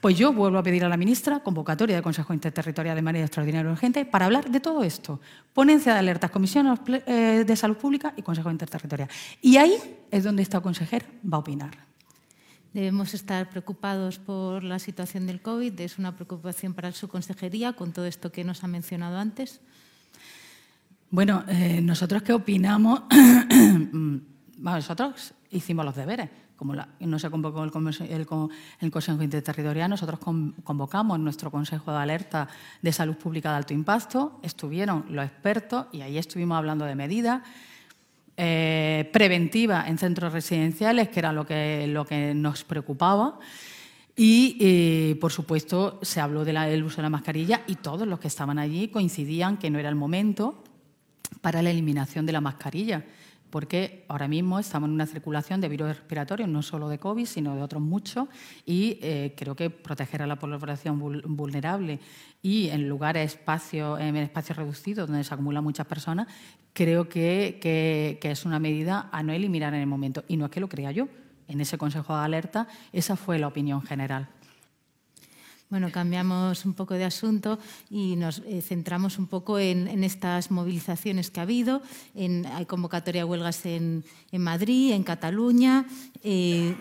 Pues 0.00 0.16
yo 0.16 0.32
vuelvo 0.32 0.56
a 0.56 0.62
pedir 0.62 0.82
a 0.86 0.88
la 0.88 0.96
ministra 0.96 1.40
convocatoria 1.40 1.94
de 1.94 2.00
Consejo 2.00 2.32
Interterritorial 2.32 2.96
de 2.96 3.02
manera 3.02 3.26
extraordinaria 3.26 3.68
y 3.68 3.72
urgente 3.72 4.06
para 4.06 4.24
hablar 4.24 4.50
de 4.50 4.60
todo 4.60 4.82
esto. 4.82 5.20
Ponencia 5.52 5.92
de 5.92 5.98
alertas, 5.98 6.30
Comisión 6.30 6.74
de 7.06 7.54
Salud 7.54 7.76
Pública 7.76 8.14
y 8.16 8.22
Consejo 8.22 8.50
Interterritorial. 8.50 9.10
Y 9.42 9.58
ahí 9.58 9.74
es 10.10 10.24
donde 10.24 10.40
esta 10.40 10.62
consejera 10.62 11.04
va 11.30 11.36
a 11.36 11.40
opinar. 11.40 11.91
Debemos 12.72 13.12
estar 13.12 13.50
preocupados 13.50 14.18
por 14.18 14.64
la 14.64 14.78
situación 14.78 15.26
del 15.26 15.42
COVID. 15.42 15.78
Es 15.80 15.98
una 15.98 16.14
preocupación 16.14 16.72
para 16.72 16.92
su 16.92 17.06
consejería 17.06 17.74
con 17.74 17.92
todo 17.92 18.06
esto 18.06 18.32
que 18.32 18.44
nos 18.44 18.64
ha 18.64 18.66
mencionado 18.66 19.18
antes. 19.18 19.60
Bueno, 21.10 21.44
eh, 21.48 21.82
nosotros 21.82 22.22
qué 22.22 22.32
opinamos. 22.32 23.02
nosotros 24.58 25.34
hicimos 25.50 25.84
los 25.84 25.94
deberes. 25.94 26.30
Como 26.56 26.74
no 26.74 27.18
se 27.18 27.28
convocó 27.28 27.62
el, 27.64 27.70
Consejo 28.90 29.22
Interterritorial, 29.22 29.90
nosotros 29.90 30.20
convocamos 30.20 31.18
nuestro 31.18 31.50
Consejo 31.50 31.90
de 31.90 31.98
Alerta 31.98 32.48
de 32.80 32.92
Salud 32.92 33.16
Pública 33.16 33.50
de 33.50 33.56
Alto 33.56 33.74
Impacto. 33.74 34.38
Estuvieron 34.42 35.04
los 35.10 35.24
expertos 35.24 35.86
y 35.92 36.02
ahí 36.02 36.16
estuvimos 36.16 36.56
hablando 36.56 36.84
de 36.84 36.94
medidas 36.94 37.42
eh, 38.36 39.10
preventiva 39.12 39.84
en 39.88 39.98
centros 39.98 40.32
residenciales, 40.32 41.08
que 41.08 41.20
era 41.20 41.32
lo 41.32 41.46
que, 41.46 41.86
lo 41.86 42.04
que 42.04 42.34
nos 42.34 42.64
preocupaba. 42.64 43.38
Y, 44.16 44.56
eh, 44.60 45.16
por 45.20 45.32
supuesto, 45.32 45.98
se 46.02 46.20
habló 46.20 46.44
del 46.44 46.84
uso 46.84 46.96
de 46.96 47.02
la 47.02 47.10
mascarilla 47.10 47.62
y 47.66 47.76
todos 47.76 48.06
los 48.06 48.18
que 48.18 48.28
estaban 48.28 48.58
allí 48.58 48.88
coincidían 48.88 49.56
que 49.56 49.70
no 49.70 49.78
era 49.78 49.88
el 49.88 49.94
momento 49.94 50.62
para 51.40 51.62
la 51.62 51.70
eliminación 51.70 52.26
de 52.26 52.32
la 52.32 52.40
mascarilla 52.40 53.04
porque 53.52 54.06
ahora 54.08 54.28
mismo 54.28 54.58
estamos 54.58 54.88
en 54.88 54.94
una 54.94 55.04
circulación 55.04 55.60
de 55.60 55.68
virus 55.68 55.88
respiratorios, 55.88 56.48
no 56.48 56.62
solo 56.62 56.88
de 56.88 56.98
COVID, 56.98 57.26
sino 57.26 57.54
de 57.54 57.60
otros 57.60 57.82
muchos, 57.82 58.26
y 58.64 58.98
eh, 59.02 59.34
creo 59.36 59.54
que 59.54 59.68
proteger 59.68 60.22
a 60.22 60.26
la 60.26 60.36
población 60.36 60.98
vulnerable 61.26 62.00
y 62.40 62.70
en 62.70 62.88
lugares, 62.88 63.34
espacios, 63.34 64.00
en 64.00 64.16
espacios 64.16 64.56
reducidos 64.56 65.06
donde 65.06 65.22
se 65.22 65.34
acumulan 65.34 65.62
muchas 65.62 65.86
personas, 65.86 66.28
creo 66.72 67.10
que, 67.10 67.58
que 67.60 68.30
es 68.30 68.46
una 68.46 68.58
medida 68.58 69.10
a 69.12 69.22
no 69.22 69.34
eliminar 69.34 69.74
en 69.74 69.80
el 69.80 69.86
momento. 69.86 70.24
Y 70.28 70.38
no 70.38 70.46
es 70.46 70.50
que 70.50 70.60
lo 70.60 70.70
crea 70.70 70.90
yo, 70.90 71.08
en 71.46 71.60
ese 71.60 71.76
Consejo 71.76 72.16
de 72.16 72.24
Alerta 72.24 72.68
esa 72.90 73.16
fue 73.16 73.38
la 73.38 73.48
opinión 73.48 73.82
general. 73.82 74.28
Bueno, 75.72 75.90
cambiamos 75.90 76.66
un 76.66 76.74
poco 76.74 76.92
de 76.92 77.06
asunto 77.06 77.58
y 77.88 78.16
nos 78.16 78.42
eh, 78.44 78.60
centramos 78.60 79.16
un 79.16 79.26
poco 79.26 79.58
en, 79.58 80.04
estas 80.04 80.50
movilizaciones 80.50 81.30
que 81.30 81.40
ha 81.40 81.44
habido. 81.44 81.80
hay 82.14 82.66
convocatoria 82.66 83.24
huelgas 83.24 83.64
en, 83.64 84.04
Madrid, 84.32 84.92
en 84.92 85.02
Cataluña. 85.02 85.86
Eh, 86.22 86.76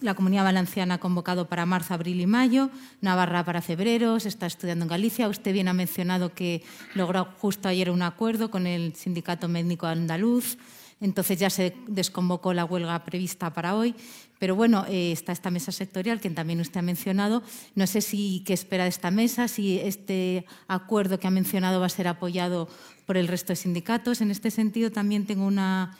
la 0.00 0.14
Comunidad 0.14 0.42
Valenciana 0.42 0.94
ha 0.94 0.98
convocado 0.98 1.46
para 1.48 1.64
marzo, 1.64 1.94
abril 1.94 2.20
y 2.20 2.26
mayo, 2.26 2.70
Navarra 3.00 3.44
para 3.44 3.62
febrero, 3.62 4.18
se 4.18 4.30
está 4.30 4.46
estudiando 4.46 4.84
en 4.84 4.88
Galicia. 4.88 5.28
Usted 5.28 5.52
bien 5.52 5.68
ha 5.68 5.72
mencionado 5.72 6.34
que 6.34 6.64
logró 6.96 7.28
justo 7.38 7.68
ayer 7.68 7.88
un 7.88 8.02
acuerdo 8.02 8.50
con 8.50 8.66
el 8.66 8.96
Sindicato 8.96 9.46
Médico 9.46 9.86
Andaluz. 9.86 10.58
Entonces 11.04 11.38
ya 11.38 11.50
se 11.50 11.76
desconvocó 11.86 12.54
la 12.54 12.64
huelga 12.64 13.04
prevista 13.04 13.52
para 13.52 13.76
hoy. 13.76 13.94
Pero 14.38 14.56
bueno, 14.56 14.86
eh, 14.88 15.12
está 15.12 15.32
esta 15.32 15.50
mesa 15.50 15.70
sectorial 15.70 16.18
que 16.18 16.30
también 16.30 16.60
usted 16.60 16.78
ha 16.78 16.82
mencionado. 16.82 17.42
No 17.74 17.86
sé 17.86 18.00
si 18.00 18.42
qué 18.46 18.54
espera 18.54 18.84
de 18.84 18.88
esta 18.88 19.10
mesa, 19.10 19.46
si 19.46 19.78
este 19.78 20.46
acuerdo 20.66 21.20
que 21.20 21.26
ha 21.26 21.30
mencionado 21.30 21.78
va 21.78 21.86
a 21.86 21.90
ser 21.90 22.08
apoyado 22.08 22.70
por 23.04 23.18
el 23.18 23.28
resto 23.28 23.52
de 23.52 23.56
sindicatos. 23.56 24.22
En 24.22 24.30
este 24.30 24.50
sentido, 24.50 24.90
también 24.90 25.26
tengo 25.26 25.46
una, 25.46 25.94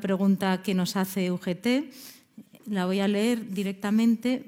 pregunta 0.00 0.62
que 0.62 0.74
nos 0.74 0.94
hace 0.94 1.32
UGT. 1.32 1.90
La 2.66 2.86
voy 2.86 3.00
a 3.00 3.08
leer 3.08 3.50
directamente, 3.50 4.44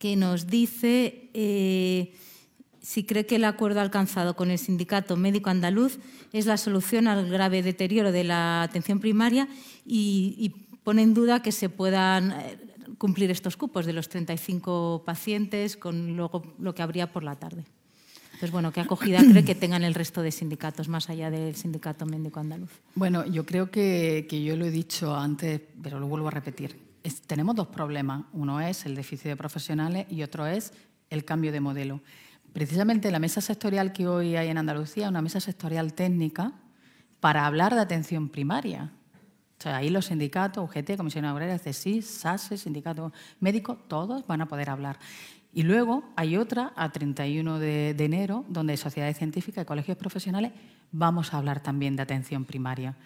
que 0.00 0.16
nos 0.16 0.48
dice... 0.48 1.30
Eh, 1.32 2.12
si 2.82 3.04
cree 3.04 3.26
que 3.26 3.36
el 3.36 3.44
acuerdo 3.44 3.80
alcanzado 3.80 4.34
con 4.34 4.50
el 4.50 4.58
sindicato 4.58 5.16
médico 5.16 5.50
andaluz 5.50 5.98
es 6.32 6.46
la 6.46 6.56
solución 6.56 7.06
al 7.06 7.30
grave 7.30 7.62
deterioro 7.62 8.10
de 8.10 8.24
la 8.24 8.62
atención 8.62 8.98
primaria 8.98 9.48
y, 9.86 10.54
pone 10.82 11.02
en 11.02 11.14
duda 11.14 11.42
que 11.42 11.52
se 11.52 11.68
puedan 11.68 12.32
eh, 12.32 12.58
cumplir 12.98 13.30
estos 13.30 13.56
cupos 13.56 13.86
de 13.86 13.92
los 13.92 14.08
35 14.08 15.04
pacientes 15.06 15.76
con 15.76 16.16
luego 16.16 16.42
lo 16.58 16.74
que 16.74 16.82
habría 16.82 17.12
por 17.12 17.22
la 17.22 17.36
tarde. 17.36 17.64
Entonces, 18.32 18.50
bueno, 18.50 18.72
¿qué 18.72 18.80
acogida 18.80 19.20
cree 19.30 19.44
que 19.44 19.54
tengan 19.54 19.84
el 19.84 19.94
resto 19.94 20.22
de 20.22 20.32
sindicatos 20.32 20.88
más 20.88 21.08
allá 21.08 21.30
del 21.30 21.54
sindicato 21.54 22.04
médico 22.04 22.40
andaluz? 22.40 22.72
Bueno, 22.96 23.24
yo 23.24 23.46
creo 23.46 23.70
que, 23.70 24.26
yo 24.28 24.56
lo 24.56 24.64
he 24.64 24.72
dicho 24.72 25.14
antes, 25.14 25.60
pero 25.80 26.00
lo 26.00 26.08
vuelvo 26.08 26.26
a 26.26 26.32
repetir. 26.32 26.76
tenemos 27.28 27.54
dos 27.54 27.68
problemas. 27.68 28.24
Uno 28.32 28.60
es 28.60 28.84
el 28.86 28.96
déficit 28.96 29.26
de 29.26 29.36
profesionales 29.36 30.06
y 30.10 30.24
otro 30.24 30.48
es 30.48 30.72
el 31.10 31.24
cambio 31.24 31.52
de 31.52 31.60
modelo. 31.60 32.00
Precisamente 32.52 33.10
la 33.10 33.18
mesa 33.18 33.40
sectorial 33.40 33.92
que 33.92 34.06
hoy 34.06 34.36
hay 34.36 34.48
en 34.48 34.58
Andalucía, 34.58 35.08
una 35.08 35.22
mesa 35.22 35.40
sectorial 35.40 35.94
técnica 35.94 36.52
para 37.20 37.46
hablar 37.46 37.74
de 37.74 37.80
atención 37.80 38.28
primaria. 38.28 38.92
O 39.58 39.62
sea, 39.62 39.76
ahí 39.76 39.90
los 39.90 40.06
sindicatos, 40.06 40.62
UGT, 40.62 40.96
Comisión 40.96 41.24
Obrera, 41.24 41.58
CSIS, 41.58 42.06
SASE, 42.06 42.58
Sindicato 42.58 43.12
Médico, 43.40 43.76
todos 43.88 44.26
van 44.26 44.42
a 44.42 44.48
poder 44.48 44.70
hablar. 44.70 44.98
Y 45.54 45.62
luego 45.62 46.04
hay 46.16 46.36
otra 46.36 46.72
a 46.76 46.90
31 46.90 47.58
de, 47.58 47.94
de, 47.94 48.04
enero, 48.04 48.44
donde 48.48 48.76
sociedades 48.76 49.18
científicas 49.18 49.62
y 49.62 49.66
colegios 49.66 49.96
profesionales 49.96 50.52
vamos 50.90 51.32
a 51.32 51.38
hablar 51.38 51.62
también 51.62 51.96
de 51.96 52.02
atención 52.02 52.44
primaria. 52.44 52.96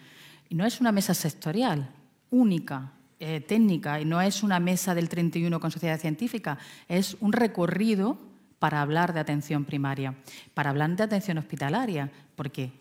Y 0.49 0.55
no 0.55 0.65
es 0.65 0.81
una 0.81 0.91
mesa 0.91 1.13
sectorial 1.13 1.89
única, 2.31 2.91
eh, 3.19 3.41
técnica, 3.41 3.99
y 3.99 4.05
no 4.05 4.21
es 4.21 4.43
una 4.43 4.59
mesa 4.59 4.93
del 4.93 5.09
31 5.09 5.59
con 5.59 5.71
sociedades 5.71 6.01
científicas, 6.01 6.59
es 6.87 7.17
un 7.19 7.33
recorrido 7.33 8.19
para 8.59 8.81
hablar 8.81 9.13
de 9.13 9.19
atención 9.19 9.65
primaria, 9.65 10.15
para 10.53 10.69
hablar 10.69 10.95
de 10.95 11.03
atención 11.03 11.37
hospitalaria, 11.37 12.11
porque 12.35 12.71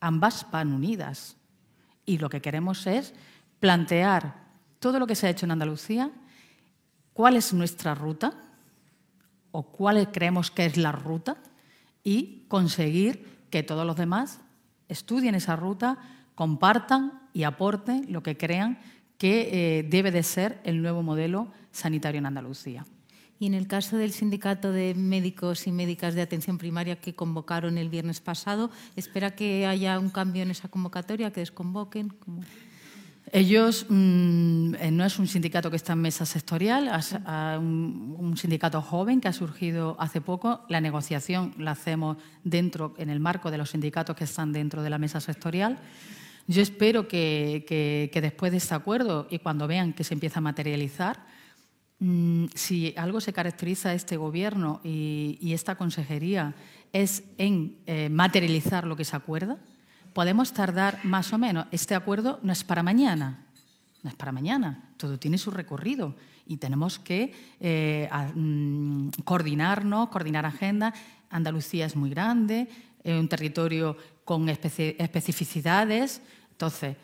ambas 0.00 0.46
van 0.50 0.72
unidas. 0.72 1.36
Y 2.04 2.18
lo 2.18 2.28
que 2.28 2.42
queremos 2.42 2.86
es 2.86 3.14
plantear 3.60 4.42
todo 4.78 4.98
lo 4.98 5.06
que 5.06 5.14
se 5.14 5.26
ha 5.26 5.30
hecho 5.30 5.46
en 5.46 5.52
Andalucía, 5.52 6.10
cuál 7.12 7.36
es 7.36 7.52
nuestra 7.52 7.94
ruta 7.94 8.34
o 9.52 9.62
cuál 9.62 10.10
creemos 10.10 10.50
que 10.50 10.66
es 10.66 10.76
la 10.76 10.92
ruta 10.92 11.36
y 12.02 12.44
conseguir 12.48 13.46
que 13.50 13.62
todos 13.62 13.86
los 13.86 13.96
demás 13.96 14.40
estudien 14.88 15.34
esa 15.34 15.56
ruta, 15.56 15.98
compartan 16.34 17.28
y 17.32 17.44
aporten 17.44 18.06
lo 18.12 18.22
que 18.22 18.36
crean 18.36 18.78
que 19.18 19.78
eh, 19.78 19.82
debe 19.84 20.10
de 20.10 20.22
ser 20.22 20.60
el 20.64 20.82
nuevo 20.82 21.02
modelo 21.02 21.52
sanitario 21.70 22.18
en 22.18 22.26
Andalucía. 22.26 22.84
Y 23.42 23.46
en 23.46 23.54
el 23.54 23.66
caso 23.66 23.96
del 23.96 24.12
sindicato 24.12 24.70
de 24.70 24.94
médicos 24.94 25.66
y 25.66 25.72
médicas 25.72 26.14
de 26.14 26.22
atención 26.22 26.58
primaria 26.58 27.00
que 27.00 27.16
convocaron 27.16 27.76
el 27.76 27.88
viernes 27.88 28.20
pasado, 28.20 28.70
¿espera 28.94 29.32
que 29.32 29.66
haya 29.66 29.98
un 29.98 30.10
cambio 30.10 30.44
en 30.44 30.52
esa 30.52 30.68
convocatoria, 30.68 31.32
que 31.32 31.40
desconvoquen? 31.40 32.14
Ellos 33.32 33.86
mm, 33.88 34.76
eh, 34.76 34.90
no 34.92 35.04
es 35.04 35.18
un 35.18 35.26
sindicato 35.26 35.70
que 35.70 35.76
está 35.76 35.94
en 35.94 36.02
mesa 36.02 36.24
sectorial, 36.24 36.86
es 36.96 37.16
un, 37.58 38.14
un, 38.16 38.36
sindicato 38.36 38.80
joven 38.80 39.20
que 39.20 39.26
ha 39.26 39.32
surgido 39.32 39.96
hace 39.98 40.20
poco. 40.20 40.64
La 40.68 40.80
negociación 40.80 41.52
la 41.58 41.72
hacemos 41.72 42.18
dentro, 42.44 42.94
en 42.96 43.10
el 43.10 43.18
marco 43.18 43.50
de 43.50 43.58
los 43.58 43.70
sindicatos 43.70 44.14
que 44.14 44.22
están 44.22 44.52
dentro 44.52 44.84
de 44.84 44.90
la 44.90 44.98
mesa 44.98 45.20
sectorial. 45.20 45.80
Yo 46.46 46.62
espero 46.62 47.08
que, 47.08 47.64
que, 47.66 48.08
que 48.12 48.20
después 48.20 48.52
de 48.52 48.58
este 48.58 48.76
acuerdo 48.76 49.26
y 49.30 49.40
cuando 49.40 49.66
vean 49.66 49.94
que 49.94 50.04
se 50.04 50.14
empieza 50.14 50.38
a 50.38 50.42
materializar, 50.42 51.31
si 52.54 52.94
algo 52.96 53.20
se 53.20 53.32
caracteriza 53.32 53.90
a 53.90 53.94
este 53.94 54.16
gobierno 54.16 54.80
y, 54.82 55.52
esta 55.52 55.76
consejería 55.76 56.54
es 56.92 57.22
en 57.38 57.76
eh, 57.86 58.08
materializar 58.08 58.86
lo 58.86 58.96
que 58.96 59.04
se 59.04 59.16
acuerda, 59.16 59.58
podemos 60.12 60.52
tardar 60.52 60.98
más 61.04 61.32
o 61.32 61.38
menos. 61.38 61.66
Este 61.70 61.94
acuerdo 61.94 62.40
no 62.42 62.52
es 62.52 62.64
para 62.64 62.82
mañana, 62.82 63.46
no 64.02 64.10
es 64.10 64.16
para 64.16 64.32
mañana, 64.32 64.92
todo 64.96 65.18
tiene 65.18 65.38
su 65.38 65.50
recorrido 65.50 66.16
y 66.46 66.56
tenemos 66.56 66.98
que 66.98 67.32
eh, 67.60 68.08
mm, 68.34 69.08
coordinarnos, 69.24 70.08
coordinar 70.08 70.44
agenda. 70.44 70.92
Andalucía 71.30 71.86
es 71.86 71.94
muy 71.94 72.10
grande, 72.10 72.68
es 73.04 73.18
un 73.18 73.28
territorio 73.28 73.96
con 74.24 74.48
especificidades, 74.48 76.20
entonces 76.50 76.96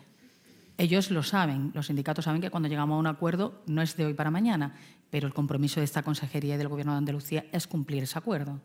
ellos 0.78 1.10
lo 1.10 1.24
saben, 1.24 1.72
los 1.74 1.88
sindicatos 1.88 2.24
saben 2.24 2.40
que 2.40 2.50
cuando 2.50 2.68
llegamos 2.68 2.94
a 2.94 3.00
un 3.00 3.08
acuerdo 3.08 3.60
no 3.66 3.82
es 3.82 3.96
de 3.96 4.06
hoy 4.06 4.14
para 4.14 4.30
mañana, 4.30 4.76
pero 5.10 5.26
el 5.26 5.34
compromiso 5.34 5.80
de 5.80 5.84
esta 5.84 6.04
consejería 6.04 6.54
y 6.54 6.58
del 6.58 6.68
Gobierno 6.68 6.92
de 6.92 6.98
Andalucía 6.98 7.44
es 7.52 7.66
cumplir 7.66 8.04
ese 8.04 8.16
acuerdo. 8.16 8.60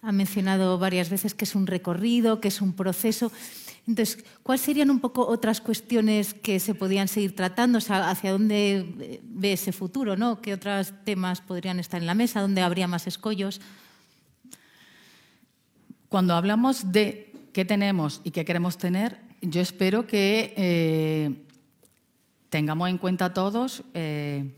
Ha 0.00 0.12
mencionado 0.12 0.78
varias 0.78 1.10
veces 1.10 1.34
que 1.34 1.44
es 1.44 1.54
un 1.54 1.66
recorrido, 1.66 2.40
que 2.40 2.48
es 2.48 2.62
un 2.62 2.72
proceso. 2.72 3.30
Entonces, 3.86 4.24
¿cuáles 4.42 4.62
serían 4.62 4.90
un 4.90 5.00
poco 5.00 5.26
otras 5.26 5.60
cuestiones 5.60 6.32
que 6.32 6.58
se 6.58 6.74
podrían 6.74 7.08
seguir 7.08 7.36
tratando? 7.36 7.78
O 7.78 7.80
sea, 7.80 8.08
¿Hacia 8.08 8.32
dónde 8.32 9.20
ve 9.22 9.52
ese 9.52 9.72
futuro? 9.72 10.16
¿no? 10.16 10.40
¿Qué 10.40 10.54
otros 10.54 10.94
temas 11.04 11.40
podrían 11.42 11.80
estar 11.80 12.00
en 12.00 12.06
la 12.06 12.14
mesa? 12.14 12.40
¿Dónde 12.40 12.62
habría 12.62 12.88
más 12.88 13.06
escollos? 13.06 13.60
Cuando 16.08 16.34
hablamos 16.34 16.92
de 16.92 17.32
qué 17.52 17.64
tenemos 17.64 18.20
y 18.24 18.30
qué 18.30 18.44
queremos 18.44 18.78
tener, 18.78 19.25
yo 19.40 19.60
espero 19.60 20.06
que 20.06 20.54
eh, 20.56 21.46
tengamos 22.48 22.88
en 22.88 22.98
cuenta 22.98 23.32
todos 23.32 23.82
eh, 23.94 24.52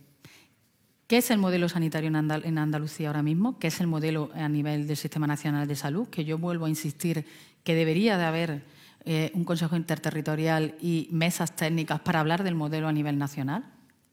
qué 1.06 1.18
es 1.18 1.30
el 1.30 1.38
modelo 1.38 1.68
sanitario 1.68 2.08
en, 2.08 2.58
Andalucía 2.58 3.08
ahora 3.08 3.22
mismo, 3.22 3.58
qué 3.58 3.68
es 3.68 3.80
el 3.80 3.86
modelo 3.86 4.30
a 4.34 4.48
nivel 4.48 4.86
del 4.86 4.96
Sistema 4.96 5.26
Nacional 5.26 5.66
de 5.66 5.76
Salud, 5.76 6.08
que 6.08 6.24
yo 6.24 6.38
vuelvo 6.38 6.66
a 6.66 6.68
insistir 6.68 7.24
que 7.64 7.74
debería 7.74 8.18
de 8.18 8.24
haber 8.24 8.64
eh, 9.04 9.30
un 9.34 9.44
Consejo 9.44 9.76
Interterritorial 9.76 10.74
y 10.80 11.08
mesas 11.10 11.56
técnicas 11.56 12.00
para 12.00 12.20
hablar 12.20 12.44
del 12.44 12.54
modelo 12.54 12.88
a 12.88 12.92
nivel 12.92 13.18
nacional, 13.18 13.64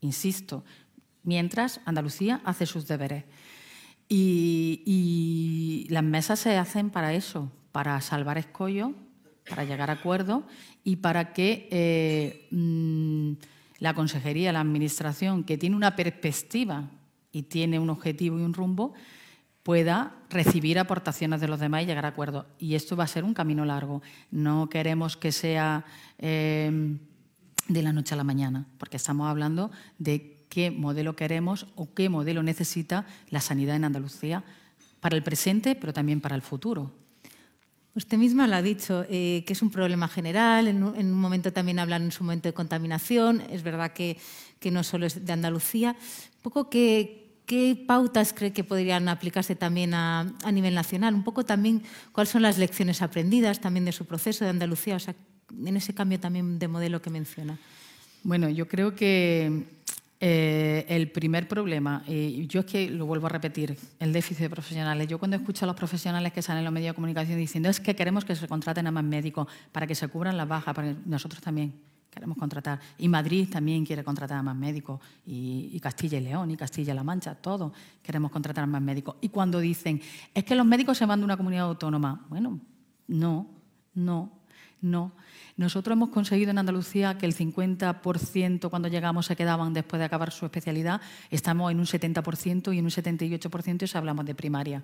insisto, 0.01 0.63
mientras 1.23 1.81
Andalucía 1.85 2.41
hace 2.45 2.65
sus 2.65 2.87
deberes. 2.87 3.25
Y, 4.07 4.83
y 4.85 5.87
las 5.89 6.03
mesas 6.03 6.39
se 6.39 6.57
hacen 6.57 6.91
para 6.91 7.13
eso, 7.13 7.51
para 7.71 7.99
salvar 8.01 8.37
escollos 8.37 8.91
para 9.49 9.63
llegar 9.63 9.89
a 9.89 9.93
acuerdo 9.93 10.43
y 10.83 10.97
para 10.97 11.33
que 11.33 11.67
eh, 11.71 12.47
mm, 12.51 13.33
la 13.79 13.93
consejería, 13.93 14.51
la 14.51 14.61
administración, 14.61 15.43
que 15.43 15.57
tiene 15.57 15.75
una 15.75 15.95
perspectiva 15.95 16.89
y 17.31 17.43
tiene 17.43 17.79
un 17.79 17.89
objetivo 17.89 18.39
y 18.39 18.43
un 18.43 18.53
rumbo, 18.53 18.93
pueda 19.63 20.13
recibir 20.29 20.77
aportaciones 20.77 21.41
de 21.41 21.47
los 21.47 21.59
demás 21.59 21.83
y 21.83 21.85
llegar 21.87 22.05
a 22.05 22.09
acuerdo. 22.09 22.45
Y 22.59 22.75
esto 22.75 22.95
va 22.95 23.03
a 23.03 23.07
ser 23.07 23.23
un 23.23 23.33
camino 23.33 23.65
largo. 23.65 24.01
No 24.31 24.69
queremos 24.69 25.17
que 25.17 25.31
sea 25.31 25.85
eh, 26.19 26.97
de 27.67 27.81
la 27.81 27.91
noche 27.91 28.13
a 28.13 28.17
la 28.17 28.23
mañana, 28.23 28.67
porque 28.77 28.97
estamos 28.97 29.27
hablando 29.27 29.71
de 29.97 30.45
qué 30.49 30.71
modelo 30.71 31.15
queremos 31.15 31.67
o 31.75 31.93
qué 31.93 32.09
modelo 32.09 32.43
necesita 32.43 33.05
la 33.29 33.41
sanidad 33.41 33.75
en 33.75 33.85
Andalucía 33.85 34.43
para 34.99 35.15
el 35.15 35.23
presente, 35.23 35.75
pero 35.75 35.93
también 35.93 36.21
para 36.21 36.35
el 36.35 36.41
futuro. 36.41 36.91
Usted 37.95 38.17
misma 38.17 38.45
lo 38.45 38.55
ha 38.55 38.61
dicho, 38.61 39.05
eh, 39.09 39.45
que 39.47 39.53
es 39.53 39.61
un 39.61 39.71
problema 39.71 40.09
general. 40.09 40.67
En 40.67 40.83
un, 40.83 41.13
momento 41.13 41.53
también 41.53 41.79
hablan 41.79 42.03
en 42.03 42.11
su 42.11 42.25
momento 42.25 42.49
de 42.49 42.53
contaminación. 42.53 43.41
Es 43.49 43.63
verdad 43.63 43.93
que, 43.93 44.17
no 44.69 44.83
solo 44.83 45.05
es 45.05 45.25
de 45.25 45.31
Andalucía. 45.31 45.95
Un 46.35 46.41
poco 46.41 46.69
¿qué 46.69 47.85
pautas 47.87 48.33
cree 48.33 48.51
que 48.51 48.63
podrían 48.63 49.07
aplicarse 49.07 49.55
también 49.55 49.93
a, 49.93 50.35
nivel 50.51 50.75
nacional? 50.75 51.13
Un 51.13 51.23
poco 51.23 51.45
también 51.45 51.83
cuáles 52.11 52.31
son 52.31 52.41
las 52.41 52.57
lecciones 52.57 53.01
aprendidas 53.01 53.61
también 53.61 53.85
de 53.85 53.93
su 53.93 54.05
proceso 54.05 54.43
de 54.43 54.49
Andalucía, 54.49 54.97
o 54.97 54.99
sea, 54.99 55.15
en 55.65 55.77
ese 55.77 55.93
cambio 55.93 56.19
también 56.19 56.59
de 56.59 56.67
modelo 56.67 57.01
que 57.01 57.09
menciona. 57.09 57.57
Bueno, 58.23 58.49
yo 58.49 58.67
creo 58.67 58.93
que 58.95 59.67
eh, 60.27 60.87
el 60.89 61.11
primer 61.11 61.47
problema, 61.47 62.03
y 62.07 62.47
yo 62.47 62.61
es 62.61 62.65
que 62.65 62.89
lo 62.89 63.05
vuelvo 63.05 63.27
a 63.27 63.29
repetir, 63.29 63.77
el 63.99 64.11
déficit 64.11 64.39
de 64.39 64.49
profesionales. 64.49 65.07
Yo 65.07 65.19
cuando 65.19 65.37
escucho 65.37 65.65
a 65.65 65.67
los 65.67 65.75
profesionales 65.75 66.33
que 66.33 66.41
salen 66.41 66.61
en 66.61 66.65
los 66.65 66.73
medios 66.73 66.93
de 66.93 66.95
comunicación 66.95 67.37
diciendo 67.37 67.69
es 67.69 67.79
que 67.79 67.95
queremos 67.95 68.25
que 68.25 68.35
se 68.35 68.47
contraten 68.47 68.87
a 68.87 68.91
más 68.91 69.03
médicos 69.03 69.47
para 69.71 69.85
que 69.85 69.93
se 69.93 70.07
cubran 70.07 70.35
las 70.35 70.47
bajas, 70.47 70.75
nosotros 71.05 71.43
también 71.43 71.75
queremos 72.09 72.39
contratar. 72.39 72.79
Y 72.97 73.07
Madrid 73.07 73.47
también 73.51 73.85
quiere 73.85 74.03
contratar 74.03 74.39
a 74.39 74.41
más 74.41 74.55
médicos, 74.55 74.99
y, 75.27 75.69
y 75.71 75.79
Castilla 75.79 76.17
y 76.17 76.21
León, 76.21 76.49
y 76.49 76.57
Castilla-La 76.57 77.03
Mancha, 77.03 77.35
todos 77.35 77.71
queremos 78.01 78.31
contratar 78.31 78.63
a 78.63 78.67
más 78.67 78.81
médicos. 78.81 79.17
Y 79.21 79.29
cuando 79.29 79.59
dicen, 79.59 80.01
es 80.33 80.43
que 80.43 80.55
los 80.55 80.65
médicos 80.65 80.97
se 80.97 81.05
van 81.05 81.19
de 81.19 81.25
una 81.25 81.37
comunidad 81.37 81.65
autónoma, 81.65 82.25
bueno, 82.29 82.59
no, 83.07 83.47
no, 83.93 84.34
no. 84.85 85.11
Nosotros 85.57 85.93
hemos 85.95 86.09
conseguido 86.09 86.51
en 86.51 86.57
Andalucía 86.57 87.17
que 87.17 87.25
el 87.25 87.35
50% 87.35 88.69
cuando 88.69 88.87
llegamos 88.87 89.25
se 89.25 89.35
quedaban 89.35 89.73
después 89.73 89.99
de 89.99 90.05
acabar 90.05 90.31
su 90.31 90.45
especialidad. 90.45 91.01
Estamos 91.29 91.71
en 91.71 91.79
un 91.79 91.85
70% 91.85 92.73
y 92.73 92.79
en 92.79 92.85
un 92.85 92.91
78% 92.91 93.87
si 93.87 93.97
hablamos 93.97 94.25
de 94.25 94.35
primaria. 94.35 94.83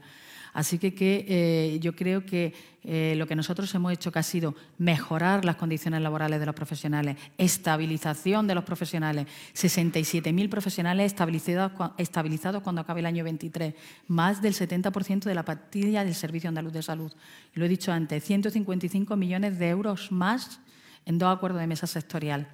Así 0.54 0.80
que, 0.80 0.94
eh, 1.28 1.80
yo 1.80 1.96
creo 1.96 2.26
que 2.26 2.54
eh, 2.84 3.14
lo 3.16 3.28
que 3.28 3.36
nosotros 3.36 3.74
hemos 3.76 3.94
hecho 3.94 4.12
que 4.12 4.20
ha 4.20 4.24
sido 4.24 4.56
mejorar 4.78 5.46
las 5.46 5.56
condiciones 5.56 6.02
laborales 6.02 6.40
de 6.40 6.46
los 6.46 6.56
profesionales, 6.56 7.16
estabilización 7.38 8.48
de 8.48 8.56
los 8.56 8.64
profesionales, 8.64 9.28
67.000 9.54 10.50
profesionales 10.50 11.06
estabilizados, 11.06 11.92
estabilizados 11.98 12.64
cuando 12.64 12.82
acabe 12.82 13.00
el 13.00 13.06
año 13.06 13.24
23, 13.24 13.76
más 14.08 14.42
del 14.42 14.54
70% 14.54 15.24
de 15.24 15.36
la 15.36 15.46
partida 15.46 16.04
del 16.04 16.16
Servicio 16.16 16.50
Andaluz 16.50 16.74
de 16.74 16.84
Salud. 16.84 17.14
Lo 17.54 17.66
he 17.66 17.70
dicho 17.70 17.92
antes, 17.92 18.24
155 18.24 19.16
millones 19.16 19.58
de 19.58 19.70
euros 19.70 20.12
más 20.12 20.60
en 21.06 21.18
dos 21.18 21.36
acuerdos 21.36 21.62
de 21.62 21.68
mesa 21.68 21.88
sectorial. 21.88 22.48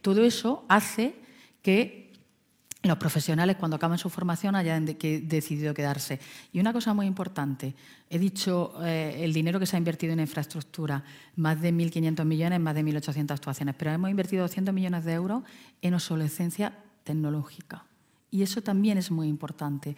Todo 0.00 0.24
eso 0.24 0.64
hace 0.68 1.14
que 1.62 2.01
los 2.82 2.98
profesionales 2.98 3.56
cuando 3.56 3.76
acaban 3.76 3.96
su 3.96 4.10
formación 4.10 4.56
hayan 4.56 4.84
decidido 4.84 5.72
quedarse. 5.72 6.18
Y 6.52 6.58
una 6.58 6.72
cosa 6.72 6.92
muy 6.92 7.06
importante, 7.06 7.74
he 8.10 8.18
dicho 8.18 8.74
eh, 8.82 9.20
el 9.20 9.32
dinero 9.32 9.60
que 9.60 9.66
se 9.66 9.76
ha 9.76 9.78
invertido 9.78 10.12
en 10.12 10.20
infraestructura, 10.20 11.04
más 11.36 11.60
de 11.60 11.72
1.500 11.72 12.24
millones, 12.24 12.60
más 12.60 12.74
de 12.74 12.84
1.800 12.84 13.30
actuaciones, 13.30 13.74
pero 13.78 13.92
hemos 13.92 14.10
invertido 14.10 14.42
200 14.42 14.74
millones 14.74 15.04
de 15.04 15.12
euros 15.12 15.44
en 15.80 15.94
obsolescencia 15.94 16.76
tecnológica. 17.04 17.84
Y 18.32 18.42
eso 18.42 18.62
también 18.62 18.98
es 18.98 19.10
muy 19.10 19.28
importante. 19.28 19.94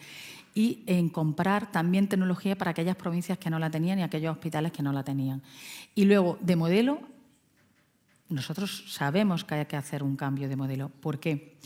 Y 0.54 0.82
en 0.86 1.08
comprar 1.08 1.70
también 1.70 2.08
tecnología 2.08 2.58
para 2.58 2.72
aquellas 2.72 2.96
provincias 2.96 3.38
que 3.38 3.48
no 3.48 3.58
la 3.58 3.70
tenían 3.70 4.00
y 4.00 4.02
aquellos 4.02 4.32
hospitales 4.32 4.72
que 4.72 4.82
no 4.82 4.92
la 4.92 5.04
tenían. 5.04 5.40
Y 5.94 6.04
luego, 6.04 6.36
de 6.40 6.56
modelo, 6.56 7.00
nosotros 8.28 8.84
sabemos 8.88 9.44
que 9.44 9.54
hay 9.54 9.66
que 9.66 9.76
hacer 9.76 10.02
un 10.02 10.16
cambio 10.16 10.48
de 10.48 10.56
modelo. 10.56 10.88
¿Por 10.88 11.20
qué? 11.20 11.56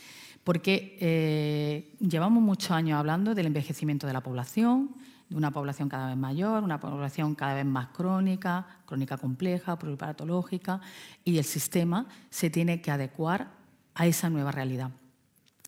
Eh, 0.47 1.95
llevamos 2.01 2.43
muchos 2.43 2.70
años 2.70 2.99
hablando 2.99 3.34
del 3.34 3.47
envejecimiento 3.47 4.07
de 4.07 4.12
la 4.12 4.22
población, 4.22 4.95
de 5.28 5.36
una 5.36 5.51
población 5.51 5.89
cada 5.89 6.09
vez 6.09 6.16
mayor, 6.16 6.62
una 6.62 6.80
población 6.80 7.34
cada 7.34 7.55
vez 7.55 7.66
más 7.66 7.89
crónica, 7.89 8.66
crónica 8.86 9.18
compleja, 9.18 9.78
pluripatológica, 9.78 10.80
y 11.24 11.39
el 11.39 11.45
sistema 11.45 12.07
se 12.30 12.51
tiene 12.51 12.80
que 12.80 12.91
adecuar 12.91 13.49
a 13.95 14.07
esa 14.07 14.30
nueva 14.30 14.53
realidad. 14.53 14.91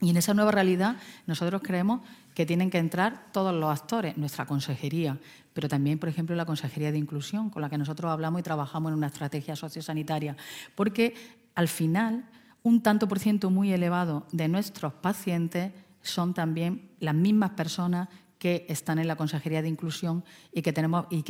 Y 0.00 0.10
en 0.10 0.16
esa 0.16 0.32
nueva 0.32 0.50
realidad 0.50 0.96
nosotros 1.26 1.60
creemos 1.62 2.00
que 2.34 2.46
tienen 2.46 2.70
que 2.70 2.78
entrar 2.78 3.26
todos 3.32 3.54
los 3.54 3.70
actores, 3.70 4.16
nuestra 4.16 4.46
consejería, 4.46 5.18
pero 5.52 5.68
también, 5.68 5.98
por 5.98 6.08
ejemplo, 6.08 6.34
la 6.36 6.46
Consejería 6.46 6.92
de 6.92 6.98
Inclusión, 6.98 7.50
con 7.50 7.60
la 7.60 7.68
que 7.68 7.76
nosotros 7.76 8.10
hablamos 8.10 8.40
y 8.40 8.42
trabajamos 8.42 8.92
en 8.92 8.98
una 8.98 9.08
estrategia 9.08 9.56
sociosanitaria, 9.56 10.36
porque 10.74 11.14
al 11.54 11.68
final 11.68 12.24
un 12.62 12.82
tanto 12.82 13.08
por 13.08 13.18
ciento 13.18 13.50
muy 13.50 13.72
elevado 13.72 14.26
de 14.32 14.48
nuestros 14.48 14.92
pacientes 14.92 15.72
son 16.02 16.34
también 16.34 16.90
las 17.00 17.14
mismas 17.14 17.50
personas 17.50 18.08
que 18.38 18.64
están 18.68 18.98
en 18.98 19.06
la 19.06 19.16
Consejería 19.16 19.60
de 19.60 19.68
Inclusión 19.68 20.24
y 20.52 20.62
que, 20.62 20.72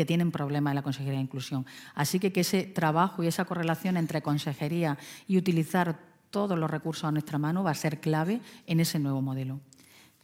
tienen 0.05 0.31
problemas 0.31 0.71
en 0.71 0.77
la 0.77 0.83
Consejería 0.83 1.19
de 1.19 1.25
Inclusión. 1.25 1.67
Así 1.95 2.21
que, 2.21 2.33
que 2.33 2.41
ese 2.41 2.63
trabajo 2.63 3.23
y 3.25 3.27
esa 3.27 3.45
correlación 3.45 3.97
entre 3.97 4.23
consejería 4.23 4.97
y 5.27 5.37
utilizar 5.37 5.99
todos 6.31 6.57
los 6.57 6.71
recursos 6.71 7.05
a 7.05 7.11
nuestra 7.11 7.39
mano 7.39 7.65
va 7.65 7.73
a 7.73 7.75
ser 7.75 8.01
clave 8.01 8.41
en 8.67 8.79
ese 8.79 9.01
nuevo 9.01 9.21
modelo. 9.21 9.61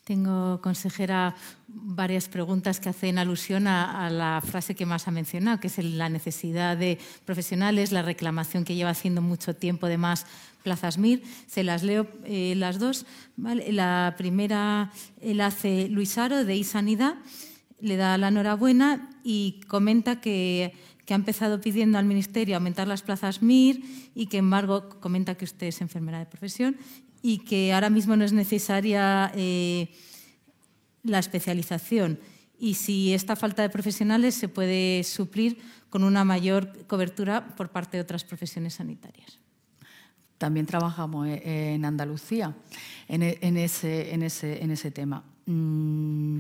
Tengo, 0.07 0.61
consejera, 0.62 1.34
varias 1.66 2.28
preguntas 2.28 2.78
que 2.78 2.88
hacen 2.88 3.18
alusión 3.18 3.66
a, 3.66 4.09
la 4.09 4.40
frase 4.40 4.76
que 4.76 4.86
más 4.86 5.09
ha 5.09 5.11
mencionado, 5.11 5.59
que 5.59 5.66
es 5.66 5.78
la 5.82 6.09
necesidad 6.09 6.76
de 6.76 7.00
profesionales, 7.24 7.90
la 7.90 8.02
reclamación 8.02 8.62
que 8.62 8.76
lleva 8.76 8.90
haciendo 8.90 9.20
mucho 9.20 9.57
tiempo 9.57 9.88
de 9.88 9.98
más 9.98 10.24
plazas 10.62 10.96
MIR. 10.98 11.24
Se 11.48 11.64
las 11.64 11.82
leo 11.82 12.07
eh, 12.24 12.54
las 12.57 12.78
dos. 12.78 13.04
La 13.36 14.14
primera 14.16 14.92
la 15.20 15.46
hace 15.46 15.88
Luis 15.88 16.16
Aro, 16.18 16.44
de 16.44 16.54
iSanidad, 16.54 17.16
le 17.80 17.96
da 17.96 18.16
la 18.16 18.28
enhorabuena 18.28 19.11
y 19.24 19.59
comenta 19.66 20.20
que, 20.20 20.72
ha 21.09 21.14
empezado 21.14 21.61
pidiendo 21.61 21.98
al 21.98 22.04
Ministerio 22.04 22.54
aumentar 22.54 22.86
las 22.86 23.02
plazas 23.02 23.42
MIR 23.42 23.82
y 24.14 24.26
que, 24.26 24.38
embargo, 24.38 24.88
comenta 25.00 25.34
que 25.34 25.44
usted 25.44 25.66
es 25.66 25.80
enfermera 25.80 26.20
de 26.20 26.26
profesión 26.26 26.76
y 27.27 27.39
que 27.39 27.72
ahora 27.72 27.91
mismo 27.91 28.14
no 28.14 28.24
es 28.24 28.33
necesaria 28.33 29.33
eh, 29.35 29.89
la 31.03 31.18
especialización 31.18 32.20
y 32.57 32.74
si 32.74 33.14
esta 33.14 33.35
falta 33.35 33.62
de 33.62 33.68
profesionales 33.68 34.37
se 34.37 34.49
puede 34.49 35.03
suplir 35.03 35.59
con 35.91 36.05
una 36.05 36.24
mayor 36.24 36.87
cobertura 36.87 37.49
por 37.57 37.70
parte 37.70 37.97
de 37.97 38.05
otras 38.05 38.22
profesiones 38.22 38.74
sanitarias. 38.74 39.41
También 40.39 40.66
trabajamos 40.66 41.27
eh, 41.27 41.74
en 41.74 41.85
Andalucía 41.85 42.55
en, 43.09 43.24
e, 43.24 43.64
ese, 43.64 44.14
en, 44.14 44.22
ese, 44.22 44.62
en 44.62 44.70
ese, 44.70 44.93
tema. 44.93 45.24
Mm, 45.47 46.39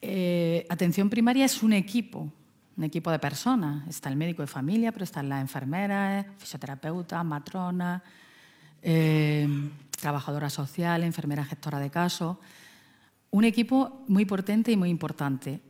eh, 0.00 0.66
atención 0.70 1.10
primaria 1.10 1.44
es 1.44 1.62
un 1.62 1.74
equipo, 1.74 2.32
un 2.78 2.84
equipo 2.84 3.10
de 3.10 3.18
personas. 3.18 3.86
Está 3.86 4.08
el 4.08 4.16
médico 4.16 4.40
de 4.40 4.48
familia, 4.48 4.90
pero 4.90 5.04
están 5.04 5.28
las 5.28 5.42
enfermeras, 5.42 6.24
fisioterapeutas, 6.38 7.22
matronas, 7.26 8.00
trabajadora 10.00 10.50
social, 10.50 11.02
enfermera 11.02 11.44
gestora 11.44 11.78
de 11.78 11.90
casos. 11.90 12.38
Un 13.30 13.44
equipo 13.44 14.04
muy 14.08 14.24
potente 14.24 14.72
y 14.72 14.76
muy 14.76 14.88
importante. 14.88 15.60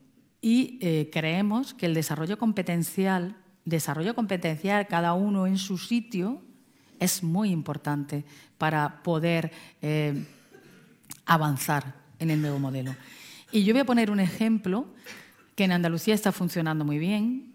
Y 0.41 0.79
eh, 0.81 1.11
creemos 1.13 1.75
que 1.75 1.87
el 1.87 1.95
desarrollo 1.95 2.39
competencial, 2.39 3.37
desarrollo 3.65 4.15
competencial 4.15 4.87
cada 4.87 5.15
uno 5.15 5.47
en 5.47 5.59
su 5.59 5.79
sitio, 5.79 6.43
es 7.01 7.23
muy 7.23 7.51
importante 7.51 8.25
para 8.59 9.03
poder 9.03 9.51
eh, 9.83 10.25
avanzar 11.27 11.95
en 12.19 12.31
el 12.31 12.41
nuevo 12.41 12.59
modelo. 12.59 12.95
Y 13.51 13.65
yo 13.65 13.73
voy 13.73 13.81
a 13.81 13.87
poner 13.87 14.11
un 14.11 14.21
ejemplo 14.21 14.87
que 15.55 15.65
en 15.65 15.73
Andalucía 15.73 16.15
está 16.15 16.33
funcionando 16.33 16.85
muy 16.85 16.99
bien, 16.99 17.55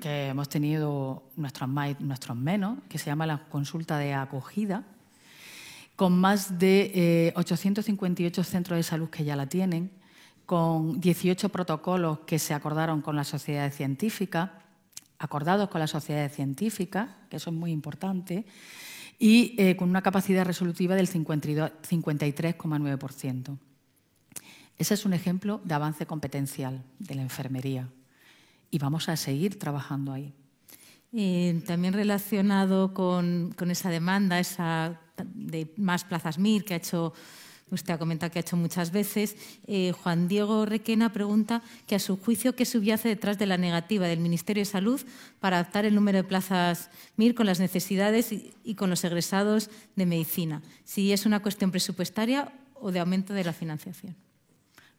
que 0.00 0.28
hemos 0.28 0.48
tenido 0.48 1.30
nuestros 1.36 1.68
más 1.68 1.96
y 1.98 2.04
nuestros 2.04 2.36
menos, 2.36 2.78
que 2.88 2.98
se 2.98 3.06
llama 3.06 3.26
la 3.26 3.44
consulta 3.48 3.98
de 3.98 4.12
acogida, 4.14 4.84
con 5.96 6.18
más 6.18 6.58
de 6.58 7.32
858 7.36 8.40
eh, 8.40 8.44
centros 8.44 8.76
de 8.76 8.82
salud 8.82 9.10
que 9.10 9.24
ya 9.24 9.36
la 9.36 9.48
tienen, 9.48 9.90
con 10.46 11.00
18 11.00 11.48
protocolos 11.48 12.20
que 12.20 12.38
se 12.38 12.54
acordaron 12.54 13.00
con 13.00 13.16
las 13.16 13.26
sociedades 13.28 13.74
científicas, 13.76 14.50
acordados 15.18 15.70
con 15.70 15.80
las 15.80 15.90
sociedades 15.90 16.34
científicas, 16.34 17.08
que 17.30 17.36
eso 17.36 17.48
es 17.50 17.56
muy 17.56 17.72
importante, 17.72 18.44
y 19.18 19.54
eh, 19.58 19.74
con 19.76 19.88
una 19.88 20.02
capacidad 20.02 20.44
resolutiva 20.44 20.94
del 20.96 21.08
53,9%. 21.08 23.58
Ese 24.76 24.94
es 24.94 25.06
un 25.06 25.12
ejemplo 25.12 25.60
de 25.64 25.74
avance 25.74 26.04
competencial 26.04 26.82
de 26.98 27.14
la 27.14 27.22
enfermería 27.22 27.88
y 28.70 28.78
vamos 28.78 29.08
a 29.08 29.16
seguir 29.16 29.58
trabajando 29.58 30.12
ahí. 30.12 30.34
Eh, 31.12 31.62
también 31.64 31.94
relacionado 31.94 32.92
con, 32.92 33.54
esa 33.70 33.88
demanda, 33.88 34.40
esa 34.40 35.00
de 35.34 35.72
más 35.76 36.04
plazas 36.04 36.38
MIR 36.38 36.64
que 36.64 36.74
ha 36.74 36.76
hecho, 36.76 37.12
usted 37.70 37.94
ha 37.94 37.98
comentado 37.98 38.32
que 38.32 38.38
ha 38.38 38.40
hecho 38.40 38.56
muchas 38.56 38.90
veces, 38.90 39.36
eh, 39.66 39.92
Juan 39.92 40.28
Diego 40.28 40.66
Requena 40.66 41.12
pregunta 41.12 41.62
que 41.86 41.94
a 41.94 41.98
su 41.98 42.16
juicio 42.16 42.54
qué 42.56 42.64
subyace 42.64 43.08
detrás 43.08 43.38
de 43.38 43.46
la 43.46 43.56
negativa 43.56 44.06
del 44.06 44.20
Ministerio 44.20 44.62
de 44.62 44.66
Salud 44.66 45.00
para 45.40 45.58
adaptar 45.58 45.84
el 45.84 45.94
número 45.94 46.18
de 46.18 46.24
plazas 46.24 46.90
MIR 47.16 47.34
con 47.34 47.46
las 47.46 47.60
necesidades 47.60 48.32
y 48.32 48.74
con 48.74 48.90
los 48.90 49.04
egresados 49.04 49.70
de 49.96 50.06
medicina, 50.06 50.62
si 50.84 51.12
es 51.12 51.26
una 51.26 51.40
cuestión 51.40 51.70
presupuestaria 51.70 52.52
o 52.74 52.92
de 52.92 53.00
aumento 53.00 53.32
de 53.32 53.44
la 53.44 53.52
financiación. 53.52 54.16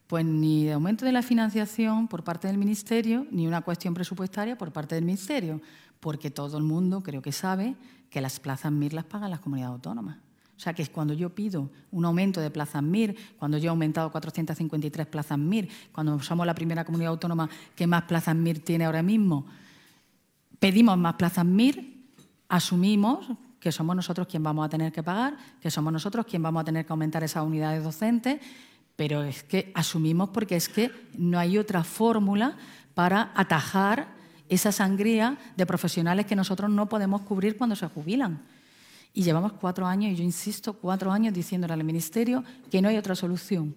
Pues 0.06 0.24
ni 0.24 0.64
de 0.64 0.72
aumento 0.72 1.04
de 1.04 1.10
la 1.10 1.22
financiación 1.22 2.06
por 2.06 2.22
parte 2.22 2.46
del 2.46 2.58
Ministerio, 2.58 3.26
ni 3.32 3.48
una 3.48 3.62
cuestión 3.62 3.92
presupuestaria 3.92 4.56
por 4.56 4.72
parte 4.72 4.94
del 4.94 5.04
Ministerio 5.04 5.60
porque 6.00 6.30
todo 6.30 6.58
el 6.58 6.64
mundo 6.64 7.02
creo 7.02 7.22
que 7.22 7.32
sabe 7.32 7.74
que 8.16 8.22
las 8.22 8.40
plazas 8.40 8.72
MIR 8.72 8.94
las 8.94 9.04
pagan 9.04 9.30
las 9.30 9.40
comunidades 9.40 9.74
autónomas. 9.74 10.16
O 10.56 10.58
sea, 10.58 10.72
que 10.72 10.86
cuando 10.86 11.12
yo 11.12 11.34
pido 11.34 11.68
un 11.90 12.02
aumento 12.06 12.40
de 12.40 12.50
plazas 12.50 12.82
MIR, 12.82 13.14
cuando 13.38 13.58
yo 13.58 13.66
he 13.66 13.68
aumentado 13.68 14.10
453 14.10 15.06
plazas 15.06 15.36
MIR, 15.36 15.68
cuando 15.92 16.18
somos 16.20 16.46
la 16.46 16.54
primera 16.54 16.82
comunidad 16.82 17.10
autónoma 17.10 17.46
que 17.74 17.86
más 17.86 18.04
plazas 18.04 18.34
MIR 18.34 18.60
tiene 18.60 18.86
ahora 18.86 19.02
mismo, 19.02 19.44
pedimos 20.58 20.96
más 20.96 21.16
plazas 21.16 21.44
MIR, 21.44 21.92
asumimos 22.48 23.26
que 23.60 23.70
somos 23.70 23.94
nosotros 23.94 24.26
quien 24.26 24.42
vamos 24.42 24.64
a 24.64 24.70
tener 24.70 24.90
que 24.92 25.02
pagar, 25.02 25.36
que 25.60 25.70
somos 25.70 25.92
nosotros 25.92 26.24
quien 26.24 26.42
vamos 26.42 26.62
a 26.62 26.64
tener 26.64 26.86
que 26.86 26.94
aumentar 26.94 27.22
esas 27.22 27.44
unidades 27.44 27.84
docentes, 27.84 28.40
pero 28.96 29.24
es 29.24 29.42
que 29.42 29.72
asumimos 29.74 30.30
porque 30.30 30.56
es 30.56 30.70
que 30.70 30.90
no 31.18 31.38
hay 31.38 31.58
otra 31.58 31.84
fórmula 31.84 32.56
para 32.94 33.30
atajar 33.34 34.15
esa 34.48 34.72
sangría 34.72 35.38
de 35.56 35.66
profesionales 35.66 36.26
que 36.26 36.36
nosotros 36.36 36.70
no 36.70 36.88
podemos 36.88 37.22
cubrir 37.22 37.56
cuando 37.56 37.76
se 37.76 37.86
jubilan. 37.88 38.42
Y 39.12 39.22
llevamos 39.22 39.52
cuatro 39.54 39.86
años, 39.86 40.12
y 40.12 40.16
yo 40.16 40.22
insisto, 40.22 40.74
cuatro 40.74 41.10
años 41.10 41.32
diciéndole 41.32 41.72
al 41.72 41.84
Ministerio 41.84 42.44
que 42.70 42.82
no 42.82 42.88
hay 42.88 42.96
otra 42.98 43.14
solución. 43.14 43.74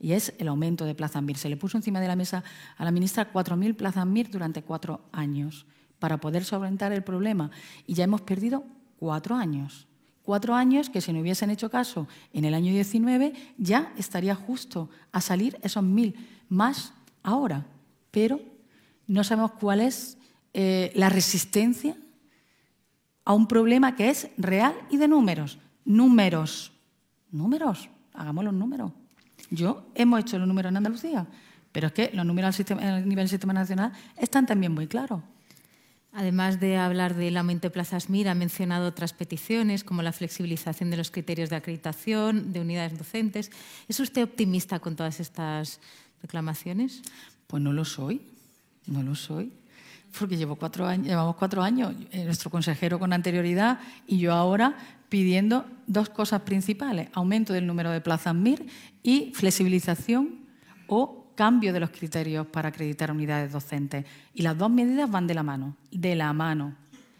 Y 0.00 0.12
es 0.12 0.32
el 0.38 0.48
aumento 0.48 0.84
de 0.84 0.94
plazas 0.94 1.22
MIR. 1.22 1.36
Se 1.36 1.48
le 1.48 1.56
puso 1.56 1.76
encima 1.76 2.00
de 2.00 2.08
la 2.08 2.16
mesa 2.16 2.44
a 2.76 2.84
la 2.84 2.90
ministra 2.90 3.32
4.000 3.32 3.74
plazas 3.74 4.06
MIR 4.06 4.30
durante 4.30 4.62
cuatro 4.62 5.00
años 5.12 5.66
para 5.98 6.18
poder 6.18 6.44
solventar 6.44 6.92
el 6.92 7.02
problema. 7.02 7.50
Y 7.86 7.94
ya 7.94 8.04
hemos 8.04 8.20
perdido 8.22 8.64
cuatro 8.98 9.34
años. 9.34 9.86
Cuatro 10.22 10.54
años 10.54 10.90
que 10.90 11.00
si 11.00 11.12
no 11.12 11.20
hubiesen 11.20 11.50
hecho 11.50 11.70
caso 11.70 12.06
en 12.32 12.44
el 12.44 12.54
año 12.54 12.72
19 12.72 13.32
ya 13.56 13.92
estaría 13.96 14.34
justo 14.34 14.90
a 15.10 15.20
salir 15.20 15.58
esos 15.62 15.82
mil 15.82 16.14
más 16.48 16.92
ahora. 17.22 17.66
Pero 18.10 18.40
no 19.08 19.24
sabemos 19.24 19.52
cuál 19.52 19.80
es 19.80 20.16
eh, 20.54 20.92
la 20.94 21.08
resistencia 21.08 21.96
a 23.24 23.32
un 23.32 23.48
problema 23.48 23.96
que 23.96 24.10
es 24.10 24.28
real 24.36 24.74
y 24.90 24.96
de 24.98 25.08
números. 25.08 25.58
Números. 25.84 26.72
Números. 27.32 27.88
Hagamos 28.14 28.44
los 28.44 28.54
números. 28.54 28.92
Yo 29.50 29.86
hemos 29.94 30.20
hecho 30.20 30.38
los 30.38 30.46
números 30.46 30.70
en 30.70 30.76
Andalucía, 30.76 31.26
pero 31.72 31.88
es 31.88 31.92
que 31.92 32.10
los 32.12 32.24
números 32.24 32.58
a 32.70 33.00
nivel 33.00 33.16
del 33.16 33.28
sistema 33.28 33.52
nacional 33.52 33.92
están 34.16 34.46
también 34.46 34.72
muy 34.72 34.86
claros. 34.86 35.22
Además 36.12 36.58
de 36.58 36.76
hablar 36.76 37.14
del 37.14 37.36
aumento 37.36 37.68
de 37.68 37.70
plazas 37.70 38.08
MIR, 38.08 38.28
ha 38.28 38.34
mencionado 38.34 38.88
otras 38.88 39.12
peticiones 39.12 39.84
como 39.84 40.02
la 40.02 40.12
flexibilización 40.12 40.90
de 40.90 40.96
los 40.96 41.10
criterios 41.10 41.50
de 41.50 41.56
acreditación, 41.56 42.52
de 42.52 42.60
unidades 42.60 42.98
docentes. 42.98 43.50
¿Es 43.88 44.00
usted 44.00 44.22
optimista 44.22 44.80
con 44.80 44.96
todas 44.96 45.20
estas 45.20 45.80
reclamaciones? 46.22 47.02
Pues 47.46 47.62
no 47.62 47.72
lo 47.72 47.84
soy. 47.84 48.22
No 48.88 49.02
lo 49.02 49.14
soy, 49.14 49.52
porque 50.18 50.46
cuatro 50.58 50.86
años, 50.86 51.06
llevamos 51.06 51.36
cuatro 51.36 51.62
años, 51.62 51.94
eh, 52.10 52.24
nuestro 52.24 52.50
consejero 52.50 52.98
con 52.98 53.12
anterioridad 53.12 53.78
y 54.06 54.18
yo 54.18 54.32
ahora 54.32 54.76
pidiendo 55.08 55.66
dos 55.86 56.08
cosas 56.08 56.42
principales, 56.42 57.08
aumento 57.12 57.52
del 57.52 57.66
número 57.66 57.90
de 57.90 58.00
plazas 58.00 58.34
MIR 58.34 58.66
y 59.02 59.32
flexibilización 59.34 60.40
o 60.86 61.26
cambio 61.34 61.72
de 61.72 61.80
los 61.80 61.90
criterios 61.90 62.46
para 62.46 62.70
acreditar 62.70 63.12
unidades 63.12 63.52
docentes. 63.52 64.04
Y 64.34 64.42
las 64.42 64.58
dos 64.58 64.70
medidas 64.70 65.10
van 65.10 65.26
de 65.26 65.34
la 65.34 65.42
mano, 65.42 65.76
de 65.90 66.16
la 66.16 66.32
mano. 66.32 66.74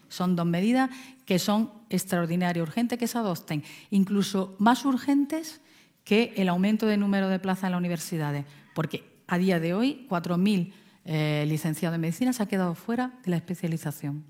Son 0.09 0.35
dos 0.35 0.45
medidas 0.45 0.89
que 1.25 1.39
son 1.39 1.71
extraordinarias, 1.89 2.67
urgentes 2.67 2.97
que 2.97 3.07
se 3.07 3.17
adopten, 3.17 3.63
incluso 3.91 4.55
más 4.59 4.83
urgentes 4.85 5.61
que 6.03 6.33
el 6.35 6.49
aumento 6.49 6.87
del 6.87 6.99
número 6.99 7.29
de 7.29 7.39
plazas 7.39 7.65
en 7.65 7.71
las 7.71 7.79
universidades, 7.79 8.45
porque 8.73 9.03
a 9.27 9.37
día 9.37 9.59
de 9.59 9.75
hoy 9.75 10.07
4.000 10.09 10.73
eh, 11.11 11.43
licenciado 11.47 11.95
en 11.95 12.01
medicina 12.01 12.33
se 12.33 12.43
ha 12.43 12.45
quedado 12.45 12.75
fuera 12.75 13.19
de 13.23 13.31
la 13.31 13.37
especialización. 13.37 14.23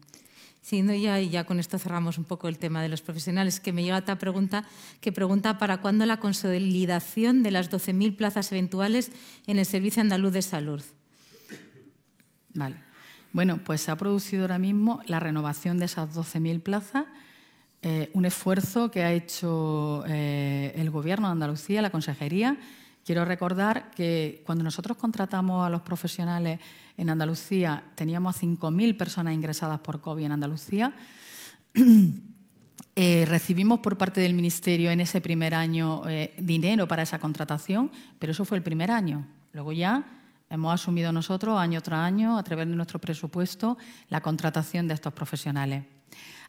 Siendo 0.61 0.93
ya, 0.93 1.19
y 1.19 1.29
ya 1.29 1.43
con 1.43 1.59
esto 1.59 1.77
cerramos 1.77 2.17
un 2.17 2.23
poco 2.23 2.47
el 2.47 2.57
tema 2.57 2.81
de 2.81 2.87
los 2.87 3.01
profesionales, 3.01 3.59
que 3.59 3.73
me 3.73 3.83
llega 3.83 3.97
otra 3.97 4.17
pregunta 4.17 4.63
que 5.01 5.11
pregunta 5.11 5.57
para 5.57 5.81
cuándo 5.81 6.05
la 6.05 6.21
consolidación 6.21 7.43
de 7.43 7.51
las 7.51 7.69
12.000 7.69 8.15
plazas 8.15 8.49
eventuales 8.53 9.11
en 9.45 9.59
el 9.59 9.65
Servicio 9.65 9.99
Andaluz 9.99 10.31
de 10.31 10.41
Salud. 10.41 10.81
Vale. 12.53 12.77
Bueno, 13.33 13.59
pues 13.61 13.81
se 13.81 13.91
ha 13.91 13.97
producido 13.97 14.43
ahora 14.43 14.57
mismo 14.57 15.01
la 15.05 15.19
renovación 15.19 15.79
de 15.79 15.85
esas 15.85 16.15
12.000 16.15 16.61
plazas, 16.61 17.07
eh, 17.81 18.09
un 18.13 18.23
esfuerzo 18.23 18.89
que 18.89 19.03
ha 19.03 19.11
hecho 19.11 20.05
eh, 20.07 20.71
el 20.77 20.91
Gobierno 20.91 21.27
de 21.27 21.33
Andalucía, 21.33 21.81
la 21.81 21.89
Consejería, 21.89 22.57
Quiero 23.09 23.25
recordar 23.25 23.89
que 23.89 24.43
cuando 24.45 24.63
nosotros 24.63 24.95
contratamos 24.95 25.65
a 25.65 25.69
los 25.71 25.81
profesionales 25.81 26.59
en 26.95 27.09
Andalucía, 27.09 27.83
teníamos 27.95 28.39
5.000 28.39 28.95
personas 28.97 29.33
ingresadas 29.33 29.79
por 29.79 29.99
COVID 29.99 30.25
en 30.25 30.31
Andalucía 30.33 30.93
Eh, 32.95 33.25
recibimos 33.27 33.79
por 33.79 33.97
parte 33.97 34.19
del 34.19 34.33
Ministerio 34.33 34.91
en 34.91 34.99
ese 34.99 35.21
primer 35.21 35.55
año 35.55 36.01
eh, 36.07 36.33
dinero 36.37 36.87
para 36.87 37.03
esa 37.03 37.17
contratación, 37.17 37.91
pero 38.19 38.33
eso 38.33 38.43
fue 38.43 38.57
el 38.57 38.63
primer 38.63 38.91
año. 38.91 39.25
Luego 39.53 39.71
ya 39.71 40.03
hemos 40.49 40.73
asumido 40.73 41.11
nosotros, 41.13 41.57
año 41.57 41.81
tras 41.81 42.01
año, 42.01 42.37
a 42.37 42.43
través 42.43 42.67
de 42.67 42.75
nuestro 42.75 42.99
presupuesto, 42.99 43.77
la 44.09 44.21
contratación 44.21 44.87
de 44.87 44.95
estos 44.95 45.13
profesionales. 45.13 45.85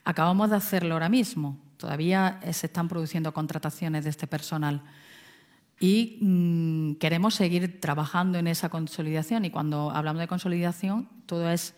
Acabamos 0.04 0.50
de 0.50 0.56
hacerlo 0.56 0.94
ahora 0.94 1.08
mismo. 1.08 1.56
Todavía 1.76 2.40
se 2.50 2.66
están 2.66 2.88
produciendo 2.88 3.32
contrataciones 3.32 4.02
de 4.02 4.11
este 4.11 4.26
personal 4.26 4.82
y 5.81 6.18
mm, 6.20 6.97
queremos 6.97 7.35
seguir 7.35 7.81
trabajando 7.81 8.39
en 8.39 8.47
esa 8.47 8.68
consolidación. 8.68 9.47
Y 9.47 9.51
cuando 9.51 9.91
hablamos 9.91 10.20
de 10.20 10.28
consolidación, 10.28 11.09
todo 11.24 11.51
es 11.51 11.74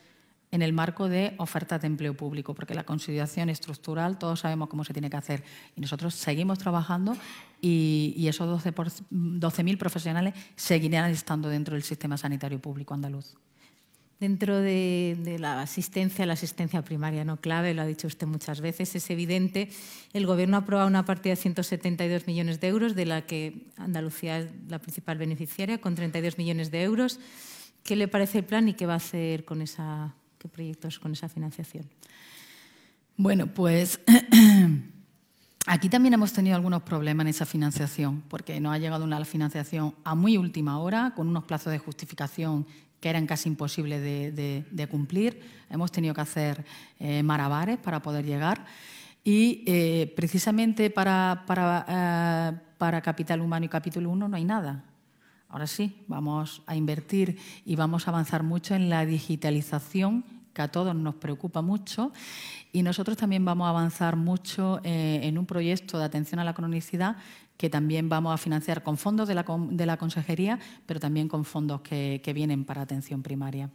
en 0.51 0.61
el 0.61 0.73
marco 0.75 1.09
de 1.09 1.35
ofertas 1.39 1.81
de 1.81 1.87
empleo 1.87 2.15
público, 2.15 2.53
porque 2.53 2.75
la 2.75 2.85
consolidación 2.85 3.49
estructural 3.49 4.19
todos 4.19 4.41
sabemos 4.41 4.69
cómo 4.69 4.85
se 4.85 4.93
tiene 4.93 5.09
que 5.09 5.17
hacer. 5.17 5.45
Y 5.77 5.81
nosotros 5.81 6.15
seguimos 6.15 6.59
trabajando 6.59 7.17
y, 7.61 8.27
esos 8.27 8.65
12.000 8.65 9.79
profesionales 9.79 10.35
seguirán 10.57 11.11
estando 11.11 11.49
dentro 11.49 11.75
del 11.75 11.85
sistema 11.85 12.19
sanitario 12.19 12.61
público 12.61 12.93
andaluz. 12.93 13.37
Dentro 14.23 14.61
de, 14.61 15.37
la 15.41 15.63
asistencia, 15.63 16.25
la 16.27 16.35
asistencia 16.35 16.81
primaria 16.83 17.25
no 17.25 17.39
clave, 17.39 17.75
lo 17.75 17.83
ha 17.83 17.87
dicho 17.87 18.07
usted 18.07 18.29
muchas 18.29 18.61
veces, 18.61 18.95
es 18.95 19.11
evidente. 19.11 19.69
El 20.13 20.27
Gobierno 20.27 20.57
ha 20.57 20.61
aprobado 20.61 20.87
una 20.87 21.05
partida 21.05 21.33
de 21.33 21.43
172 21.43 22.29
millones 22.29 22.61
de 22.61 22.69
euros, 22.69 22.95
de 22.95 23.05
la 23.05 23.23
que 23.23 23.67
Andalucía 23.77 24.39
es 24.39 24.51
la 24.69 24.79
principal 24.79 25.19
beneficiaria, 25.19 25.81
con 25.81 25.97
32 25.97 26.39
millones 26.39 26.71
de 26.71 26.85
euros. 26.85 27.19
¿Qué 27.83 27.97
le 27.97 28.07
parece 28.07 28.39
el 28.39 28.45
plan 28.45 28.69
y 28.69 28.75
qué 28.75 28.87
va 28.87 28.93
a 28.93 28.99
hacer 28.99 29.45
con 29.45 29.61
esa, 29.61 30.15
proyectos 30.53 31.01
con 31.01 31.15
esa 31.15 31.29
financiación? 31.29 31.91
Bueno, 33.17 33.49
pues 33.49 33.99
aquí 35.67 35.89
también 35.89 36.15
hemos 36.15 36.33
tenido 36.33 36.55
algunos 36.55 36.83
problemas 36.83 37.25
en 37.25 37.31
esa 37.31 37.45
financiación, 37.45 38.23
porque 38.29 38.61
nos 38.61 38.73
ha 38.73 38.79
llegado 38.79 39.03
una 39.03 39.25
financiación 39.25 39.97
a 40.05 40.15
muy 40.15 40.37
última 40.37 40.79
hora, 40.79 41.13
con 41.17 41.27
unos 41.27 41.43
plazos 41.43 41.73
de 41.73 41.81
justificación 41.81 42.69
que 43.03 43.11
eran 43.11 43.27
casi 43.27 43.49
imposibles 43.49 44.01
de, 44.01 44.89
cumplir. 44.89 45.41
Hemos 45.69 45.91
tenido 45.91 46.15
que 46.15 46.21
hacer 46.21 46.65
eh, 47.01 47.25
marabares 47.25 47.77
para 47.79 48.01
poder 48.01 48.25
llegar. 48.25 48.65
Y 49.25 49.65
eh, 49.67 50.13
precisamente 50.15 50.89
para, 50.89 51.43
para, 51.45 51.85
eh, 51.89 52.61
para, 52.79 53.01
Capital 53.01 53.41
Humano 53.41 53.67
y 53.67 53.69
Capítulo 53.69 54.09
1 54.09 54.29
no 54.29 54.37
hay 54.37 54.45
nada. 54.45 54.85
Ahora 55.49 55.67
sí, 55.67 56.05
vamos 56.07 56.63
a 56.65 56.77
invertir 56.77 57.37
y 57.65 57.75
vamos 57.75 58.07
a 58.07 58.13
avanzar 58.13 58.45
mucho 58.45 58.77
en 58.77 58.89
la 58.89 59.05
digitalización, 59.05 60.25
que 60.55 60.63
a 60.63 60.69
todos 60.69 60.95
nos 60.95 61.17
preocupa 61.17 61.61
mucho. 61.61 62.13
Y 62.71 62.85
nosotros 62.85 63.17
también 63.17 63.45
vamos 63.45 63.67
a 63.67 63.71
avanzar 63.71 64.15
mucho 64.15 64.81
en 64.85 65.39
un 65.39 65.47
proyecto 65.47 65.99
de 65.99 66.05
atención 66.05 66.39
a 66.39 66.45
la 66.45 66.55
cronicidad 66.55 67.17
que 67.57 67.71
también 67.71 68.09
vamos 68.09 68.35
a 68.35 68.39
financiar 68.39 68.83
con 68.83 68.99
fondos 68.99 69.29
de 69.29 69.35
la, 69.35 69.97
consejería, 69.97 70.59
pero 70.87 71.01
también 71.01 71.29
con 71.29 71.45
fondos 71.45 71.81
que, 71.83 72.33
vienen 72.35 72.65
para 72.65 72.83
atención 72.83 73.23
primaria. 73.23 73.71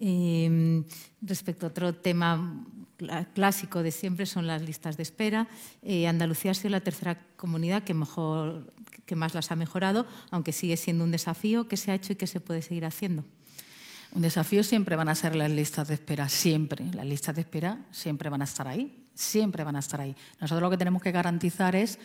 Em, 0.00 0.84
respecto 1.22 1.66
a 1.66 1.68
otro 1.68 1.94
tema 1.94 2.64
clásico 3.34 3.82
de 3.82 3.90
siempre 3.90 4.26
son 4.26 4.46
las 4.46 4.62
listas 4.62 4.96
de 4.96 5.02
espera. 5.02 5.48
Eh, 5.82 6.06
Andalucía 6.06 6.50
ha 6.50 6.54
sido 6.54 6.70
la 6.70 6.80
tercera 6.80 7.20
comunidad 7.36 7.82
que, 7.84 7.94
mejor, 7.94 8.72
que 9.06 9.16
más 9.16 9.34
las 9.34 9.50
ha 9.50 9.56
mejorado, 9.56 10.06
aunque 10.30 10.52
sigue 10.52 10.76
siendo 10.76 11.04
un 11.04 11.10
desafío. 11.10 11.68
¿Qué 11.68 11.76
se 11.76 11.90
ha 11.90 11.94
hecho 11.94 12.12
y 12.12 12.16
qué 12.16 12.26
se 12.26 12.40
puede 12.40 12.62
seguir 12.62 12.84
haciendo? 12.84 13.24
Un 14.12 14.22
desafío 14.22 14.62
siempre 14.62 14.94
van 14.94 15.08
a 15.08 15.14
ser 15.14 15.34
las 15.34 15.50
listas 15.50 15.88
de 15.88 15.94
espera, 15.94 16.28
siempre. 16.28 16.84
Las 16.92 17.04
listas 17.04 17.34
de 17.34 17.40
espera 17.40 17.84
siempre 17.90 18.30
van 18.30 18.42
a 18.42 18.44
estar 18.44 18.68
ahí, 18.68 19.04
siempre 19.12 19.64
van 19.64 19.74
a 19.74 19.80
estar 19.80 20.00
ahí. 20.00 20.14
Nosotros 20.40 20.62
lo 20.62 20.70
que 20.70 20.76
tenemos 20.76 21.02
que 21.02 21.10
garantizar 21.10 21.74
es 21.74 21.98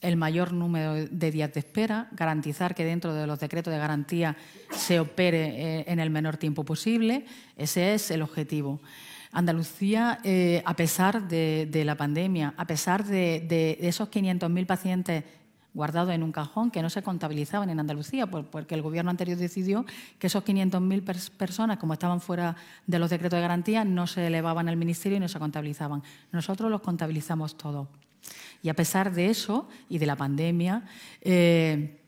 el 0.00 0.16
mayor 0.16 0.52
número 0.52 0.94
de 0.94 1.30
días 1.30 1.52
de 1.52 1.60
espera, 1.60 2.08
garantizar 2.12 2.74
que 2.74 2.84
dentro 2.84 3.14
de 3.14 3.26
los 3.26 3.40
decretos 3.40 3.72
de 3.72 3.78
garantía 3.78 4.36
se 4.70 5.00
opere 5.00 5.80
eh, 5.80 5.84
en 5.88 5.98
el 5.98 6.10
menor 6.10 6.36
tiempo 6.36 6.64
posible. 6.64 7.26
Ese 7.56 7.94
es 7.94 8.10
el 8.10 8.22
objetivo. 8.22 8.80
Andalucía, 9.32 10.20
eh, 10.24 10.62
a 10.64 10.74
pesar 10.74 11.28
de, 11.28 11.82
la 11.84 11.96
pandemia, 11.96 12.54
a 12.56 12.66
pesar 12.66 13.04
de, 13.04 13.76
esos 13.80 14.08
500.000 14.10 14.66
pacientes 14.66 15.24
guardados 15.74 16.14
en 16.14 16.22
un 16.22 16.32
cajón 16.32 16.70
que 16.70 16.80
no 16.80 16.88
se 16.88 17.02
contabilizaban 17.02 17.68
en 17.68 17.78
Andalucía, 17.78 18.26
porque 18.26 18.74
el 18.74 18.82
gobierno 18.82 19.10
anterior 19.10 19.36
decidió 19.36 19.84
que 20.18 20.28
esos 20.28 20.44
500.000 20.44 21.30
personas, 21.36 21.78
como 21.78 21.92
estaban 21.92 22.20
fuera 22.20 22.56
de 22.86 22.98
los 22.98 23.10
decretos 23.10 23.36
de 23.36 23.42
garantía, 23.42 23.84
no 23.84 24.06
se 24.06 24.26
elevaban 24.26 24.68
al 24.68 24.76
ministerio 24.76 25.18
y 25.18 25.20
no 25.20 25.28
se 25.28 25.38
contabilizaban. 25.38 26.02
Nosotros 26.32 26.70
los 26.70 26.80
contabilizamos 26.80 27.56
todos. 27.56 27.86
Y 28.62 28.68
a 28.68 28.74
pesar 28.74 29.12
de 29.12 29.26
eso 29.26 29.68
y 29.88 29.98
de 29.98 30.06
la 30.06 30.16
pandemia, 30.16 30.84
eh, 31.20 31.98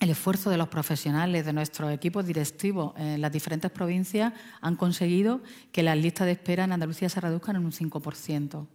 el 0.00 0.10
esfuerzo 0.10 0.48
de 0.50 0.56
los 0.56 0.68
profesionales, 0.68 1.44
de 1.44 1.52
nuestros 1.52 1.92
equipos 1.92 2.24
directivos 2.24 2.92
en 2.96 3.20
las 3.20 3.32
diferentes 3.32 3.70
provincias 3.70 4.32
han 4.60 4.76
conseguido 4.76 5.40
que 5.72 5.82
las 5.82 5.98
listas 5.98 6.26
de 6.26 6.32
espera 6.32 6.64
en 6.64 6.72
Andalucía 6.72 7.08
se 7.08 7.20
reduzcan 7.20 7.56
en 7.56 7.64
un 7.64 7.72
5%. 7.72 8.66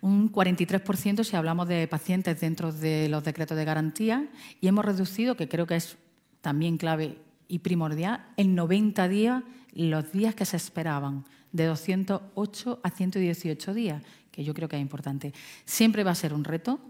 Un 0.00 0.30
43% 0.30 1.24
si 1.24 1.34
hablamos 1.34 1.66
de 1.66 1.88
pacientes 1.88 2.40
dentro 2.40 2.72
de 2.72 3.08
los 3.08 3.24
decretos 3.24 3.56
de 3.56 3.64
garantía 3.64 4.28
y 4.60 4.68
hemos 4.68 4.84
reducido, 4.84 5.36
que 5.36 5.48
creo 5.48 5.66
que 5.66 5.76
es 5.76 5.96
también 6.40 6.76
clave 6.76 7.18
y 7.48 7.60
primordial, 7.60 8.24
en 8.36 8.54
90 8.54 9.08
días 9.08 9.42
los 9.72 10.12
días 10.12 10.34
que 10.34 10.44
se 10.44 10.56
esperaban, 10.56 11.24
de 11.54 11.66
208 11.66 12.80
a 12.82 12.90
118 12.90 13.74
días, 13.74 14.02
que 14.32 14.44
yo 14.44 14.52
creo 14.52 14.68
que 14.68 14.76
es 14.76 14.82
importante. 14.82 15.32
Siempre 15.64 16.02
va 16.02 16.10
a 16.10 16.16
ser 16.16 16.34
un 16.34 16.44
reto, 16.44 16.80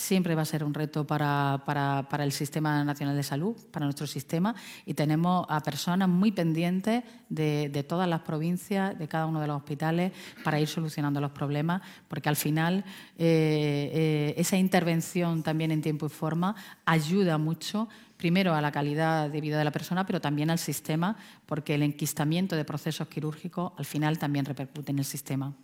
siempre 0.00 0.34
va 0.34 0.42
a 0.42 0.46
ser 0.46 0.64
un 0.64 0.74
reto 0.74 1.06
para, 1.06 1.62
para, 1.66 2.24
el 2.24 2.32
Sistema 2.32 2.82
Nacional 2.84 3.14
de 3.14 3.22
Salud, 3.22 3.54
para 3.70 3.86
nuestro 3.86 4.06
sistema, 4.06 4.54
y 4.86 4.94
tenemos 4.94 5.46
a 5.48 5.60
personas 5.60 6.08
muy 6.08 6.32
pendientes 6.32 7.04
de, 7.28 7.68
de, 7.68 7.82
todas 7.82 8.08
las 8.08 8.20
provincias, 8.20 8.98
de 8.98 9.08
cada 9.08 9.26
uno 9.26 9.40
de 9.40 9.46
los 9.46 9.58
hospitales, 9.58 10.12
para 10.42 10.58
ir 10.58 10.68
solucionando 10.68 11.20
los 11.20 11.30
problemas, 11.32 11.82
porque 12.08 12.28
al 12.28 12.36
final 12.36 12.84
eh, 13.18 13.90
eh, 13.92 14.34
esa 14.36 14.56
intervención 14.56 15.42
también 15.42 15.70
en 15.70 15.82
tiempo 15.82 16.06
y 16.06 16.08
forma 16.08 16.56
ayuda 16.84 17.38
mucho 17.38 17.88
primero 18.16 18.54
a 18.54 18.60
la 18.60 18.72
calidad 18.72 19.30
de 19.30 19.40
vida 19.40 19.58
de 19.58 19.64
la 19.64 19.70
persona, 19.70 20.06
pero 20.06 20.20
también 20.20 20.50
al 20.50 20.58
sistema, 20.58 21.16
porque 21.46 21.74
el 21.74 21.82
enquistamiento 21.82 22.56
de 22.56 22.64
procesos 22.64 23.08
quirúrgicos 23.08 23.72
al 23.78 23.84
final 23.84 24.18
también 24.18 24.44
repercute 24.44 24.92
en 24.92 24.98
el 24.98 25.04
sistema. 25.04 25.54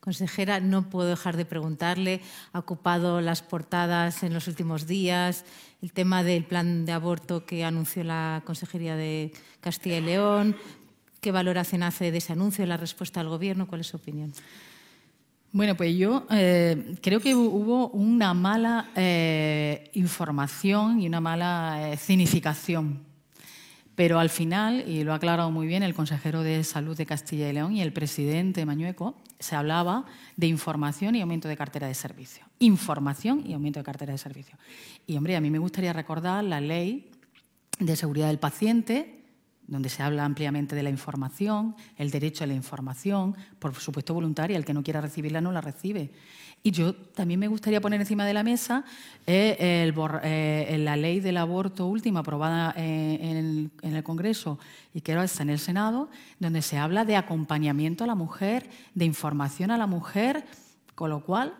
Consejera, 0.00 0.60
no 0.60 0.88
puedo 0.88 1.08
dejar 1.08 1.36
de 1.36 1.44
preguntarle, 1.44 2.22
ha 2.52 2.58
ocupado 2.58 3.20
las 3.20 3.42
portadas 3.42 4.22
en 4.22 4.32
los 4.32 4.48
últimos 4.48 4.86
días, 4.86 5.44
el 5.82 5.92
tema 5.92 6.22
del 6.22 6.44
plan 6.44 6.86
de 6.86 6.92
aborto 6.92 7.44
que 7.44 7.64
anunció 7.64 8.02
la 8.02 8.42
Consejería 8.46 8.96
de 8.96 9.32
Castilla 9.60 9.98
y 9.98 10.02
León, 10.02 10.56
¿qué 11.20 11.32
valoración 11.32 11.82
hace 11.82 12.10
de 12.10 12.18
ese 12.18 12.32
anuncio, 12.32 12.64
la 12.64 12.78
respuesta 12.78 13.20
del 13.20 13.28
Gobierno? 13.28 13.66
¿Cuál 13.66 13.82
es 13.82 13.88
su 13.88 13.98
opinión? 13.98 14.32
Bueno, 15.52 15.74
pues 15.74 15.96
yo 15.96 16.26
eh, 16.30 16.96
creo 17.02 17.18
que 17.18 17.34
hubo 17.34 17.88
una 17.88 18.34
mala 18.34 18.90
eh, 18.94 19.90
información 19.94 21.00
y 21.00 21.08
una 21.08 21.20
mala 21.20 21.92
eh, 21.92 21.96
pero 24.00 24.18
al 24.18 24.30
final, 24.30 24.88
y 24.88 25.04
lo 25.04 25.12
ha 25.12 25.16
aclarado 25.16 25.50
muy 25.50 25.66
bien 25.66 25.82
el 25.82 25.92
consejero 25.92 26.42
de 26.42 26.64
Salud 26.64 26.96
de 26.96 27.04
Castilla 27.04 27.50
y 27.50 27.52
León 27.52 27.76
y 27.76 27.82
el 27.82 27.92
presidente 27.92 28.64
Mañueco, 28.64 29.14
se 29.38 29.56
hablaba 29.56 30.06
de 30.38 30.46
información 30.46 31.16
y 31.16 31.20
aumento 31.20 31.48
de 31.48 31.56
cartera 31.58 31.86
de 31.86 31.92
servicio. 31.92 32.46
Información 32.60 33.42
y 33.46 33.52
aumento 33.52 33.78
de 33.78 33.84
cartera 33.84 34.12
de 34.12 34.16
servicio. 34.16 34.56
Y, 35.06 35.18
hombre, 35.18 35.36
a 35.36 35.40
mí 35.42 35.50
me 35.50 35.58
gustaría 35.58 35.92
recordar 35.92 36.42
la 36.44 36.62
ley 36.62 37.10
de 37.78 37.94
seguridad 37.94 38.28
del 38.28 38.38
paciente, 38.38 39.22
donde 39.66 39.90
se 39.90 40.02
habla 40.02 40.24
ampliamente 40.24 40.74
de 40.74 40.82
la 40.82 40.88
información, 40.88 41.76
el 41.98 42.10
derecho 42.10 42.44
a 42.44 42.46
la 42.46 42.54
información, 42.54 43.36
por 43.58 43.74
supuesto 43.74 44.14
voluntaria, 44.14 44.56
el 44.56 44.64
que 44.64 44.72
no 44.72 44.82
quiera 44.82 45.02
recibirla 45.02 45.42
no 45.42 45.52
la 45.52 45.60
recibe. 45.60 46.10
Y 46.62 46.72
yo 46.72 46.94
también 46.94 47.40
me 47.40 47.48
gustaría 47.48 47.80
poner 47.80 48.00
encima 48.00 48.26
de 48.26 48.34
la 48.34 48.42
mesa 48.42 48.84
eh, 49.26 49.56
eh, 49.58 50.78
la 50.78 50.96
ley 50.96 51.20
del 51.20 51.38
aborto 51.38 51.86
última 51.86 52.20
aprobada 52.20 52.74
eh, 52.76 53.70
en, 53.82 53.94
el, 53.94 54.02
Congreso 54.04 54.58
y 54.92 55.00
que 55.00 55.12
ahora 55.12 55.24
está 55.24 55.42
en 55.42 55.50
el 55.50 55.58
Senado, 55.58 56.10
donde 56.38 56.60
se 56.60 56.76
habla 56.76 57.06
de 57.06 57.16
acompañamiento 57.16 58.04
a 58.04 58.06
la 58.06 58.14
mujer, 58.14 58.68
de 58.94 59.06
información 59.06 59.70
a 59.70 59.78
la 59.78 59.86
mujer, 59.86 60.44
con 60.94 61.08
lo 61.08 61.20
cual 61.20 61.54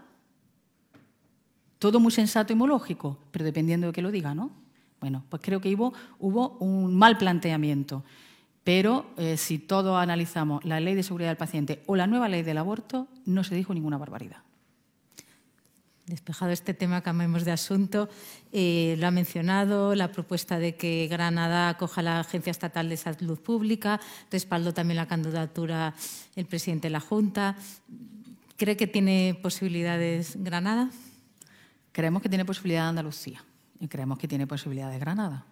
todo 1.79 1.99
muy 1.99 2.13
sensato 2.13 2.53
y 2.53 2.57
muy 2.57 2.69
lógico, 2.69 3.19
pero 3.31 3.47
dependiendo 3.47 3.87
de 3.87 3.95
que 3.95 4.03
lo 4.03 4.11
diga, 4.11 4.35
¿no? 4.35 4.51
Bueno, 5.01 5.25
pues 5.31 5.41
creo 5.43 5.63
que 5.63 5.75
hubo, 5.75 5.95
hubo 6.19 6.59
un 6.59 6.95
mal 6.95 7.17
planteamiento. 7.17 8.05
Pero 8.65 9.07
si 9.37 9.59
todos 9.59 9.97
analizamos 9.97 10.63
la 10.67 10.79
ley 10.79 10.95
de 10.95 11.03
seguridad 11.03 11.31
del 11.31 11.39
paciente 11.39 11.83
o 11.87 11.97
la 11.97 12.07
nueva 12.07 12.29
ley 12.29 12.43
del 12.43 12.59
aborto, 12.59 13.09
no 13.25 13.43
se 13.43 13.55
dijo 13.55 13.73
ninguna 13.73 13.97
barbaridad. 13.97 14.43
Despejado 16.11 16.51
este 16.51 16.75
tema, 16.75 17.03
cambiemos 17.03 17.45
de 17.45 17.53
asunto. 17.53 18.09
Eh, 18.51 18.97
lo 18.99 19.07
ha 19.07 19.13
mencionado, 19.13 19.95
la 19.95 20.11
propuesta 20.11 20.59
de 20.59 20.75
que 20.75 21.07
Granada 21.09 21.69
acoja 21.69 22.03
la 22.03 22.19
Agencia 22.19 22.51
Estatal 22.51 22.89
de 22.89 22.97
Salud 22.97 23.39
Pública, 23.39 24.01
respaldó 24.29 24.75
también 24.75 24.97
la 24.97 25.07
candidatura 25.07 25.95
el 26.35 26.47
presidente 26.47 26.89
de 26.89 26.91
la 26.91 26.99
Junta. 26.99 27.55
¿Cree 28.57 28.77
que 28.77 28.89
tiene 28.89 29.39
posibilidades 29.41 30.35
Granada? 30.43 30.91
Creemos 31.93 32.23
que 32.23 32.29
tiene 32.29 32.45
posibilidad 32.45 32.89
Andalucía 32.89 33.45
y 33.79 33.87
creemos 33.87 34.19
que 34.19 34.27
tiene 34.27 34.49
posibilidades 34.49 34.99
Granada. 34.99 35.45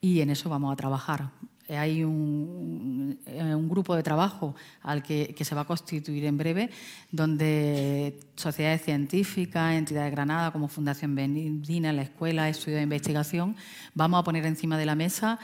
Y 0.00 0.20
en 0.20 0.30
eso 0.30 0.48
vamos 0.48 0.72
a 0.72 0.76
trabajar. 0.76 1.30
Hay 1.68 2.02
un, 2.02 3.18
eh, 3.26 3.54
grupo 3.68 3.94
de 3.94 4.02
trabajo 4.02 4.54
al 4.82 5.02
que, 5.02 5.34
se 5.38 5.54
va 5.54 5.62
a 5.62 5.66
constituir 5.66 6.24
en 6.24 6.38
breve, 6.38 6.70
donde 7.10 8.18
sociedades 8.36 8.82
científicas, 8.82 9.74
entidades 9.74 10.06
de 10.06 10.10
Granada 10.10 10.50
como 10.50 10.68
Fundación 10.68 11.14
Bendina, 11.14 11.92
la 11.92 12.02
Escuela, 12.02 12.48
Estudio 12.48 12.76
de 12.78 12.84
Investigación, 12.84 13.56
vamos 13.94 14.20
a 14.20 14.24
poner 14.24 14.46
encima 14.46 14.78
de 14.78 14.86
la 14.86 14.94
mesa 14.94 15.38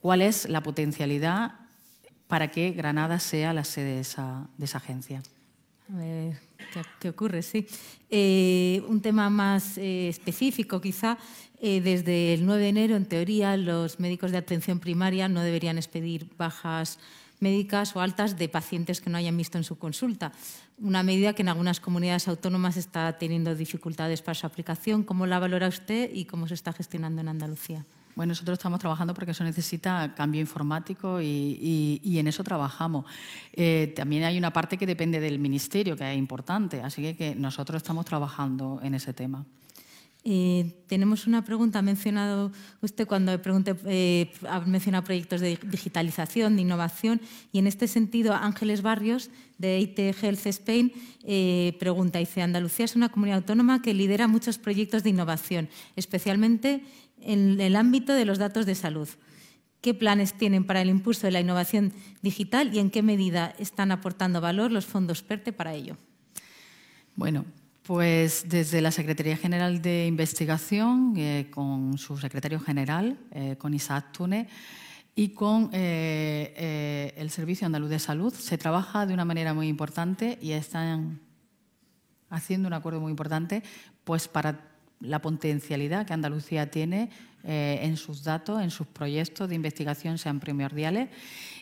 cuál 0.00 0.22
es 0.22 0.48
la 0.48 0.62
potencialidad 0.62 1.52
para 2.28 2.48
que 2.50 2.70
Granada 2.70 3.18
sea 3.18 3.52
la 3.52 3.64
sede 3.64 3.94
de 3.96 4.00
esa, 4.00 4.48
agencia. 4.74 5.22
Ver, 5.88 6.40
¿qué, 7.00 7.08
ocurre? 7.08 7.42
Sí. 7.42 7.66
Eh, 8.10 8.82
un 8.88 9.00
tema 9.00 9.30
más 9.30 9.78
eh, 9.78 10.08
específico, 10.08 10.80
quizá. 10.80 11.18
Eh, 11.60 11.80
desde 11.80 12.34
el 12.34 12.44
9 12.44 12.62
de 12.62 12.68
enero, 12.68 12.96
en 12.96 13.06
teoría, 13.06 13.56
los 13.56 14.00
médicos 14.00 14.30
de 14.30 14.38
atención 14.38 14.80
primaria 14.80 15.28
no 15.28 15.42
deberían 15.42 15.78
expedir 15.78 16.28
bajas 16.36 16.98
médicas 17.38 17.94
o 17.94 18.00
altas 18.00 18.36
de 18.36 18.48
pacientes 18.48 19.00
que 19.00 19.10
no 19.10 19.18
hayan 19.18 19.36
visto 19.36 19.58
en 19.58 19.64
su 19.64 19.78
consulta. 19.78 20.32
Una 20.78 21.02
medida 21.02 21.34
que 21.34 21.42
en 21.42 21.48
algunas 21.48 21.80
comunidades 21.80 22.28
autónomas 22.28 22.76
está 22.76 23.16
teniendo 23.18 23.54
dificultades 23.54 24.22
para 24.22 24.34
su 24.34 24.46
aplicación. 24.46 25.04
¿Cómo 25.04 25.26
la 25.26 25.38
valora 25.38 25.68
usted 25.68 26.10
y 26.12 26.24
cómo 26.24 26.48
se 26.48 26.54
está 26.54 26.72
gestionando 26.72 27.20
en 27.20 27.28
Andalucía? 27.28 27.84
Bueno, 28.16 28.30
nosotros 28.30 28.54
estamos 28.54 28.80
trabajando 28.80 29.12
porque 29.12 29.32
eso 29.32 29.44
necesita 29.44 30.14
cambio 30.16 30.40
informático 30.40 31.20
y, 31.20 32.00
en 32.02 32.26
eso 32.26 32.42
trabajamos. 32.42 33.04
Eh, 33.52 33.92
también 33.94 34.24
hay 34.24 34.38
una 34.38 34.54
parte 34.54 34.78
que 34.78 34.86
depende 34.86 35.20
del 35.20 35.38
Ministerio, 35.38 35.98
que 35.98 36.10
es 36.10 36.16
importante, 36.16 36.80
así 36.80 37.14
que, 37.14 37.34
nosotros 37.34 37.82
estamos 37.82 38.06
trabajando 38.06 38.80
en 38.82 38.94
ese 38.94 39.12
tema. 39.12 39.44
Eh, 40.24 40.82
tenemos 40.86 41.26
una 41.26 41.44
pregunta, 41.44 41.78
ha 41.78 41.82
mencionado 41.82 42.50
usted 42.80 43.06
cuando 43.06 43.40
pregunté, 43.40 43.76
eh, 43.84 44.32
ha 44.48 44.60
mencionado 44.60 45.04
proyectos 45.04 45.42
de 45.42 45.58
digitalización, 45.64 46.56
de 46.56 46.62
innovación, 46.62 47.20
y 47.52 47.58
en 47.58 47.66
este 47.66 47.86
sentido 47.86 48.32
Ángeles 48.32 48.80
Barrios, 48.80 49.28
de 49.58 49.78
IT 49.78 49.98
Health 49.98 50.46
Spain, 50.46 50.92
pregunta, 51.78 52.18
dice, 52.18 52.42
Andalucía 52.42 52.86
es 52.86 52.96
una 52.96 53.10
comunidad 53.10 53.38
autónoma 53.38 53.82
que 53.82 53.94
lidera 53.94 54.26
muchos 54.26 54.58
proyectos 54.58 55.02
de 55.02 55.10
innovación, 55.10 55.68
especialmente 55.96 56.82
en 57.26 57.60
el 57.60 57.76
ámbito 57.76 58.14
de 58.14 58.24
los 58.24 58.38
datos 58.38 58.64
de 58.64 58.74
salud. 58.74 59.08
¿Qué 59.80 59.94
planes 59.94 60.34
tienen 60.34 60.64
para 60.64 60.80
el 60.80 60.88
impulso 60.88 61.26
de 61.26 61.32
la 61.32 61.40
innovación 61.40 61.92
digital 62.22 62.74
y 62.74 62.78
en 62.78 62.90
qué 62.90 63.02
medida 63.02 63.54
están 63.58 63.92
aportando 63.92 64.40
valor 64.40 64.72
los 64.72 64.86
fondos 64.86 65.22
PERTE 65.22 65.52
para 65.52 65.74
ello? 65.74 65.96
Bueno, 67.14 67.44
pues 67.82 68.46
desde 68.48 68.80
la 68.80 68.90
Secretaría 68.90 69.36
General 69.36 69.80
de 69.80 70.06
Investigación, 70.06 71.14
eh, 71.16 71.48
con 71.50 71.98
su 71.98 72.18
secretario 72.18 72.58
general, 72.58 73.18
eh, 73.30 73.56
con 73.58 73.74
Isaac 73.74 74.12
Tune, 74.12 74.48
y 75.14 75.30
con 75.30 75.70
eh, 75.72 77.14
el 77.16 77.30
Servicio 77.30 77.64
Andaluz 77.64 77.88
de 77.88 77.98
Salud, 77.98 78.34
se 78.34 78.58
trabaja 78.58 79.06
de 79.06 79.14
una 79.14 79.24
manera 79.24 79.54
muy 79.54 79.68
importante 79.68 80.38
y 80.42 80.52
están 80.52 81.20
haciendo 82.28 82.66
un 82.66 82.74
acuerdo 82.74 83.00
muy 83.00 83.10
importante 83.10 83.62
pues 84.04 84.28
para 84.28 84.75
la 85.00 85.20
potencialidad 85.20 86.06
que 86.06 86.12
Andalucía 86.12 86.70
tiene 86.70 87.10
eh, 87.44 87.78
en 87.82 87.96
sus 87.96 88.24
datos, 88.24 88.62
en 88.62 88.70
sus 88.70 88.86
proyectos 88.86 89.48
de 89.48 89.54
investigación 89.54 90.18
sean 90.18 90.40
primordiales. 90.40 91.08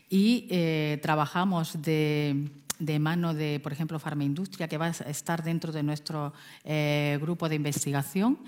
Y 0.09 0.47
eh, 0.51 0.99
trabajamos 1.03 1.83
de, 1.83 2.49
mano 3.01 3.35
de, 3.35 3.61
por 3.61 3.73
ejemplo, 3.73 3.99
Farmaindustria, 3.99 4.69
que 4.69 4.79
va 4.79 4.87
a 4.87 5.11
estar 5.11 5.43
dentro 5.43 5.73
de 5.73 5.83
nuestro 5.83 6.33
eh, 6.65 7.19
grupo 7.21 7.49
de 7.49 7.57
investigación 7.57 8.39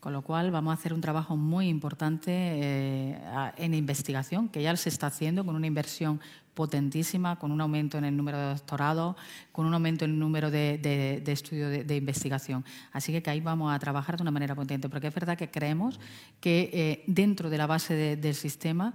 con 0.00 0.14
lo 0.14 0.22
cual 0.22 0.50
vamos 0.50 0.70
a 0.72 0.74
hacer 0.74 0.94
un 0.94 1.02
trabajo 1.02 1.36
muy 1.36 1.68
importante 1.68 2.32
eh, 2.32 3.18
en 3.58 3.74
investigación, 3.74 4.48
que 4.48 4.62
ya 4.62 4.74
se 4.76 4.88
está 4.88 5.08
haciendo 5.08 5.44
con 5.44 5.54
una 5.54 5.66
inversión 5.66 6.20
potentísima, 6.54 7.38
con 7.38 7.52
un 7.52 7.60
aumento 7.60 7.98
en 7.98 8.04
el 8.04 8.16
número 8.16 8.38
de 8.38 8.44
doctorados, 8.46 9.16
con 9.52 9.66
un 9.66 9.74
aumento 9.74 10.04
en 10.04 10.12
el 10.12 10.18
número 10.18 10.50
de, 10.50 11.22
estudios 11.26 11.86
de, 11.86 11.96
investigación. 11.96 12.64
Así 12.92 13.18
que, 13.18 13.30
ahí 13.30 13.40
vamos 13.40 13.72
a 13.72 13.78
trabajar 13.78 14.16
de 14.16 14.22
una 14.22 14.30
manera 14.30 14.54
potente, 14.54 14.88
porque 14.88 15.08
es 15.08 15.14
verdad 15.14 15.38
que 15.38 15.50
creemos 15.50 16.00
que 16.40 16.70
eh, 16.72 17.04
dentro 17.06 17.50
de 17.50 17.58
la 17.58 17.66
base 17.66 18.16
del 18.16 18.34
sistema 18.34 18.94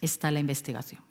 está 0.00 0.30
la 0.30 0.40
investigación. 0.40 1.02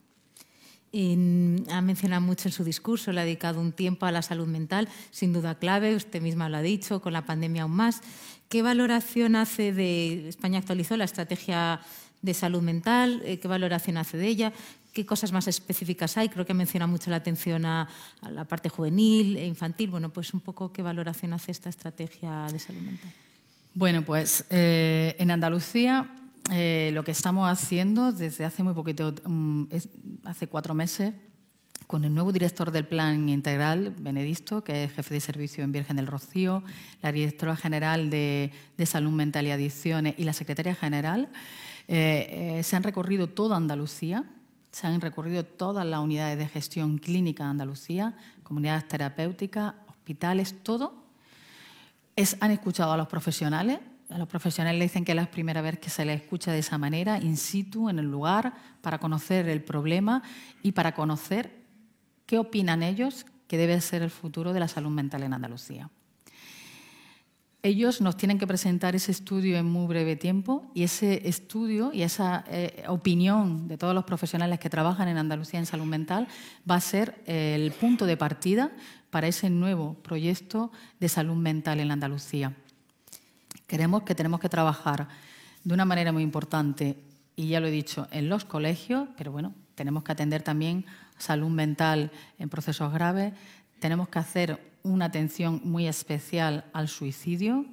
ha 1.71 1.82
mencionado 1.82 2.21
mucho 2.21 2.47
en 2.47 2.53
su 2.53 2.63
discurso, 2.63 3.11
le 3.11 3.21
ha 3.21 3.25
dedicado 3.25 3.59
un 3.59 3.73
tiempo 3.73 4.05
a 4.05 4.11
la 4.11 4.21
salud 4.21 4.47
mental, 4.47 4.88
sin 5.11 5.34
duda 5.34 5.55
clave, 5.55 5.95
usted 5.95 6.21
misma 6.21 6.47
lo 6.47 6.57
ha 6.57 6.61
dicho, 6.61 7.01
con 7.01 7.13
la 7.13 7.25
pandemia 7.25 7.63
aún 7.63 7.73
más. 7.73 8.01
¿Qué 8.49 8.61
valoración 8.61 9.35
hace 9.35 9.73
de 9.73 10.29
España 10.29 10.59
actualizó 10.59 10.95
la 10.95 11.03
estrategia 11.03 11.81
de 12.21 12.33
salud 12.33 12.61
mental? 12.61 13.21
Eh, 13.25 13.39
¿Qué 13.39 13.47
valoración 13.47 13.97
hace 13.97 14.17
de 14.17 14.27
ella? 14.27 14.53
¿Qué 14.93 15.05
cosas 15.05 15.31
más 15.31 15.47
específicas 15.47 16.17
hay? 16.17 16.29
Creo 16.29 16.45
que 16.45 16.53
menciona 16.53 16.87
mucho 16.87 17.09
la 17.09 17.17
atención 17.17 17.65
a, 17.65 17.89
la 18.31 18.45
parte 18.45 18.69
juvenil 18.69 19.35
e 19.37 19.45
infantil. 19.45 19.89
Bueno, 19.89 20.09
pues 20.09 20.33
un 20.33 20.39
poco 20.39 20.71
qué 20.71 20.81
valoración 20.81 21.33
hace 21.33 21.51
esta 21.51 21.69
estrategia 21.69 22.47
de 22.51 22.59
salud 22.59 22.81
mental. 22.81 23.11
Bueno, 23.73 24.03
pues 24.03 24.45
eh, 24.49 25.15
en 25.19 25.29
Andalucía 25.29 26.09
eh, 26.51 26.91
lo 26.93 27.03
que 27.03 27.11
estamos 27.11 27.49
haciendo 27.49 28.13
desde 28.13 28.45
hace 28.45 28.63
muy 28.63 28.73
poquito, 28.73 29.13
mm, 29.25 29.65
hace 30.23 30.47
cuatro 30.47 30.73
meses, 30.73 31.13
con 31.88 32.03
el 32.03 32.13
nuevo 32.13 32.33
director 32.33 32.71
del 32.71 32.85
Plan 32.85 33.29
Integral, 33.29 33.95
Benedicto, 33.97 34.61
que 34.61 34.83
es 34.83 34.91
jefe 34.91 35.13
de 35.13 35.21
servicio 35.21 35.63
en 35.63 35.71
Virgen 35.71 35.95
del 35.95 36.05
Rocío, 36.05 36.61
la 37.01 37.13
directora 37.13 37.55
general 37.55 38.09
de, 38.09 38.51
Salud 38.85 39.11
Mental 39.11 39.47
y 39.47 39.51
Adicciones 39.51 40.13
y 40.17 40.25
la 40.25 40.33
secretaria 40.33 40.75
general, 40.75 41.29
eh, 41.88 42.57
eh, 42.59 42.63
se 42.63 42.75
han 42.75 42.83
recorrido 42.83 43.27
toda 43.29 43.55
Andalucía, 43.55 44.25
se 44.69 44.85
han 44.85 44.99
recorrido 44.99 45.45
todas 45.45 45.85
las 45.85 46.01
unidades 46.01 46.38
de 46.38 46.47
gestión 46.49 46.97
clínica 46.97 47.45
de 47.45 47.51
Andalucía, 47.51 48.17
comunidades 48.43 48.85
terapéuticas, 48.89 49.73
hospitales, 49.88 50.61
todo. 50.63 50.93
Es, 52.17 52.35
han 52.41 52.51
escuchado 52.51 52.91
a 52.91 52.97
los 52.97 53.07
profesionales, 53.07 53.79
a 54.09 54.17
los 54.17 54.27
profesionales 54.27 54.77
le 54.77 54.85
dicen 54.85 55.05
que 55.05 55.13
es 55.13 55.15
la 55.15 55.31
primera 55.31 55.61
vez 55.61 55.79
que 55.79 55.89
se 55.89 56.03
les 56.03 56.21
escucha 56.21 56.51
de 56.51 56.59
esa 56.59 56.77
manera, 56.77 57.17
in 57.19 57.38
situ, 57.38 57.89
en 57.89 57.99
el 57.99 58.11
lugar, 58.11 58.53
para 58.81 58.99
conocer 58.99 59.47
el 59.47 59.63
problema 59.63 60.21
y 60.61 60.73
para 60.73 60.93
conocer 60.93 61.66
¿Qué 62.28 62.38
opinan 62.38 62.84
ellos 62.84 63.25
que 63.47 63.57
debe 63.57 63.80
ser 63.80 64.01
el 64.01 64.11
futuro 64.11 64.51
de 64.51 64.59
la 64.59 64.67
salud 64.67 64.91
mental 64.91 65.23
en 65.23 65.34
Andalucía? 65.34 65.89
Ellos 67.63 68.01
nos 68.01 68.17
tienen 68.17 68.38
que 68.38 68.45
presentar 68.45 68.95
ese 68.95 69.11
estudio 69.11 69.57
en 69.57 69.65
muy 69.65 69.88
breve 69.88 70.17
tiempo 70.17 70.69
y 70.75 70.84
ese 70.84 71.28
estudio 71.28 71.91
y 71.93 72.03
esa 72.03 72.43
eh, 72.49 72.84
opinión 72.88 73.69
de 73.69 73.78
todos 73.78 73.95
los 73.95 74.03
profesionales 74.03 74.59
que 74.59 74.69
trabajan 74.69 75.07
en 75.07 75.17
Andalucía 75.17 75.57
en 75.57 75.65
salud 75.65 75.86
mental 75.86 76.28
va 76.69 76.75
a 76.75 76.82
ser 76.82 77.21
el 77.25 77.71
punto 77.71 78.05
de 78.05 78.17
partida 78.17 78.71
para 79.09 79.28
ese 79.28 79.49
nuevo 79.49 79.95
proyecto 79.95 80.71
de 80.99 81.09
salud 81.09 81.36
mental 81.36 81.80
en 81.80 81.91
Andalucía. 81.91 82.53
Creemos 83.67 84.03
que 84.03 84.15
tenemos 84.15 84.41
que 84.41 84.49
trabajar 84.49 85.07
de 85.63 85.73
una 85.73 85.86
manera 85.86 86.11
muy 86.11 86.23
importante, 86.23 86.97
y 87.38 87.47
ya 87.47 87.59
lo 87.59 87.67
he 87.67 87.71
dicho, 87.71 88.07
en 88.11 88.30
los 88.30 88.45
colegios, 88.45 89.07
pero 89.17 89.32
bueno, 89.32 89.53
tenemos 89.75 90.03
que 90.03 90.11
atender 90.11 90.41
también 90.41 90.86
salud 91.18 91.49
mental 91.49 92.11
en 92.39 92.49
procesos 92.49 92.93
graves, 92.93 93.34
tenemos 93.80 94.09
que 94.09 94.20
hacer 94.20 94.61
una 94.84 95.05
atención 95.05 95.61
muy 95.63 95.88
especial 95.88 96.65
al 96.74 96.88
suicidio, 96.88 97.65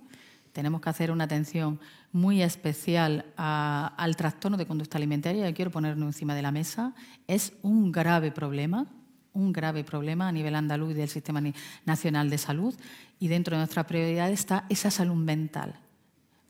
tenemos 0.53 0.81
que 0.81 0.91
hacer 0.91 1.11
una 1.11 1.25
atención 1.25 1.81
muy 2.13 2.43
especial 2.43 3.27
al 3.37 4.17
trastorno 4.17 4.57
de 4.57 4.67
conducta 4.67 4.99
alimentaria, 4.99 5.47
que 5.47 5.55
quiero 5.55 5.71
ponerlo 5.71 6.07
encima 6.07 6.35
de 6.35 6.43
la 6.43 6.53
mesa. 6.53 6.95
Es 7.27 7.53
un 7.63 7.91
grave 7.91 8.31
problema, 8.31 8.87
un 9.33 9.53
grave 9.53 9.83
problema 9.83 10.29
a 10.29 10.33
nivel 10.33 10.55
andaluz 10.55 10.93
y 10.93 10.95
del 10.95 11.09
Sistema 11.09 11.43
Nacional 11.85 12.31
de 12.31 12.39
Salud, 12.39 12.75
y 13.19 13.29
dentro 13.29 13.57
de 13.57 13.63
nuestra 13.63 13.87
prioridad 13.87 14.31
está 14.31 14.65
esa 14.69 14.93
salud 14.93 15.17
mental. 15.17 15.75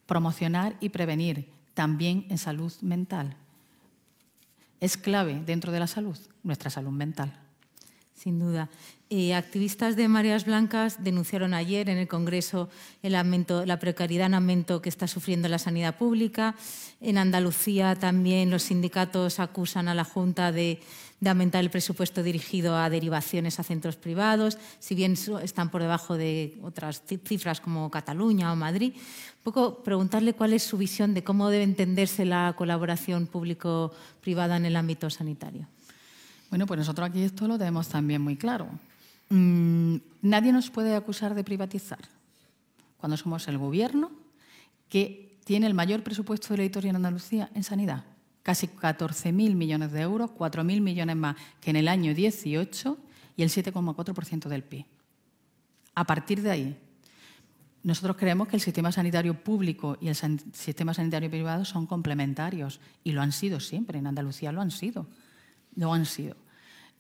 Promocionar 0.07 0.76
y 0.80 0.90
prevenir 0.90 1.51
también 1.72 2.26
en 2.28 2.36
salud 2.36 2.72
mental 2.82 3.36
es 4.85 4.99
clave 4.99 5.43
dentro 5.47 5.72
de 5.72 5.80
la 5.80 5.87
salud, 5.87 6.18
nuestra 6.43 6.68
salud 6.68 6.93
mental. 6.93 7.32
Sin 8.12 8.39
duda. 8.39 8.68
Eh, 9.11 9.35
activistas 9.35 9.97
de 9.97 10.09
Mareas 10.09 10.45
Blancas 10.45 11.05
denunciaron 11.05 11.55
ayer 11.55 11.89
en 11.89 11.99
el 11.99 12.09
Congreso 12.09 12.68
el 13.03 13.14
aumento, 13.14 13.64
la 13.64 13.78
precariedad 13.78 14.26
en 14.26 14.35
aumento 14.35 14.82
que 14.82 14.89
está 14.89 15.07
sufriendo 15.07 15.49
la 15.49 15.59
sanidad 15.59 15.97
pública. 15.97 16.55
En 17.01 17.18
Andalucía 17.18 17.95
también 17.97 18.51
los 18.51 18.64
sindicatos 18.64 19.41
acusan 19.41 19.89
a 19.89 19.95
la 19.95 20.05
Junta 20.05 20.53
de, 20.53 20.80
aumentar 21.24 21.64
el 21.64 21.70
presupuesto 21.70 22.22
dirigido 22.22 22.76
a 22.76 22.91
derivaciones 22.91 23.59
a 23.59 23.62
centros 23.62 23.97
privados, 23.97 24.59
si 24.78 24.95
bien 24.95 25.16
están 25.43 25.70
por 25.70 25.80
debajo 25.80 26.18
de 26.18 26.59
otras 26.62 27.03
cifras 27.24 27.61
como 27.61 27.91
Cataluña 27.91 28.53
o 28.53 28.57
Madrid. 28.57 28.93
Un 28.95 29.43
poco 29.43 29.82
preguntarle 29.82 30.35
cuál 30.35 30.53
es 30.53 30.62
su 30.62 30.76
visión 30.76 31.14
de 31.14 31.24
cómo 31.24 31.51
debe 31.51 31.64
entenderse 31.64 32.24
la 32.24 32.55
colaboración 32.59 33.26
público-privada 33.26 34.13
en 34.26 34.64
el 34.64 34.76
ámbito 34.76 35.10
sanitario. 35.10 35.66
Bueno, 36.50 36.66
pues 36.66 36.78
nosotros 36.78 37.08
aquí 37.08 37.22
esto 37.22 37.46
lo 37.46 37.58
tenemos 37.58 37.88
también 37.88 38.22
muy 38.22 38.36
claro. 38.36 38.68
Mm, 39.28 39.96
Nadie 40.22 40.52
nos 40.52 40.70
puede 40.70 40.94
acusar 40.94 41.34
de 41.34 41.44
privatizar 41.44 41.98
cuando 42.96 43.16
somos 43.16 43.46
el 43.48 43.58
gobierno 43.58 44.10
que 44.88 45.36
tiene 45.44 45.66
el 45.66 45.74
mayor 45.74 46.02
presupuesto 46.02 46.48
de 46.48 46.58
la 46.58 46.64
historia 46.64 46.90
en 46.90 46.96
Andalucía 46.96 47.50
en 47.54 47.62
sanidad. 47.62 48.04
Casi 48.42 48.68
14.000 48.68 49.54
millones 49.54 49.92
de 49.92 50.00
euros, 50.00 50.30
4.000 50.30 50.80
millones 50.80 51.16
más 51.16 51.36
que 51.60 51.70
en 51.70 51.76
el 51.76 51.88
año 51.88 52.14
18 52.14 52.98
y 53.36 53.42
el 53.42 53.50
7,4% 53.50 54.48
del 54.48 54.62
PIB. 54.62 54.86
A 55.94 56.04
partir 56.04 56.42
de 56.42 56.50
ahí, 56.50 56.78
nosotros 57.85 58.16
creemos 58.16 58.49
que 58.49 58.57
el 58.57 58.62
sistema 58.62 58.91
sanitario 58.91 59.35
público 59.35 59.99
y 60.01 60.09
el 60.09 60.14
sistema 60.14 60.95
sanitario 60.95 61.30
privado 61.30 61.66
son 61.66 61.87
complementarios 61.87 62.80
y 63.05 63.12
lo 63.12 63.20
han 63.20 63.30
sido 63.30 63.61
siempre. 63.61 63.99
En 63.99 64.07
Andalucía 64.07 64.53
lo 64.53 64.62
han 64.62 64.70
sido. 64.70 65.07
Lo 65.76 65.93
han 65.93 66.07
sido. 66.07 66.35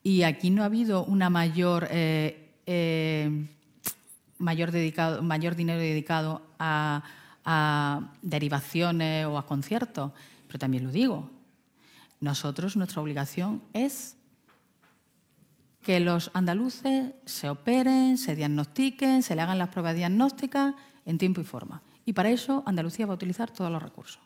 Y 0.02 0.24
aquí 0.24 0.50
no 0.50 0.62
ha 0.62 0.66
habido 0.66 1.02
una 1.04 1.30
mayor, 1.30 1.88
eh, 1.90 2.52
eh, 2.66 3.46
mayor, 4.36 4.72
dedicado, 4.72 5.22
mayor 5.22 5.54
dinero 5.54 5.80
dedicado 5.80 6.42
a, 6.58 7.02
a 7.46 8.12
derivaciones 8.20 9.24
o 9.24 9.38
a 9.38 9.46
conciertos. 9.46 10.12
Pero 10.46 10.58
también 10.58 10.84
lo 10.84 10.90
digo, 10.90 11.30
nosotros, 12.20 12.76
nuestra 12.76 13.00
obligación 13.00 13.62
es 13.72 14.13
que 15.84 16.00
los 16.00 16.30
andaluces 16.32 17.12
se 17.26 17.50
operen, 17.50 18.16
se 18.18 18.34
diagnostiquen, 18.34 19.22
se 19.22 19.36
le 19.36 19.42
hagan 19.42 19.58
las 19.58 19.68
pruebas 19.68 19.94
diagnósticas 19.94 20.74
en 21.04 21.18
tiempo 21.18 21.42
y 21.42 21.44
forma. 21.44 21.82
Y 22.06 22.14
para 22.14 22.30
eso 22.30 22.62
Andalucía 22.66 23.06
va 23.06 23.12
a 23.12 23.16
utilizar 23.16 23.50
todos 23.50 23.70
los 23.70 23.82
recursos. 23.82 24.20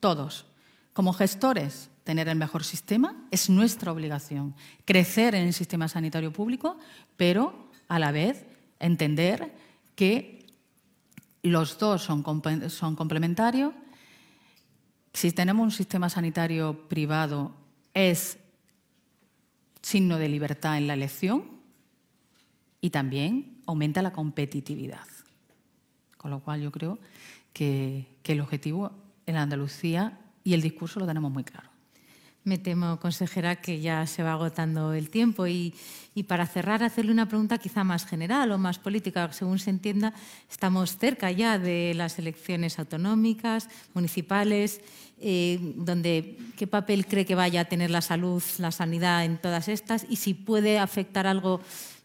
Todos. 0.00 0.46
Como 0.92 1.12
gestores, 1.12 1.90
tener 2.04 2.28
el 2.28 2.38
mejor 2.38 2.64
sistema 2.64 3.26
es 3.30 3.50
nuestra 3.50 3.92
obligación. 3.92 4.54
Crecer 4.84 5.34
en 5.34 5.48
el 5.48 5.52
sistema 5.52 5.88
sanitario 5.88 6.32
público, 6.32 6.78
pero 7.16 7.68
a 7.88 7.98
la 7.98 8.12
vez 8.12 8.46
entender 8.78 9.52
que 9.96 10.46
los 11.42 11.78
dos 11.78 12.02
son, 12.02 12.24
son 12.68 12.94
complementarios. 12.94 13.74
Si 15.12 15.32
tenemos 15.32 15.64
un 15.64 15.72
sistema 15.72 16.08
sanitario 16.08 16.88
privado, 16.88 17.54
es 17.92 18.38
signo 19.86 20.18
de 20.18 20.28
libertad 20.28 20.78
en 20.78 20.88
la 20.88 20.94
elección 20.94 21.44
y 22.80 22.90
también 22.90 23.62
aumenta 23.66 24.02
la 24.02 24.12
competitividad. 24.12 25.06
Con 26.16 26.32
lo 26.32 26.40
cual 26.40 26.60
yo 26.60 26.72
creo 26.72 26.98
que, 27.52 28.18
el 28.24 28.40
objetivo 28.40 28.90
en 29.26 29.36
Andalucía 29.36 30.18
y 30.42 30.54
el 30.54 30.60
discurso 30.60 30.98
lo 30.98 31.06
tenemos 31.06 31.30
muy 31.30 31.44
claro. 31.44 31.70
Me 32.46 32.58
temo, 32.58 32.98
consejera, 32.98 33.56
que 33.56 33.80
ya 33.80 34.06
se 34.06 34.22
va 34.22 34.32
agotando 34.32 34.94
el 34.94 35.10
tiempo 35.10 35.46
y, 35.46 35.74
y, 36.14 36.22
para 36.22 36.46
cerrar, 36.46 36.82
hacerle 36.82 37.10
una 37.10 37.28
pregunta 37.28 37.58
quizá 37.58 37.82
más 37.82 38.06
general 38.06 38.52
o 38.52 38.58
más 38.58 38.78
política. 38.78 39.30
Según 39.32 39.58
se 39.58 39.70
entienda, 39.70 40.14
estamos 40.48 40.96
cerca 40.96 41.30
ya 41.30 41.58
de 41.58 41.92
las 41.94 42.18
elecciones 42.18 42.78
autonómicas, 42.78 43.68
municipales 43.94 44.80
eh, 45.18 45.58
donde, 45.76 46.36
qué 46.56 46.66
papel 46.66 47.06
cree 47.06 47.24
que 47.24 47.34
vaya 47.34 47.62
a 47.62 47.64
tener 47.64 47.90
la 47.90 48.02
salud, 48.02 48.42
la 48.58 48.70
sanidad 48.70 49.24
en 49.24 49.38
todas 49.38 49.66
estas 49.68 50.04
y 50.10 50.16
si 50.16 50.34
puede 50.34 50.78
afectar 50.78 51.26
algo 51.26 51.62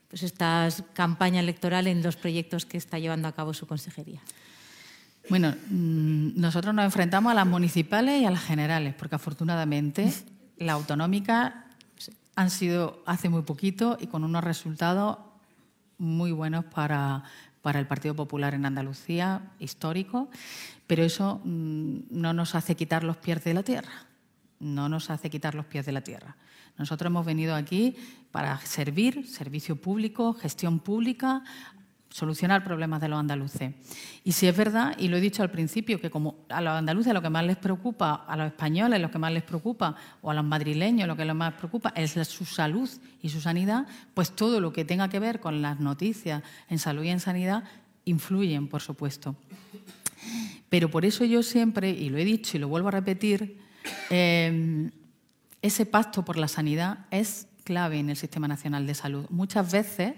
pues, 0.08 0.24
esta 0.24 0.70
campaña 0.94 1.42
electoral 1.42 1.88
en 1.88 2.04
los 2.04 2.16
proyectos 2.16 2.66
que 2.66 2.78
está 2.78 3.00
llevando 3.00 3.28
a 3.28 3.34
cabo 3.34 3.54
su 3.54 3.68
consejería. 3.68 4.22
Bueno, 5.30 5.54
mm, 5.70 6.39
nosotros 6.39 6.74
nos 6.74 6.86
enfrentamos 6.86 7.32
a 7.32 7.36
las 7.36 7.46
municipales 7.46 8.22
y 8.22 8.26
a 8.26 8.32
las 8.32 8.46
generales, 8.46 8.96
porque 8.98 9.16
afortunadamente 9.16 10.14
la 10.62 10.74
autonómica 10.74 11.66
han 12.36 12.49
sido 12.49 13.01
hace 13.05 13.30
muy 13.30 13.41
poquito 13.41 13.97
y 13.99 14.07
con 14.07 14.24
unos 14.24 14.43
resultados 14.43 15.18
muy 15.97 16.32
buenos 16.32 16.66
para, 16.66 17.24
para 17.62 17.80
el 17.80 17.88
Partido 17.88 18.16
Popular 18.16 18.53
en 18.53 18.66
Andalucía, 18.66 19.51
histórico, 19.59 20.30
pero 20.88 21.03
eso 21.03 21.41
mm, 21.43 21.97
no 22.12 22.34
nos 22.34 22.55
hace 22.55 22.76
quitar 22.76 23.03
los 23.03 23.18
pies 23.18 23.43
de 23.43 23.53
la 23.53 23.64
tierra, 23.64 24.05
no 24.59 24.88
nos 24.88 25.09
hace 25.09 25.30
quitar 25.30 25.55
los 25.55 25.66
pies 25.66 25.86
de 25.86 25.91
la 25.91 26.01
tierra. 26.01 26.38
Nosotros 26.78 27.07
hemos 27.07 27.26
venido 27.26 27.55
aquí 27.55 27.95
para 28.32 28.57
servir, 28.59 29.28
servicio 29.28 29.76
público, 29.76 30.34
gestión 30.34 30.80
pública, 30.80 31.43
solucionar 32.12 32.64
problemas 32.64 33.01
de 33.01 33.07
los 33.07 33.20
andaluces. 33.20 33.74
Y 34.24 34.34
si 34.34 34.45
es 34.47 34.55
verdad, 34.55 34.95
y 34.99 35.07
lo 35.07 35.18
he 35.18 35.22
dicho 35.22 35.41
al 35.41 35.49
principio, 35.49 35.99
que 35.99 36.09
como 36.09 36.36
a 36.49 36.62
los 36.62 36.74
andaluces 36.74 37.14
lo 37.14 37.22
que 37.22 37.30
más 37.30 37.45
les 37.45 37.57
preocupa, 37.57 38.26
a 38.28 38.36
los 38.36 38.47
españoles 38.47 39.01
lo 39.01 39.09
que 39.09 39.18
más 39.18 39.32
les 39.32 39.43
preocupa, 39.43 39.95
o 40.22 40.30
a 40.30 40.34
los 40.34 40.43
madrileños 40.43 41.07
lo 41.07 41.16
que 41.16 41.26
más 41.34 41.53
preocupa 41.53 41.93
es 41.95 42.12
su 42.28 42.45
salud 42.45 42.89
y 43.22 43.30
su 43.30 43.41
sanidad, 43.41 43.88
pues 44.14 44.32
todo 44.32 44.59
lo 44.59 44.74
que 44.74 44.86
tenga 44.86 45.09
que 45.09 45.20
ver 45.20 45.39
con 45.39 45.62
las 45.62 45.80
noticias 45.80 46.43
en 46.70 46.80
salud 46.80 47.03
y 47.03 47.09
en 47.09 47.22
sanidad 47.22 47.64
influyen, 48.05 48.68
por 48.68 48.82
supuesto. 48.82 49.36
Pero 50.70 50.91
por 50.91 51.05
eso 51.05 51.24
yo 51.26 51.43
siempre, 51.43 51.89
y 51.89 52.09
lo 52.09 52.18
he 52.18 52.26
dicho 52.26 52.57
y 52.57 52.59
lo 52.59 52.68
vuelvo 52.68 52.89
a 52.89 52.91
repetir, 52.91 53.57
em, 54.09 54.91
ese 55.62 55.86
pacto 55.86 56.26
por 56.26 56.38
la 56.38 56.47
sanidad 56.47 57.05
es 57.09 57.47
clave 57.64 57.99
en 57.99 58.09
el 58.09 58.18
Sistema 58.18 58.47
Nacional 58.47 58.86
de 58.86 58.95
Salud. 58.95 59.26
Muchas 59.30 59.72
veces 59.72 60.14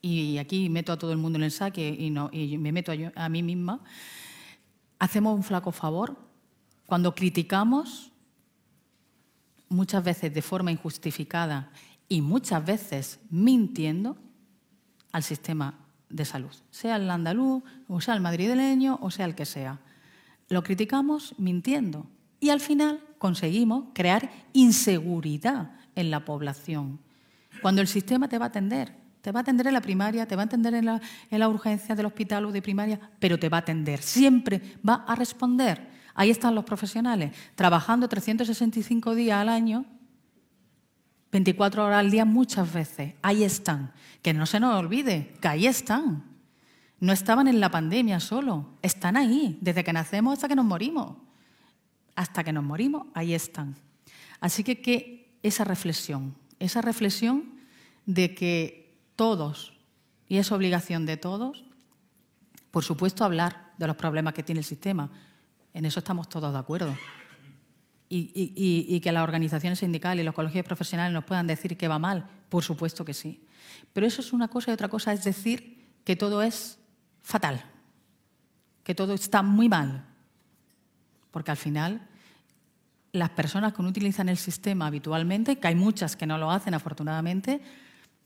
y 0.00 0.38
aquí 0.38 0.68
meto 0.68 0.92
a 0.92 0.98
todo 0.98 1.12
el 1.12 1.18
mundo 1.18 1.38
en 1.38 1.44
el 1.44 1.50
saque 1.50 1.88
y, 1.88 2.10
no, 2.10 2.30
y 2.32 2.58
me 2.58 2.72
meto 2.72 2.92
a, 2.92 3.24
a 3.24 3.28
mí 3.28 3.42
misma, 3.42 3.80
hacemos 4.98 5.34
un 5.34 5.42
flaco 5.42 5.72
favor 5.72 6.16
cuando 6.86 7.14
criticamos, 7.14 8.12
muchas 9.68 10.02
veces 10.02 10.32
de 10.32 10.40
forma 10.40 10.72
injustificada 10.72 11.70
y 12.08 12.22
muchas 12.22 12.64
veces 12.64 13.20
mintiendo, 13.28 14.16
al 15.12 15.22
sistema 15.22 15.78
de 16.08 16.24
salud, 16.24 16.54
sea 16.70 16.96
el 16.96 17.10
andaluz, 17.10 17.62
o 17.88 18.00
sea 18.00 18.14
el 18.14 18.20
madrileño, 18.20 18.98
o 19.02 19.10
sea 19.10 19.26
el 19.26 19.34
que 19.34 19.44
sea. 19.44 19.80
Lo 20.48 20.62
criticamos 20.62 21.34
mintiendo 21.38 22.06
y 22.40 22.48
al 22.50 22.60
final 22.60 23.04
conseguimos 23.18 23.84
crear 23.92 24.30
inseguridad 24.52 25.72
en 25.94 26.10
la 26.10 26.24
población, 26.24 27.00
cuando 27.60 27.82
el 27.82 27.88
sistema 27.88 28.28
te 28.28 28.38
va 28.38 28.46
a 28.46 28.48
atender 28.48 28.94
te 29.28 29.32
va 29.32 29.40
a 29.40 29.42
atender 29.42 29.66
en 29.66 29.74
la 29.74 29.82
primaria, 29.82 30.24
te 30.26 30.34
va 30.36 30.40
a 30.40 30.44
atender 30.46 30.72
en 30.72 30.86
la, 30.86 31.48
urgencia 31.50 31.94
del 31.94 32.06
hospital 32.06 32.46
o 32.46 32.50
de 32.50 32.62
primaria, 32.62 32.98
pero 33.18 33.38
te 33.38 33.50
va 33.50 33.58
a 33.58 33.60
atender. 33.60 34.00
Siempre 34.00 34.78
va 34.88 35.04
a 35.06 35.14
responder. 35.14 35.86
Ahí 36.14 36.30
están 36.30 36.54
los 36.54 36.64
profesionales, 36.64 37.36
trabajando 37.54 38.08
365 38.08 39.14
días 39.14 39.38
al 39.38 39.50
año, 39.50 39.84
24 41.30 41.84
horas 41.84 41.98
al 41.98 42.10
día 42.10 42.24
muchas 42.24 42.72
veces. 42.72 43.16
Ahí 43.20 43.44
están. 43.44 43.92
Que 44.22 44.32
no 44.32 44.46
se 44.46 44.60
nos 44.60 44.74
olvide, 44.74 45.34
que 45.42 45.48
ahí 45.48 45.66
están. 45.66 46.24
No 46.98 47.12
estaban 47.12 47.48
en 47.48 47.60
la 47.60 47.70
pandemia 47.70 48.20
solo, 48.20 48.78
están 48.80 49.18
ahí, 49.18 49.58
desde 49.60 49.84
que 49.84 49.92
nacemos 49.92 50.32
hasta 50.32 50.48
que 50.48 50.56
nos 50.56 50.64
morimos. 50.64 51.18
Hasta 52.16 52.42
que 52.42 52.54
nos 52.54 52.64
morimos, 52.64 53.08
ahí 53.12 53.34
están. 53.34 53.76
Así 54.40 54.64
que, 54.64 54.80
que 54.80 55.36
esa 55.42 55.64
reflexión, 55.64 56.34
esa 56.58 56.80
reflexión 56.80 57.58
de 58.06 58.34
que 58.34 58.77
todos, 59.18 59.72
y 60.28 60.36
es 60.36 60.52
obligación 60.52 61.04
de 61.04 61.16
todos, 61.16 61.64
por 62.70 62.84
supuesto, 62.84 63.24
hablar 63.24 63.72
de 63.76 63.88
los 63.88 63.96
problemas 63.96 64.32
que 64.32 64.44
tiene 64.44 64.60
el 64.60 64.64
sistema. 64.64 65.10
En 65.74 65.84
eso 65.84 65.98
estamos 65.98 66.28
todos 66.28 66.52
de 66.52 66.58
acuerdo. 66.60 66.96
Y, 68.08 69.00
que 69.00 69.10
las 69.10 69.24
organizaciones 69.24 69.80
sindicales 69.80 70.22
y 70.22 70.24
los 70.24 70.36
colegios 70.36 70.64
profesionales 70.64 71.12
nos 71.12 71.24
puedan 71.24 71.48
decir 71.48 71.76
que 71.76 71.88
va 71.88 71.98
mal, 71.98 72.30
por 72.48 72.62
supuesto 72.62 73.04
que 73.04 73.12
sí. 73.12 73.44
Pero 73.92 74.06
eso 74.06 74.20
es 74.20 74.32
una 74.32 74.46
cosa 74.46 74.70
y 74.70 74.74
otra 74.74 74.86
cosa 74.86 75.12
es 75.12 75.24
decir 75.24 75.84
que 76.04 76.14
todo 76.14 76.40
es 76.40 76.78
fatal, 77.20 77.64
que 78.84 78.94
todo 78.94 79.14
está 79.14 79.42
muy 79.42 79.68
mal. 79.68 80.06
Porque 81.32 81.50
al 81.50 81.56
final 81.56 82.06
las 83.10 83.30
personas 83.30 83.72
que 83.72 83.82
no 83.82 83.88
utilizan 83.88 84.28
el 84.28 84.36
sistema 84.36 84.86
habitualmente, 84.86 85.58
que 85.58 85.66
hay 85.66 85.74
muchas 85.74 86.14
que 86.14 86.26
no 86.26 86.38
lo 86.38 86.52
hacen 86.52 86.74
afortunadamente, 86.74 87.60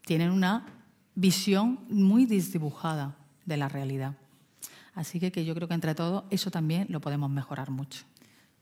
tienen 0.03 0.31
una 0.31 0.82
visión 1.15 1.81
muy 1.89 2.27
desdibujada 2.27 3.17
de 3.45 3.57
la 3.57 3.69
realidad. 3.69 4.15
Así 4.95 5.21
que, 5.21 5.33
que 5.33 5.45
yo 5.45 5.55
creo 5.55 5.69
que 5.69 5.75
entre 5.75 5.95
todos 5.95 6.25
eso 6.31 6.51
también 6.51 6.87
lo 6.91 7.01
podemos 7.01 7.31
mejorar 7.31 7.71
mucho. 7.71 8.05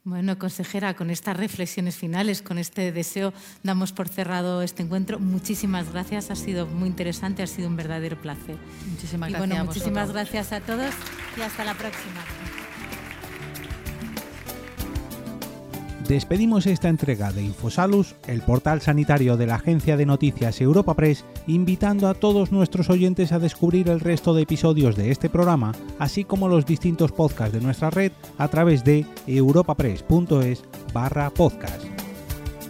Bueno, 0.02 0.38
consejera, 0.38 0.94
con 0.94 1.10
estas 1.10 1.36
reflexiones 1.36 1.96
finales, 1.96 2.40
con 2.40 2.56
este 2.56 2.90
deseo, 2.90 3.34
damos 3.62 3.92
por 3.92 4.08
cerrado 4.08 4.62
este 4.62 4.82
encuentro. 4.82 5.18
Muchísimas 5.18 5.92
gracias, 5.92 6.30
ha 6.30 6.36
sido 6.36 6.66
muy 6.66 6.88
interesante, 6.88 7.42
ha 7.42 7.46
sido 7.46 7.68
un 7.68 7.76
verdadero 7.76 8.20
placer. 8.20 8.56
Muchísimas 8.88 9.28
y 9.28 9.32
gracias. 9.32 9.48
Bueno, 9.48 9.64
muchísimas 9.66 10.10
gracias 10.10 10.52
a 10.52 10.60
todos 10.60 10.94
y 11.36 11.42
hasta 11.42 11.64
la 11.64 11.74
próxima. 11.74 12.24
Despedimos 16.10 16.66
esta 16.66 16.88
entrega 16.88 17.30
de 17.30 17.40
Infosalus, 17.44 18.16
el 18.26 18.42
portal 18.42 18.80
sanitario 18.80 19.36
de 19.36 19.46
la 19.46 19.54
agencia 19.54 19.96
de 19.96 20.06
noticias 20.06 20.60
Europa 20.60 20.94
Press, 20.94 21.24
invitando 21.46 22.08
a 22.08 22.14
todos 22.14 22.50
nuestros 22.50 22.90
oyentes 22.90 23.30
a 23.30 23.38
descubrir 23.38 23.88
el 23.88 24.00
resto 24.00 24.34
de 24.34 24.42
episodios 24.42 24.96
de 24.96 25.12
este 25.12 25.30
programa, 25.30 25.70
así 26.00 26.24
como 26.24 26.48
los 26.48 26.66
distintos 26.66 27.12
podcasts 27.12 27.54
de 27.54 27.60
nuestra 27.60 27.90
red 27.90 28.10
a 28.38 28.48
través 28.48 28.82
de 28.82 29.06
europapress.es 29.28 30.64
barra 30.92 31.30
podcast. 31.30 31.84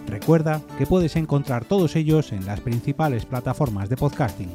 Recuerda 0.06 0.60
que 0.76 0.84
puedes 0.84 1.16
encontrar 1.16 1.64
todos 1.64 1.96
ellos 1.96 2.32
en 2.32 2.44
las 2.44 2.60
principales 2.60 3.24
plataformas 3.24 3.88
de 3.88 3.96
podcasting 3.96 4.54